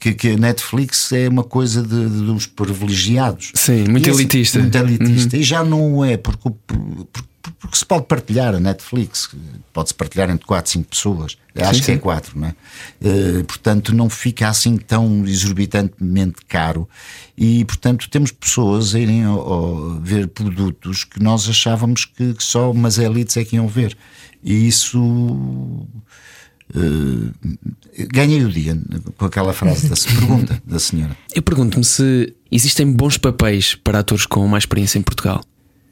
que, 0.00 0.14
que, 0.14 0.30
a 0.30 0.36
Netflix 0.36 1.12
é 1.12 1.28
uma 1.28 1.44
coisa 1.44 1.80
de, 1.80 1.88
de 1.88 2.26
dos 2.26 2.46
privilegiados. 2.46 3.52
Sim, 3.54 3.84
muito 3.88 4.08
e 4.08 4.12
elitista. 4.12 4.58
Muito 4.58 4.76
elitista. 4.76 5.36
Uhum. 5.36 5.42
E 5.42 5.44
já 5.44 5.64
não 5.64 6.04
é, 6.04 6.16
porque, 6.16 6.50
porque, 6.66 7.28
porque, 7.60 7.76
se 7.76 7.86
pode 7.86 8.06
partilhar 8.06 8.52
a 8.52 8.58
Netflix, 8.58 9.30
pode-se 9.72 9.94
partilhar 9.94 10.28
entre 10.28 10.44
4, 10.44 10.72
5 10.72 10.88
pessoas. 10.88 11.36
Acho 11.54 11.74
sim, 11.74 11.80
que 11.80 11.86
sim. 11.86 11.92
é 11.92 11.98
4, 11.98 12.40
não 12.40 12.48
é? 12.48 12.54
Uh, 13.00 13.44
portanto, 13.44 13.94
não 13.94 14.10
fica 14.10 14.48
assim 14.48 14.76
tão 14.76 15.24
exorbitantemente 15.24 16.44
caro. 16.48 16.88
E, 17.38 17.64
portanto, 17.64 18.10
temos 18.10 18.32
pessoas 18.32 18.94
a 18.94 18.98
irem 18.98 19.22
ao, 19.22 19.38
ao 19.40 20.00
ver 20.00 20.26
produtos 20.26 21.04
que 21.04 21.22
nós 21.22 21.48
achávamos 21.48 22.04
que, 22.04 22.34
que 22.34 22.42
só 22.42 22.72
umas 22.72 22.98
elites 22.98 23.36
é 23.36 23.44
que 23.44 23.54
iam 23.54 23.68
ver. 23.68 23.96
E 24.42 24.66
isso 24.66 25.86
Uh, 26.74 27.30
ganhei 28.10 28.42
o 28.44 28.48
dia 28.48 28.78
com 29.18 29.26
aquela 29.26 29.52
frase 29.52 29.88
da 29.88 29.94
pergunta 30.18 30.62
da 30.64 30.78
senhora. 30.78 31.16
Eu 31.34 31.42
pergunto-me 31.42 31.84
se 31.84 32.34
existem 32.50 32.90
bons 32.90 33.18
papéis 33.18 33.74
para 33.74 33.98
atores 33.98 34.24
com 34.24 34.46
mais 34.46 34.62
experiência 34.62 34.98
em 34.98 35.02
Portugal. 35.02 35.42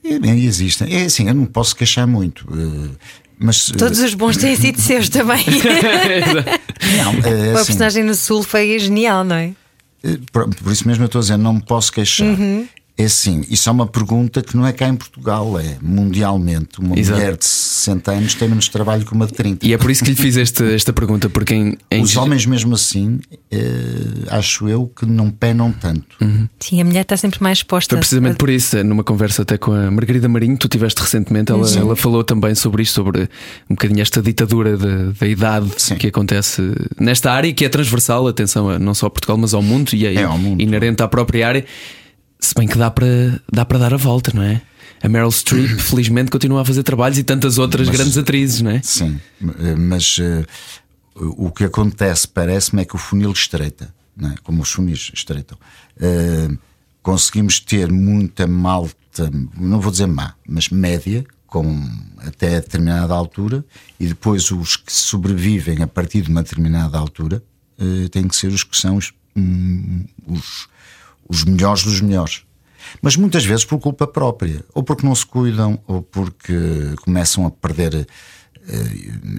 É, 0.03 0.19
bem, 0.19 0.43
existem. 0.45 0.95
É 0.95 1.05
assim, 1.05 1.29
eu 1.29 1.35
não 1.35 1.45
posso 1.45 1.77
queixar 1.77 2.07
muito. 2.07 2.47
Uh, 2.51 2.91
mas, 3.39 3.69
uh, 3.69 3.77
Todos 3.77 4.01
os 4.01 4.15
bons 4.15 4.37
têm 4.39 4.57
sido 4.57 4.81
seus 4.83 5.09
também. 5.09 5.45
não, 6.97 7.13
é, 7.31 7.51
assim, 7.53 7.61
a 7.61 7.65
personagem 7.65 8.05
no 8.05 8.15
Sul 8.15 8.43
foi 8.43 8.79
genial, 8.79 9.23
não 9.23 9.37
é? 9.37 9.53
Por, 10.33 10.49
por, 10.55 10.73
isso 10.73 10.89
mesmo 10.89 11.05
eu 11.05 11.07
estou 11.07 11.19
a 11.19 11.23
dizer, 11.23 11.37
não 11.37 11.55
me 11.55 11.63
posso 11.63 11.93
queixar. 11.93 12.27
Uhum. 12.27 12.67
É 13.01 13.09
sim, 13.09 13.43
isso 13.49 13.67
é 13.67 13.73
uma 13.73 13.87
pergunta 13.87 14.43
que 14.43 14.55
não 14.55 14.67
é 14.67 14.75
cá 14.75 14.87
em 14.87 14.95
Portugal, 14.95 15.59
é 15.59 15.79
mundialmente. 15.81 16.81
Uma 16.81 16.99
Exato. 16.99 17.19
mulher 17.19 17.37
de 17.37 17.47
60 17.47 18.13
anos 18.13 18.35
tem 18.35 18.47
menos 18.47 18.69
trabalho 18.69 19.07
que 19.07 19.13
uma 19.15 19.27
de 19.27 19.33
30. 19.33 19.67
E 19.67 19.73
é 19.73 19.79
por 19.79 19.91
isso 19.91 20.05
que 20.05 20.11
lhe 20.11 20.17
fiz 20.17 20.37
esta, 20.37 20.65
esta 20.67 20.93
pergunta, 20.93 21.31
porque 21.31 21.55
em, 21.55 21.79
em... 21.91 22.03
os 22.03 22.15
homens, 22.19 22.45
mesmo 22.45 22.75
assim, 22.75 23.19
eh, 23.51 24.27
acho 24.29 24.69
eu 24.69 24.87
que 24.87 25.07
não 25.07 25.31
penam 25.31 25.73
tanto. 25.73 26.05
Uhum. 26.21 26.47
Sim, 26.59 26.83
a 26.83 26.85
mulher 26.85 27.01
está 27.01 27.17
sempre 27.17 27.43
mais 27.43 27.59
exposta. 27.59 27.95
Foi 27.95 28.01
precisamente 28.01 28.37
por 28.37 28.51
isso, 28.51 28.85
numa 28.85 29.03
conversa 29.03 29.43
até 29.43 29.57
com 29.57 29.73
a 29.73 29.91
Margarida 29.91 30.29
Marinho, 30.29 30.59
tu 30.59 30.69
tiveste 30.69 31.01
recentemente, 31.01 31.51
ela, 31.51 31.67
ela 31.79 31.97
falou 31.97 32.23
também 32.23 32.55
sobre 32.55 32.83
isto, 32.83 32.97
sobre 32.97 33.23
um 33.71 33.75
bocadinho 33.77 34.03
esta 34.03 34.21
ditadura 34.21 34.77
da, 34.77 35.13
da 35.19 35.27
idade 35.27 35.71
Sim. 35.79 35.95
que 35.97 36.09
acontece 36.09 36.61
nesta 36.99 37.33
área 37.33 37.49
e 37.49 37.55
que 37.55 37.65
é 37.65 37.69
transversal, 37.71 38.29
atenção, 38.29 38.79
não 38.79 38.93
só 38.93 39.07
a 39.07 39.11
Portugal, 39.11 39.39
mas 39.39 39.55
ao 39.55 39.63
mundo 39.63 39.95
e 39.95 40.05
é, 40.05 40.15
é 40.17 40.25
ao 40.25 40.37
mundo. 40.37 40.61
inerente 40.61 41.03
à 41.03 41.09
própria 41.09 41.49
área. 41.49 41.65
Se 42.41 42.55
bem 42.55 42.67
que 42.67 42.79
dá 42.79 42.91
para, 42.91 43.41
dá 43.53 43.65
para 43.65 43.79
dar 43.79 43.95
a 43.95 43.97
volta, 43.97 44.33
não 44.35 44.43
é? 44.43 44.63
A 45.03 45.09
Meryl 45.09 45.31
Streep, 45.31 45.79
felizmente, 45.81 46.31
continua 46.31 46.63
a 46.63 46.65
fazer 46.65 46.83
trabalhos 46.83 47.19
e 47.19 47.23
tantas 47.23 47.59
outras 47.59 47.89
mas, 47.89 47.97
grandes 47.97 48.19
atrizes, 48.19 48.61
não 48.63 48.71
é? 48.71 48.81
Sim, 48.83 49.21
mas 49.79 50.19
uh, 50.19 50.47
o 51.15 51.51
que 51.51 51.65
acontece, 51.65 52.27
parece-me, 52.27 52.83
é 52.83 52.85
que 52.85 52.95
o 52.95 52.99
funil 52.99 53.33
estreita, 53.33 53.93
não 54.17 54.31
é? 54.31 54.35
como 54.43 54.63
os 54.63 54.71
funis 54.71 55.11
estreitam. 55.15 55.59
Uh, 55.97 56.59
conseguimos 57.03 57.61
ter 57.61 57.91
muita 57.91 58.47
malta, 58.47 59.31
não 59.57 59.81
vou 59.81 59.91
dizer 59.91 60.07
má, 60.07 60.35
mas 60.47 60.69
média, 60.69 61.25
com 61.51 61.85
até 62.19 62.61
determinada 62.61 63.13
altura 63.13 63.65
e 63.99 64.07
depois 64.07 64.51
os 64.53 64.77
que 64.77 64.93
sobrevivem 64.93 65.83
a 65.83 65.87
partir 65.87 66.23
de 66.23 66.31
uma 66.31 66.43
determinada 66.43 66.97
altura 66.97 67.43
uh, 67.79 68.09
têm 68.09 68.29
que 68.29 68.37
ser 68.37 68.49
os 68.49 68.63
que 68.63 68.77
são 68.77 68.97
os, 68.97 69.13
um, 69.37 70.05
os, 70.27 70.69
os 71.31 71.45
melhores 71.45 71.85
dos 71.85 72.01
melhores. 72.01 72.43
Mas 73.01 73.17
muitas 73.17 73.45
vezes 73.45 73.65
por 73.65 73.79
culpa 73.79 74.07
própria, 74.07 74.65
ou 74.75 74.83
porque 74.83 75.07
não 75.07 75.15
se 75.15 75.25
cuidam, 75.25 75.79
ou 75.87 76.03
porque 76.03 76.55
começam 77.05 77.47
a 77.47 77.51
perder 77.51 78.07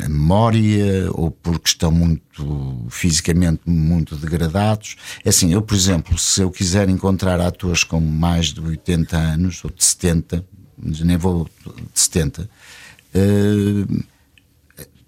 a 0.06 0.10
memória 0.10 1.10
ou 1.12 1.32
porque 1.32 1.70
estão 1.70 1.92
muito 1.92 2.86
fisicamente 2.90 3.62
muito 3.66 4.16
degradados. 4.16 4.96
É 5.24 5.30
assim, 5.30 5.54
eu, 5.54 5.62
por 5.62 5.76
exemplo, 5.76 6.18
se 6.18 6.42
eu 6.42 6.52
quiser 6.52 6.90
encontrar 6.90 7.40
atores 7.40 7.84
com 7.84 8.00
mais 8.00 8.48
de 8.48 8.60
80 8.60 9.18
anos 9.18 9.64
ou 9.64 9.72
de 9.72 9.84
70, 9.84 10.46
nem 10.78 11.18
vou 11.18 11.48
de 11.66 12.00
70, 12.00 12.50
uh, 13.16 14.04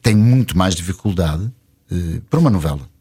tenho 0.01 0.19
muito 0.19 0.57
mais 0.57 0.75
dificuldade 0.75 1.43
uh, 1.43 2.21
para 2.29 2.39
uma 2.39 2.49
novela. 2.49 2.92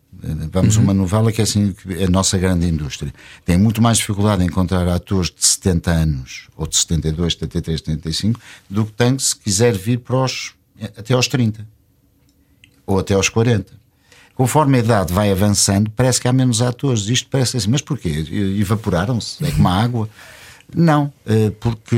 Vamos 0.52 0.76
uhum. 0.76 0.84
uma 0.84 0.94
novela 0.94 1.32
que 1.32 1.40
é 1.40 1.44
assim 1.44 1.74
é 1.98 2.04
a 2.04 2.10
nossa 2.10 2.38
grande 2.38 2.66
indústria. 2.66 3.12
Tem 3.44 3.58
muito 3.58 3.82
mais 3.82 3.98
dificuldade 3.98 4.42
em 4.42 4.46
encontrar 4.46 4.86
atores 4.88 5.30
de 5.30 5.44
70 5.44 5.90
anos, 5.90 6.48
ou 6.56 6.66
de 6.66 6.76
72, 6.76 7.32
73, 7.34 7.80
75, 7.80 8.40
do 8.70 8.84
que 8.84 8.92
tem 8.92 9.18
se 9.18 9.34
quiser 9.34 9.76
vir 9.76 9.98
para 9.98 10.16
os 10.16 10.54
até 10.96 11.14
aos 11.14 11.28
30 11.28 11.66
ou 12.86 12.98
até 12.98 13.14
aos 13.14 13.28
40. 13.28 13.72
Conforme 14.34 14.78
a 14.78 14.80
idade 14.80 15.12
vai 15.12 15.30
avançando, 15.30 15.90
parece 15.90 16.20
que 16.20 16.26
há 16.26 16.32
menos 16.32 16.62
atores. 16.62 17.08
Isto 17.08 17.28
parece 17.30 17.56
assim, 17.56 17.70
mas 17.70 17.82
porquê? 17.82 18.24
Evaporaram-se? 18.58 19.44
É 19.44 19.50
como 19.50 19.68
a 19.68 19.82
água? 19.82 20.08
Não, 20.74 21.12
eh, 21.26 21.50
porque. 21.60 21.96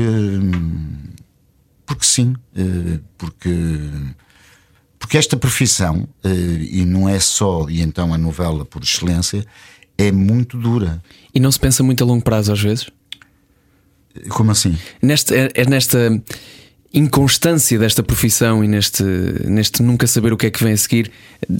Porque 1.85 2.05
sim, 2.05 2.35
eh, 2.55 2.99
porque. 3.17 3.89
Porque 5.05 5.19
esta 5.19 5.37
profissão, 5.37 6.07
eh, 6.23 6.29
e 6.71 6.83
não 6.83 7.07
é 7.07 7.19
só, 7.19 7.69
e 7.69 7.79
então 7.79 8.11
a 8.11 8.17
novela 8.17 8.65
por 8.65 8.81
excelência, 8.81 9.45
é 9.95 10.11
muito 10.11 10.57
dura. 10.57 10.99
E 11.31 11.39
não 11.39 11.51
se 11.51 11.59
pensa 11.59 11.83
muito 11.83 12.03
a 12.03 12.07
longo 12.07 12.23
prazo 12.23 12.51
às 12.51 12.59
vezes? 12.59 12.89
Como 14.29 14.49
assim? 14.49 14.75
Nesta, 15.03 15.35
é, 15.35 15.51
é 15.53 15.65
nesta 15.67 16.19
inconstância 16.95 17.77
desta 17.77 18.01
profissão 18.01 18.63
e 18.63 18.67
neste, 18.67 19.03
neste 19.43 19.83
nunca 19.83 20.07
saber 20.07 20.31
o 20.31 20.37
que 20.37 20.47
é 20.47 20.49
que 20.49 20.63
vem 20.63 20.71
a 20.71 20.77
seguir, 20.77 21.11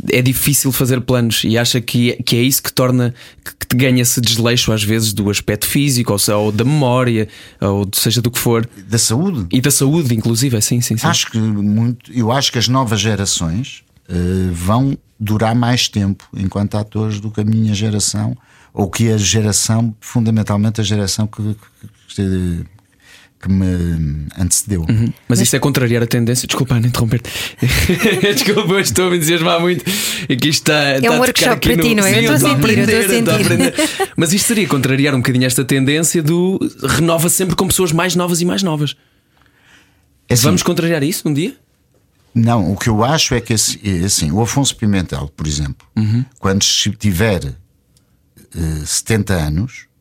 é 0.10 0.22
difícil 0.22 0.72
fazer 0.72 1.02
planos 1.02 1.44
e 1.44 1.58
acha 1.58 1.82
que, 1.82 2.12
é, 2.12 2.16
que 2.16 2.38
é 2.38 2.42
isso 2.42 2.64
que 2.64 2.72
torna 2.72 3.14
que 3.44 3.68
te 3.68 3.76
ganha 3.76 4.02
esse 4.02 4.22
desleixo 4.22 4.72
às 4.72 4.82
vezes 4.82 5.12
do 5.12 5.30
aspecto 5.30 5.68
físico 5.68 6.14
ou, 6.14 6.36
ou 6.38 6.52
da 6.54 6.64
memória 6.64 7.28
ou 7.60 7.86
seja 7.94 8.22
do 8.22 8.32
que 8.32 8.40
for. 8.40 8.68
Da 8.88 8.98
saúde. 8.98 9.46
E 9.52 9.60
da 9.60 9.70
saúde, 9.70 10.16
inclusive, 10.16 10.60
sim, 10.62 10.80
sim, 10.80 10.96
sim. 10.96 11.06
Acho 11.06 11.30
que 11.30 11.38
muito, 11.38 12.14
eu 12.14 12.32
acho 12.32 12.50
que 12.50 12.58
as 12.58 12.70
novas 12.70 13.02
gerações 13.02 13.84
uh, 14.10 14.54
vão 14.54 14.98
durar 15.20 15.54
mais 15.54 15.90
tempo 15.90 16.24
enquanto 16.34 16.76
atores 16.76 17.20
do 17.20 17.30
que 17.30 17.42
a 17.42 17.44
minha 17.44 17.74
geração 17.74 18.38
ou 18.74 18.90
que 18.90 19.12
a 19.12 19.18
geração, 19.18 19.94
fundamentalmente 20.00 20.80
a 20.80 20.84
geração 20.84 21.28
que, 21.28 21.42
que, 21.42 22.16
que 22.16 22.66
que 23.46 23.52
me 23.52 24.28
antecedeu. 24.38 24.82
Uhum. 24.82 25.06
Mas, 25.06 25.14
Mas 25.30 25.42
isso 25.42 25.56
é 25.56 25.60
contrariar 25.60 26.02
a 26.02 26.08
tendência. 26.08 26.48
Desculpa, 26.48 26.80
não 26.80 26.88
interromper-te. 26.88 27.30
Desculpa, 28.34 28.80
estou 28.82 29.08
a 29.08 29.10
me 29.12 29.18
entusiasmar 29.18 29.60
muito. 29.60 29.86
Aqui 30.24 30.50
está. 30.50 30.74
É 30.74 30.98
está 30.98 31.12
um 31.12 31.20
workshop 31.20 31.60
para 31.60 31.78
ti, 31.78 31.96
não 31.96 32.06
é? 32.06 32.26
Eu 32.26 32.34
estou 32.34 32.50
a 32.52 32.56
sentir, 32.56 32.78
eu 32.78 32.84
estou 33.20 33.34
a 33.34 33.38
sentir. 33.38 33.74
Mas 34.18 34.34
isto 34.34 34.48
seria 34.48 34.68
contrariar 34.68 35.14
um 35.14 35.20
bocadinho 35.20 35.46
esta 35.46 35.64
tendência 35.64 36.24
do 36.24 36.60
renova 36.84 37.30
sempre 37.30 37.56
com 37.56 37.68
pessoas 37.68 37.92
mais 37.92 38.16
novas 38.16 38.42
e 38.42 38.46
mais 38.46 38.64
novas. 38.64 38.96
É 40.28 40.34
assim, 40.34 40.44
Vamos 40.44 40.64
contrariar 40.64 41.04
isso 41.04 41.30
um 41.30 41.34
dia? 41.34 41.56
Não, 42.34 42.72
o 42.72 42.76
que 42.76 42.90
eu 42.90 43.04
acho 43.04 43.36
é 43.36 43.40
que 43.42 43.54
assim, 43.54 43.80
é 43.84 44.06
assim 44.06 44.32
o 44.32 44.42
Afonso 44.42 44.76
Pimentel, 44.76 45.32
por 45.38 45.46
exemplo, 45.48 45.88
uhum. 45.96 46.26
quando 46.40 46.66
tiver 46.98 47.46
uh, 47.46 48.86
70 48.86 49.34
anos, 49.34 49.82
eh, 49.84 49.95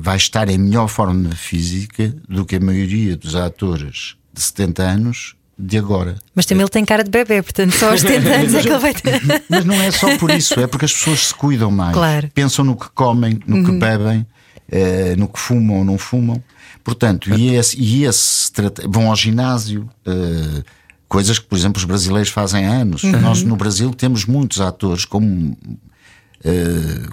vai 0.00 0.16
estar 0.16 0.48
em 0.48 0.58
melhor 0.58 0.88
forma 0.88 1.30
física 1.30 2.14
do 2.28 2.44
que 2.44 2.56
a 2.56 2.60
maioria 2.60 3.16
dos 3.16 3.34
atores 3.34 4.16
de 4.32 4.40
70 4.40 4.82
anos 4.82 5.34
de 5.60 5.78
agora. 5.78 6.16
Mas 6.34 6.46
também 6.46 6.62
ele 6.62 6.70
tem 6.70 6.84
cara 6.84 7.04
de 7.04 7.10
bebê, 7.10 7.42
portanto 7.42 7.72
só 7.72 7.90
aos 7.90 8.00
70 8.00 8.28
anos 8.34 8.54
é 8.54 8.62
que 8.62 8.68
ele 8.68 8.78
vai 8.78 8.94
ter. 8.94 9.20
Mas 9.48 9.64
não 9.64 9.80
é 9.80 9.90
só 9.90 10.16
por 10.16 10.30
isso, 10.30 10.58
é 10.58 10.66
porque 10.66 10.86
as 10.86 10.92
pessoas 10.92 11.28
se 11.28 11.34
cuidam 11.34 11.70
mais. 11.70 11.92
Claro. 11.92 12.30
Pensam 12.34 12.64
no 12.64 12.76
que 12.76 12.88
comem, 12.90 13.38
no 13.46 13.56
uhum. 13.56 13.64
que 13.64 13.72
bebem, 13.72 14.26
eh, 14.70 15.14
no 15.16 15.28
que 15.28 15.38
fumam 15.38 15.78
ou 15.78 15.84
não 15.84 15.98
fumam. 15.98 16.42
Portanto, 16.82 17.32
e 17.34 17.54
esse, 17.54 17.78
e 17.78 18.04
esse 18.04 18.50
vão 18.88 19.10
ao 19.10 19.16
ginásio. 19.16 19.88
Eh, 20.06 20.62
coisas 21.08 21.38
que, 21.38 21.46
por 21.46 21.58
exemplo, 21.58 21.78
os 21.78 21.84
brasileiros 21.84 22.30
fazem 22.30 22.66
há 22.66 22.70
anos. 22.70 23.02
Uhum. 23.02 23.20
Nós 23.20 23.42
no 23.42 23.56
Brasil 23.56 23.92
temos 23.92 24.24
muitos 24.24 24.60
atores, 24.60 25.04
como, 25.04 25.58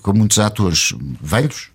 como 0.04 0.20
muitos 0.20 0.38
atores 0.38 0.94
velhos, 1.20 1.72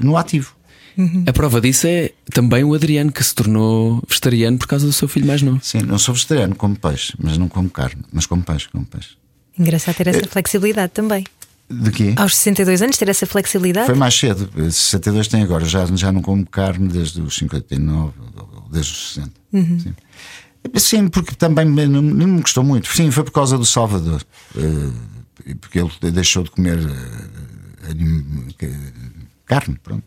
no 0.00 0.16
ativo. 0.16 0.54
Uhum. 0.96 1.24
A 1.26 1.32
prova 1.32 1.60
disso 1.60 1.86
é 1.86 2.12
também 2.32 2.64
o 2.64 2.74
Adriano, 2.74 3.10
que 3.10 3.24
se 3.24 3.34
tornou 3.34 4.02
vegetariano 4.06 4.58
por 4.58 4.66
causa 4.66 4.86
do 4.86 4.92
seu 4.92 5.08
filho 5.08 5.26
mais 5.26 5.40
novo. 5.40 5.60
Sim, 5.62 5.78
não 5.78 5.98
sou 5.98 6.14
vegetariano, 6.14 6.54
como 6.54 6.76
peixe, 6.76 7.14
mas 7.18 7.38
não 7.38 7.48
como 7.48 7.70
carne, 7.70 8.02
mas 8.12 8.26
como 8.26 8.42
peixe, 8.42 8.68
como 8.70 8.84
peixe. 8.84 9.10
Engraçado 9.58 9.96
ter 9.96 10.08
essa 10.08 10.24
é... 10.24 10.28
flexibilidade 10.28 10.92
também. 10.92 11.24
De 11.70 11.90
quê? 11.90 12.12
Aos 12.16 12.36
62 12.36 12.82
anos 12.82 12.98
ter 12.98 13.08
essa 13.08 13.26
flexibilidade? 13.26 13.86
Foi 13.86 13.94
mais 13.94 14.14
cedo. 14.14 14.50
62 14.70 15.28
tem 15.28 15.42
agora, 15.42 15.64
já, 15.64 15.86
já 15.86 16.12
não 16.12 16.20
como 16.20 16.44
carne 16.46 16.88
desde 16.88 17.22
os 17.22 17.34
59, 17.36 18.12
desde 18.70 18.92
os 18.92 19.14
60. 19.14 19.30
Uhum. 19.52 19.80
Sim. 19.80 19.94
Sim, 20.76 21.08
porque 21.08 21.34
também 21.34 21.64
não, 21.64 22.02
não 22.02 22.28
me 22.28 22.40
gostou 22.40 22.62
muito. 22.62 22.88
Sim, 22.88 23.10
foi 23.10 23.24
por 23.24 23.32
causa 23.32 23.56
do 23.56 23.64
Salvador. 23.64 24.22
Porque 25.60 25.78
ele 25.78 26.12
deixou 26.12 26.44
de 26.44 26.50
comer 26.50 26.78
carne, 29.54 29.78
pronto. 29.82 30.04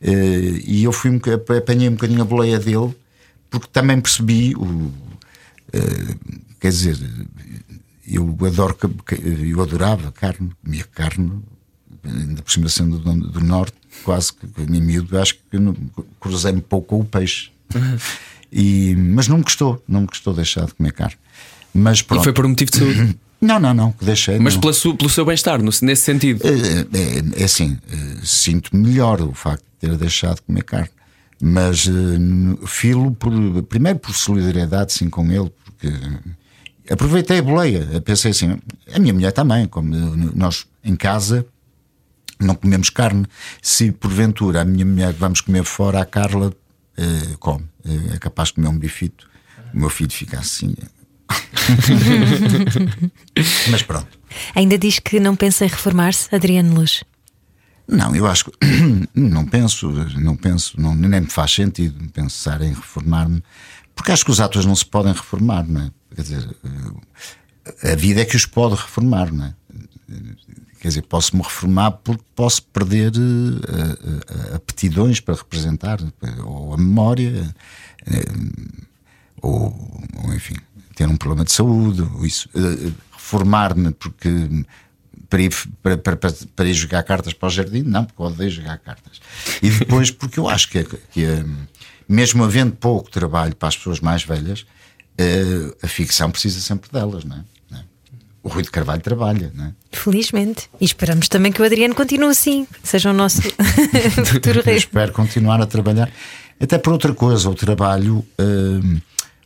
Uh, 0.00 0.60
e 0.64 0.84
eu 0.84 0.92
fui 0.92 1.10
apanhei 1.56 1.88
um 1.88 1.92
bocadinho 1.92 2.22
a 2.22 2.24
boleia 2.24 2.58
dele, 2.58 2.94
porque 3.50 3.68
também 3.72 4.00
percebi 4.00 4.54
o. 4.56 4.64
Uh, 4.64 6.40
quer 6.58 6.70
dizer, 6.70 6.98
eu 8.06 8.36
adoro 8.44 8.76
eu 9.44 9.62
adorava 9.62 10.10
carne, 10.10 10.50
comia 10.64 10.84
carne, 10.84 11.42
ainda 12.04 12.42
por 12.42 12.50
cima 12.50 12.68
sendo 12.68 12.98
do, 12.98 13.14
do 13.14 13.40
norte, 13.40 13.74
quase 14.02 14.32
que 14.32 14.46
em 14.58 14.80
miúdo, 14.80 15.18
acho 15.18 15.34
que 15.34 15.58
cruzei-me 16.18 16.60
pouco 16.60 16.88
com 16.88 17.00
o 17.00 17.04
peixe. 17.04 17.50
E, 18.52 18.96
mas 18.96 19.28
não 19.28 19.38
me 19.38 19.44
gostou, 19.44 19.82
não 19.86 20.00
me 20.00 20.06
gostou 20.06 20.34
deixar 20.34 20.66
de 20.66 20.74
comer 20.74 20.92
carne. 20.92 21.16
Mas 21.72 22.02
pronto. 22.02 22.22
E 22.22 22.24
foi 22.24 22.32
por 22.32 22.44
um 22.44 22.48
motivo 22.48 22.70
de 22.70 22.78
saúde? 22.78 23.18
Não, 23.40 23.58
não, 23.58 23.72
não, 23.72 23.94
deixei. 24.00 24.38
Mas 24.38 24.56
não. 24.56 24.72
Su, 24.72 24.94
pelo 24.94 25.08
seu 25.08 25.24
bem-estar, 25.24 25.60
nesse 25.62 26.02
sentido? 26.02 26.42
É, 26.46 26.50
é, 26.50 27.42
é 27.42 27.44
assim, 27.44 27.78
eh, 27.90 28.20
sinto 28.22 28.76
melhor 28.76 29.20
o 29.22 29.32
facto 29.32 29.64
de 29.64 29.88
ter 29.88 29.96
deixado 29.96 30.36
de 30.36 30.42
comer 30.42 30.62
carne. 30.62 30.90
Mas 31.42 31.86
uh, 31.86 32.66
filo 32.66 33.12
por, 33.12 33.32
primeiro 33.62 33.98
por 33.98 34.14
solidariedade 34.14 34.92
sim 34.92 35.08
com 35.08 35.24
ele, 35.32 35.50
porque 35.64 35.90
aproveitei 36.90 37.38
a 37.38 37.42
boleia. 37.42 38.00
Pensei 38.02 38.32
assim, 38.32 38.58
a 38.92 38.98
minha 38.98 39.14
mulher 39.14 39.32
também, 39.32 39.66
como 39.66 39.88
nós 40.34 40.66
em 40.84 40.94
casa 40.94 41.46
não 42.38 42.54
comemos 42.54 42.90
carne. 42.90 43.24
Se 43.62 43.90
porventura 43.90 44.60
a 44.60 44.64
minha 44.66 44.84
mulher 44.84 45.14
vamos 45.14 45.40
comer 45.40 45.64
fora, 45.64 46.02
a 46.02 46.04
Carla 46.04 46.48
uh, 46.48 47.38
come. 47.38 47.64
É 48.12 48.18
capaz 48.18 48.48
de 48.48 48.56
comer 48.56 48.68
um 48.68 48.78
bifito. 48.78 49.30
O 49.72 49.78
meu 49.78 49.88
filho 49.88 50.10
fica 50.10 50.38
assim, 50.38 50.74
Mas 53.70 53.82
pronto. 53.82 54.08
Ainda 54.54 54.78
diz 54.78 54.98
que 54.98 55.20
não 55.20 55.36
pensa 55.36 55.64
em 55.64 55.68
reformar-se, 55.68 56.34
Adriano 56.34 56.74
Luz? 56.74 57.04
Não, 57.86 58.14
eu 58.14 58.26
acho 58.26 58.46
que 58.46 58.52
não 59.14 59.46
penso, 59.46 59.90
não 60.18 60.36
penso, 60.36 60.80
não, 60.80 60.94
nem 60.94 61.20
me 61.20 61.26
faz 61.26 61.52
sentido 61.52 62.08
pensar 62.10 62.62
em 62.62 62.72
reformar-me, 62.72 63.42
porque 63.94 64.12
acho 64.12 64.24
que 64.24 64.30
os 64.30 64.40
atores 64.40 64.66
não 64.66 64.76
se 64.76 64.86
podem 64.86 65.12
reformar, 65.12 65.66
não 65.66 65.82
é? 65.82 65.90
Quer 66.14 66.22
dizer, 66.22 66.56
a 67.82 67.94
vida 67.96 68.20
é 68.20 68.24
que 68.24 68.36
os 68.36 68.46
pode 68.46 68.76
reformar, 68.76 69.32
não 69.32 69.46
é? 69.46 69.54
Quer 70.80 70.88
dizer, 70.88 71.02
posso-me 71.02 71.42
reformar 71.42 71.90
porque 71.90 72.24
posso 72.34 72.62
perder 72.62 73.12
uh, 73.14 73.18
uh, 73.18 74.54
aptidões 74.54 75.20
para 75.20 75.34
representar, 75.34 75.98
ou 76.44 76.72
a 76.72 76.76
memória, 76.76 77.54
uh, 78.06 78.86
ou, 79.42 80.02
ou 80.24 80.34
enfim 80.34 80.56
ter 80.94 81.06
um 81.06 81.16
problema 81.16 81.44
de 81.44 81.52
saúde, 81.52 82.06
isso, 82.22 82.48
uh, 82.54 82.92
reformar-me 83.12 83.92
porque 83.92 84.28
para 85.30 85.42
ir, 85.42 85.54
para, 85.80 85.96
para, 85.96 86.16
para, 86.16 86.68
ir 86.68 86.74
jogar 86.74 87.04
cartas 87.04 87.32
para 87.32 87.46
o 87.46 87.50
jardim, 87.50 87.82
não, 87.82 88.04
porque 88.04 88.20
eu 88.20 88.26
odeio 88.26 88.50
jogar 88.50 88.78
cartas. 88.78 89.20
E 89.62 89.70
depois, 89.70 90.10
porque 90.10 90.40
eu 90.40 90.48
acho 90.48 90.68
que, 90.68 90.82
que 91.12 91.24
uh, 91.24 91.48
mesmo 92.08 92.42
havendo 92.42 92.72
pouco 92.72 93.08
trabalho 93.08 93.54
para 93.54 93.68
as 93.68 93.76
pessoas 93.76 94.00
mais 94.00 94.24
velhas, 94.24 94.62
uh, 94.62 95.76
a 95.82 95.86
ficção 95.86 96.30
precisa 96.30 96.60
sempre 96.60 96.90
delas, 96.90 97.24
não 97.24 97.36
é? 97.36 97.76
é? 97.76 97.84
O 98.42 98.48
Rui 98.48 98.64
de 98.64 98.70
Carvalho 98.70 99.00
trabalha, 99.00 99.52
não 99.54 99.66
é? 99.66 99.72
Felizmente. 99.92 100.68
E 100.80 100.84
esperamos 100.84 101.28
também 101.28 101.52
que 101.52 101.62
o 101.62 101.64
Adriano 101.64 101.94
continue 101.94 102.30
assim, 102.30 102.66
seja 102.82 103.10
o 103.10 103.14
nosso 103.14 103.42
futuro 104.26 104.62
rei. 104.62 104.76
Espero 104.76 105.12
continuar 105.12 105.62
a 105.62 105.66
trabalhar. 105.66 106.10
Até 106.58 106.76
por 106.76 106.92
outra 106.92 107.14
coisa, 107.14 107.48
o 107.48 107.54
trabalho. 107.54 108.26
Uh, 108.38 109.00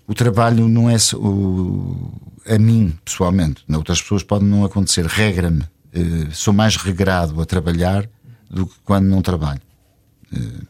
o 0.07 0.15
trabalho 0.15 0.69
não 0.69 0.89
é 0.91 0.97
o, 1.15 2.13
a 2.47 2.59
mim, 2.59 2.97
pessoalmente, 3.05 3.65
outras 3.73 4.03
pessoas 4.03 4.23
podem 4.23 4.47
não 4.47 4.65
acontecer, 4.65 5.07
regra-me. 5.07 5.63
Uh, 5.97 6.31
sou 6.33 6.53
mais 6.53 6.77
regrado 6.77 7.41
a 7.41 7.47
trabalhar 7.47 8.09
do 8.51 8.67
que 8.67 8.75
quando 8.85 9.07
não 9.07 9.23
trabalho. 9.23 9.61
Uh, 10.33 10.67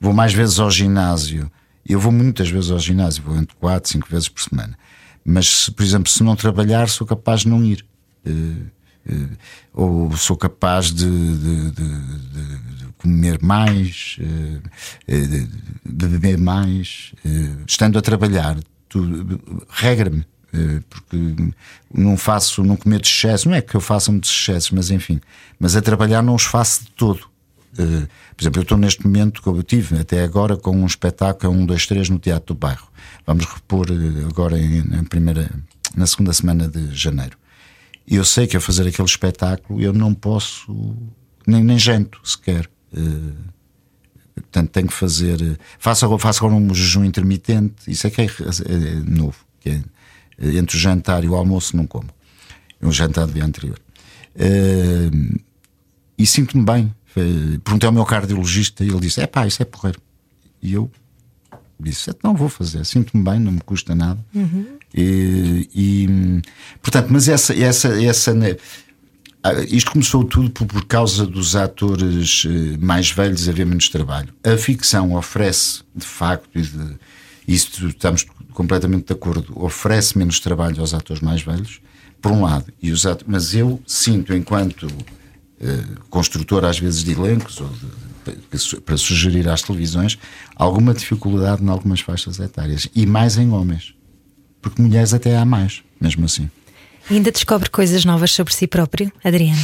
vou 0.00 0.12
mais 0.12 0.32
vezes 0.32 0.58
ao 0.58 0.70
ginásio. 0.70 1.50
Eu 1.86 2.00
vou 2.00 2.10
muitas 2.10 2.48
vezes 2.48 2.70
ao 2.70 2.78
ginásio, 2.78 3.22
vou 3.22 3.36
entre 3.36 3.54
4, 3.56 3.90
5 3.90 4.08
vezes 4.08 4.28
por 4.28 4.42
semana. 4.42 4.76
Mas, 5.24 5.68
por 5.68 5.82
exemplo, 5.84 6.10
se 6.10 6.22
não 6.24 6.34
trabalhar, 6.34 6.88
sou 6.88 7.06
capaz 7.06 7.42
de 7.42 7.48
não 7.48 7.62
ir. 7.62 7.84
Uh, 8.26 8.66
ou 9.72 10.16
sou 10.16 10.36
capaz 10.36 10.92
de, 10.92 11.04
de, 11.04 11.70
de, 11.72 12.78
de 12.80 12.86
comer 12.98 13.42
mais, 13.42 14.16
de 15.04 16.08
beber 16.08 16.38
mais, 16.38 17.12
estando 17.66 17.98
a 17.98 18.00
trabalhar. 18.00 18.56
Regra-me, 19.68 20.24
porque 20.88 21.52
não 21.92 22.16
faço, 22.16 22.62
não 22.62 22.76
cometo 22.76 23.04
excesso. 23.04 23.48
Não 23.48 23.56
é 23.56 23.62
que 23.62 23.74
eu 23.74 23.80
faça 23.80 24.10
muitos 24.10 24.30
excessos, 24.30 24.70
mas 24.70 24.90
enfim. 24.90 25.20
Mas 25.58 25.76
a 25.76 25.82
trabalhar 25.82 26.22
não 26.22 26.34
os 26.34 26.44
faço 26.44 26.84
de 26.84 26.90
todo. 26.92 27.32
Uh, 27.72 28.06
por 28.36 28.42
exemplo, 28.42 28.58
eu 28.60 28.62
estou 28.62 28.76
neste 28.76 29.04
momento, 29.04 29.40
como 29.40 29.58
eu 29.58 29.62
tive 29.62 29.98
até 29.98 30.22
agora, 30.22 30.56
com 30.56 30.76
um 30.76 30.86
espetáculo, 30.86 31.54
um, 31.54 31.64
dois, 31.64 31.86
três, 31.86 32.08
no 32.08 32.18
Teatro 32.18 32.54
do 32.54 32.58
Bairro. 32.58 32.86
Vamos 33.26 33.46
repor 33.46 33.90
uh, 33.90 34.28
agora 34.28 34.58
em, 34.58 34.82
na, 34.82 35.02
primeira, 35.04 35.50
na 35.96 36.06
segunda 36.06 36.32
semana 36.32 36.68
de 36.68 36.94
janeiro. 36.94 37.36
E 38.06 38.16
eu 38.16 38.24
sei 38.24 38.46
que 38.46 38.56
a 38.56 38.60
fazer 38.60 38.86
aquele 38.86 39.08
espetáculo 39.08 39.80
eu 39.80 39.92
não 39.92 40.12
posso, 40.12 40.96
nem, 41.46 41.64
nem 41.64 41.78
janto 41.78 42.20
sequer. 42.24 42.68
Uh, 44.52 44.60
portanto, 44.60 44.70
tenho 44.70 44.86
que 44.88 44.94
fazer. 44.94 45.58
Faço, 45.78 46.18
faço 46.18 46.44
agora 46.44 46.60
um 46.60 46.74
jejum 46.74 47.04
intermitente, 47.04 47.74
isso 47.88 48.06
é 48.06 48.10
que 48.10 48.20
é, 48.20 48.24
é 48.26 48.94
novo. 49.04 49.36
Que 49.60 49.70
é, 49.70 49.82
entre 50.56 50.76
o 50.76 50.80
jantar 50.80 51.24
e 51.24 51.28
o 51.28 51.34
almoço 51.34 51.76
não 51.76 51.86
como. 51.86 52.08
É 52.80 52.86
um 52.86 52.92
jantar 52.92 53.26
do 53.26 53.32
dia 53.32 53.44
anterior. 53.44 53.78
e 56.18 56.26
sinto-me 56.26 56.64
bem 56.64 56.94
Perguntei 57.14 57.86
ao 57.86 57.92
meu 57.92 58.04
cardiologista 58.04 58.84
e 58.84 58.88
ele 58.88 59.00
disse: 59.00 59.20
É 59.20 59.26
pá, 59.26 59.46
isso 59.46 59.60
é 59.60 59.64
porreiro. 59.64 60.00
E 60.62 60.72
eu 60.72 60.90
disse: 61.78 62.10
Não 62.24 62.34
vou 62.34 62.48
fazer, 62.48 62.84
sinto-me 62.86 63.22
bem, 63.22 63.38
não 63.38 63.52
me 63.52 63.60
custa 63.60 63.94
nada. 63.94 64.24
Uhum. 64.34 64.78
E, 64.94 65.68
e, 65.74 66.42
portanto, 66.80 67.08
mas 67.10 67.28
essa, 67.28 67.54
essa, 67.54 68.02
essa 68.02 68.34
né, 68.34 68.56
isto 69.68 69.90
começou 69.90 70.22
tudo 70.22 70.50
por, 70.50 70.66
por, 70.66 70.84
causa 70.84 71.26
dos 71.26 71.56
atores 71.56 72.46
eh, 72.46 72.76
mais 72.78 73.10
velhos 73.10 73.48
haver 73.48 73.66
menos 73.66 73.88
trabalho. 73.88 74.28
A 74.44 74.56
ficção 74.56 75.14
oferece, 75.14 75.82
de 75.94 76.06
facto, 76.06 76.48
e 76.54 76.62
de, 76.62 76.96
isso 77.46 77.88
estamos 77.88 78.24
completamente 78.52 79.06
de 79.06 79.12
acordo, 79.12 79.52
oferece 79.56 80.16
menos 80.16 80.38
trabalho 80.38 80.78
aos 80.80 80.94
atores 80.94 81.20
mais 81.20 81.42
velhos, 81.42 81.80
por 82.20 82.30
um 82.30 82.42
lado, 82.42 82.72
e 82.80 82.92
os 82.92 83.04
atores, 83.04 83.26
mas 83.28 83.54
eu 83.54 83.82
sinto, 83.84 84.32
enquanto 84.32 84.86
eh, 85.60 85.84
construtor 86.08 86.64
às 86.64 86.78
vezes 86.78 87.02
de 87.02 87.10
elencos 87.10 87.60
ou 87.60 87.68
de, 87.68 88.80
para 88.80 88.96
sugerir 88.96 89.48
às 89.48 89.62
televisões 89.62 90.16
alguma 90.54 90.94
dificuldade 90.94 91.64
em 91.64 91.68
algumas 91.68 92.00
faixas 92.00 92.38
etárias 92.38 92.88
e 92.94 93.04
mais 93.04 93.36
em 93.36 93.50
homens, 93.50 93.94
porque 94.60 94.80
mulheres 94.80 95.12
até 95.12 95.36
há 95.36 95.44
mais, 95.44 95.82
mesmo 96.00 96.24
assim. 96.24 96.48
Ainda 97.12 97.30
descobre 97.30 97.68
coisas 97.68 98.06
novas 98.06 98.32
sobre 98.32 98.54
si 98.54 98.66
próprio, 98.66 99.12
Adriano? 99.22 99.60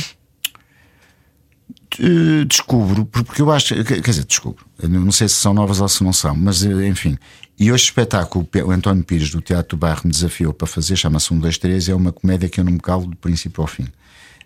Descubro, 2.47 3.07
porque 3.07 3.41
eu 3.41 3.51
acho, 3.51 3.75
quer 3.85 4.01
dizer, 4.03 4.27
descubro, 4.27 4.67
não 4.83 5.11
sei 5.11 5.29
se 5.29 5.37
são 5.37 5.55
novas 5.55 5.81
ou 5.81 5.89
se 5.89 6.05
não 6.05 6.13
são, 6.13 6.37
mas 6.37 6.63
eh, 6.63 6.87
enfim. 6.87 7.17
E 7.59 7.73
hoje 7.73 7.85
o 7.85 7.87
espetáculo, 7.87 8.47
o 8.67 8.71
António 8.71 9.03
Pires 9.03 9.31
do 9.31 9.41
Teatro 9.41 9.77
do 9.77 9.81
Barro 9.81 10.03
me 10.05 10.11
desafiou 10.11 10.53
para 10.53 10.67
fazer, 10.67 10.95
chama-se 10.95 11.33
1, 11.33 11.39
2, 11.39 11.59
3, 11.59 11.89
é 11.89 11.95
uma 11.95 12.13
comédia 12.13 12.51
que 12.51 12.61
eu 12.61 12.65
não 12.65 12.73
me 12.73 12.81
calo 12.81 13.07
do 13.07 13.17
princípio 13.17 13.63
ao 13.63 13.67
fim. 13.67 13.89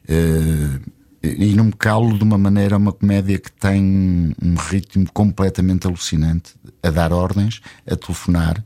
Uh, 0.09 0.81
e 1.25 1.55
não 1.55 1.65
me 1.65 1.73
calo 1.73 2.17
de 2.17 2.23
uma 2.23 2.39
maneira 2.39 2.77
uma 2.77 2.93
comédia 2.93 3.37
que 3.37 3.51
tem 3.51 4.33
um 4.41 4.55
ritmo 4.55 5.07
completamente 5.13 5.89
alucinante, 5.89 6.55
a 6.81 6.91
dar 6.91 7.13
ordens, 7.13 7.61
a 7.85 7.97
telefonar 7.97 8.65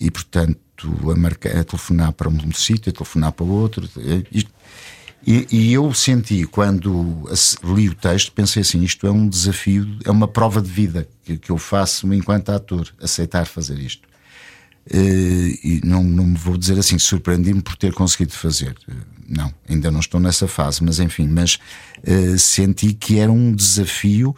e, 0.00 0.10
portanto, 0.10 0.58
a, 0.86 1.16
marcar, 1.16 1.56
a 1.56 1.64
telefonar 1.64 2.12
para 2.12 2.28
um 2.28 2.52
sítio, 2.52 2.90
a 2.90 2.92
telefonar 2.92 3.32
para 3.32 3.46
outro. 3.46 3.88
E, 5.26 5.46
e, 5.50 5.72
eu 5.72 5.92
senti, 5.92 6.44
quando 6.44 7.28
li 7.64 7.88
o 7.88 7.94
texto, 7.94 8.32
pensei 8.32 8.62
assim: 8.62 8.82
isto 8.82 9.06
é 9.06 9.10
um 9.10 9.28
desafio, 9.28 9.98
é 10.04 10.10
uma 10.10 10.28
prova 10.28 10.62
de 10.62 10.70
vida 10.70 11.08
que, 11.24 11.36
que 11.36 11.50
eu 11.50 11.58
faço 11.58 12.12
enquanto 12.14 12.50
ator, 12.50 12.88
aceitar 13.00 13.46
fazer 13.46 13.78
isto. 13.78 14.06
Uh, 14.90 15.52
e 15.62 15.80
não, 15.84 16.02
não 16.02 16.24
me 16.24 16.38
vou 16.38 16.56
dizer 16.56 16.78
assim, 16.78 16.98
surpreendi-me 16.98 17.60
por 17.60 17.76
ter 17.76 17.92
conseguido 17.92 18.32
fazer. 18.32 18.74
Uh, 18.88 18.94
não, 19.28 19.52
ainda 19.68 19.90
não 19.90 20.00
estou 20.00 20.18
nessa 20.18 20.48
fase, 20.48 20.82
mas 20.82 20.98
enfim, 20.98 21.28
mas 21.28 21.58
senti 22.38 22.94
que 22.94 23.18
era 23.18 23.30
um 23.30 23.52
desafio 23.52 24.34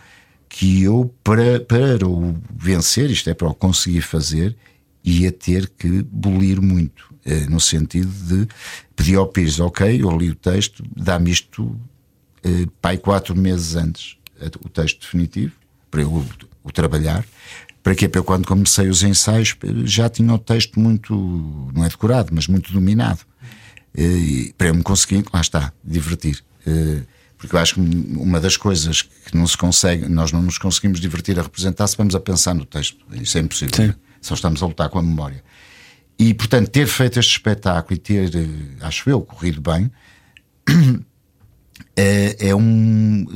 que 0.49 0.83
eu, 0.83 1.15
para, 1.23 1.61
para 1.61 2.05
o 2.05 2.37
vencer, 2.53 3.09
isto 3.09 3.31
é, 3.31 3.35
para 3.35 3.49
o 3.49 3.55
conseguir 3.55 4.01
fazer, 4.01 4.57
ia 5.05 5.33
ter 5.33 5.69
que 5.69 6.03
bolir 6.03 6.61
muito. 6.61 7.11
no 7.49 7.61
sentido 7.61 8.11
de 8.11 8.49
pedir 8.97 9.17
ao 9.17 9.27
Pires, 9.27 9.61
ok, 9.61 10.03
eu 10.03 10.17
li 10.17 10.31
o 10.31 10.35
texto, 10.35 10.83
dá-me 10.97 11.31
isto 11.31 11.79
pai 12.81 12.97
quatro 12.97 13.37
meses 13.37 13.77
antes, 13.77 14.17
o 14.65 14.69
texto 14.69 15.01
definitivo, 15.01 15.53
para 15.91 16.03
eu 16.03 16.27
o, 16.65 16.73
trabalhar 16.73 17.25
para 17.83 17.95
quê? 17.95 18.09
Porque 18.09 18.19
eu, 18.19 18.25
quando 18.25 18.47
comecei 18.47 18.89
os 18.89 19.03
ensaios, 19.03 19.57
já 19.85 20.09
tinha 20.09 20.33
o 20.35 20.39
texto 20.39 20.79
muito, 20.79 21.15
não 21.75 21.85
é 21.85 21.89
decorado, 21.89 22.31
mas 22.33 22.47
muito 22.47 22.73
dominado. 22.73 23.21
E, 23.97 24.55
para 24.57 24.69
eu 24.69 24.75
me 24.75 24.83
conseguir, 24.83 25.25
lá 25.33 25.41
está, 25.41 25.73
divertir. 25.83 26.45
Porque 27.39 27.57
eu 27.57 27.61
acho 27.61 27.75
que 27.75 27.81
uma 27.81 28.39
das 28.39 28.57
coisas 28.57 29.01
que 29.03 29.35
não 29.35 29.47
se 29.47 29.57
consegue, 29.57 30.07
nós 30.09 30.31
não 30.31 30.43
nos 30.43 30.59
conseguimos 30.59 31.01
divertir 31.01 31.39
a 31.39 31.43
representar 31.43 31.87
se 31.87 31.97
vamos 31.97 32.15
a 32.15 32.21
pensar 32.21 32.55
no 32.55 32.67
texto. 32.67 32.99
Isso 33.13 33.39
é 33.39 33.41
impossível. 33.41 33.75
Sim. 33.75 33.95
Só 34.21 34.35
estamos 34.35 34.63
a 34.63 34.67
lutar 34.67 34.89
com 34.89 34.99
a 34.99 35.03
memória. 35.03 35.43
E, 36.19 36.35
portanto, 36.35 36.69
ter 36.69 36.87
feito 36.87 37.19
este 37.19 37.33
espetáculo 37.33 37.95
e 37.95 37.99
ter, 37.99 38.31
acho 38.83 39.09
eu, 39.09 39.23
corrido 39.23 39.61
bem, 39.63 39.91
é, 41.97 42.37
é 42.49 42.55
um. 42.55 43.27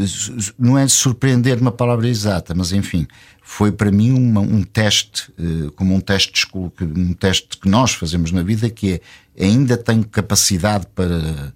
Não 0.59 0.77
é 0.77 0.87
surpreender 0.87 1.59
uma 1.59 1.73
palavra 1.73 2.07
exata, 2.07 2.55
mas 2.55 2.73
enfim, 2.73 3.07
foi 3.43 3.73
para 3.73 3.91
mim 3.91 4.13
uma, 4.13 4.43
um 4.43 4.63
teste, 4.63 5.33
uh, 5.39 5.73
como 5.73 5.95
um 5.95 6.01
teste, 6.01 6.47
um 6.55 7.15
teste 7.15 7.57
que 7.57 7.71
nós 7.71 7.93
fazemos 7.95 8.31
na 8.33 8.43
vida, 8.43 8.69
que 8.69 9.01
é 9.35 9.45
ainda 9.47 9.79
tenho 9.79 10.07
capacidade 10.07 10.87
para, 10.95 11.55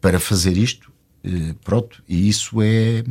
para 0.00 0.18
fazer 0.18 0.56
isto, 0.56 0.92
pronto, 1.64 2.02
e 2.08 2.28
isso 2.28 2.60
é. 2.60 3.04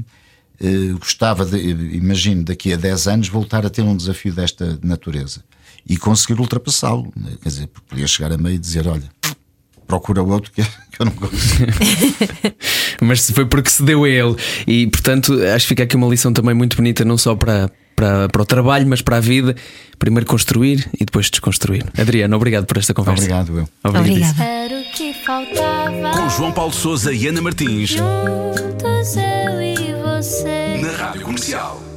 Uh, 0.62 0.98
gostava, 0.98 1.46
de, 1.46 1.58
imagino, 1.96 2.44
daqui 2.44 2.74
a 2.74 2.78
10 2.78 3.08
anos 3.08 3.28
voltar 3.28 3.66
a 3.66 3.70
ter 3.70 3.82
um 3.82 3.96
desafio 3.96 4.34
desta 4.34 4.80
natureza 4.82 5.44
e 5.88 5.98
conseguir 5.98 6.40
ultrapassá-lo. 6.40 7.12
Né? 7.16 7.32
Quer 7.42 7.50
dizer, 7.50 7.70
podia 7.88 8.08
chegar 8.08 8.32
a 8.32 8.38
meio 8.38 8.56
e 8.56 8.60
dizer: 8.60 8.88
olha, 8.88 9.10
procura 9.88 10.24
outro 10.24 10.52
que, 10.52 10.64
que 10.64 11.00
eu 11.00 11.06
não 11.06 11.12
consigo. 11.14 11.72
Mas 13.02 13.30
foi 13.30 13.46
porque 13.46 13.70
se 13.70 13.84
deu 13.84 14.04
a 14.04 14.10
ele. 14.10 14.36
E 14.68 14.88
portanto, 14.88 15.34
acho 15.56 15.66
que 15.66 15.70
fica 15.70 15.84
aqui 15.84 15.96
uma 15.96 16.08
lição 16.08 16.34
também 16.34 16.56
muito 16.56 16.76
bonita, 16.76 17.06
não 17.06 17.18
só 17.18 17.36
para, 17.36 17.70
para, 17.96 18.30
para 18.30 18.42
o 18.42 18.46
trabalho, 18.46 18.88
mas 18.88 19.02
para 19.02 19.18
a 19.18 19.20
vida. 19.20 19.56
Primeiro 20.00 20.26
construir 20.26 20.90
e 21.00 21.06
depois 21.06 21.30
desconstruir. 21.30 21.86
Adriano, 21.98 22.36
obrigado 22.36 22.66
por 22.66 22.78
esta 22.78 22.94
conversa. 22.94 23.24
Obrigado, 23.24 23.60
eu. 23.60 23.70
Obrigada. 23.84 24.44
Era 24.44 24.80
o 24.80 24.84
que 24.92 25.14
faltava. 25.14 26.12
Com 26.14 26.30
João 26.30 26.52
Paulo 26.52 26.74
Souza 26.74 27.14
e 27.14 27.28
Ana 27.28 27.42
Martins. 27.42 27.90
Juntos 27.90 29.16
eu 29.16 29.62
e 29.62 29.75
você. 30.22 30.78
Na 30.82 30.92
Rádio 30.92 31.22
Comercial. 31.22 31.95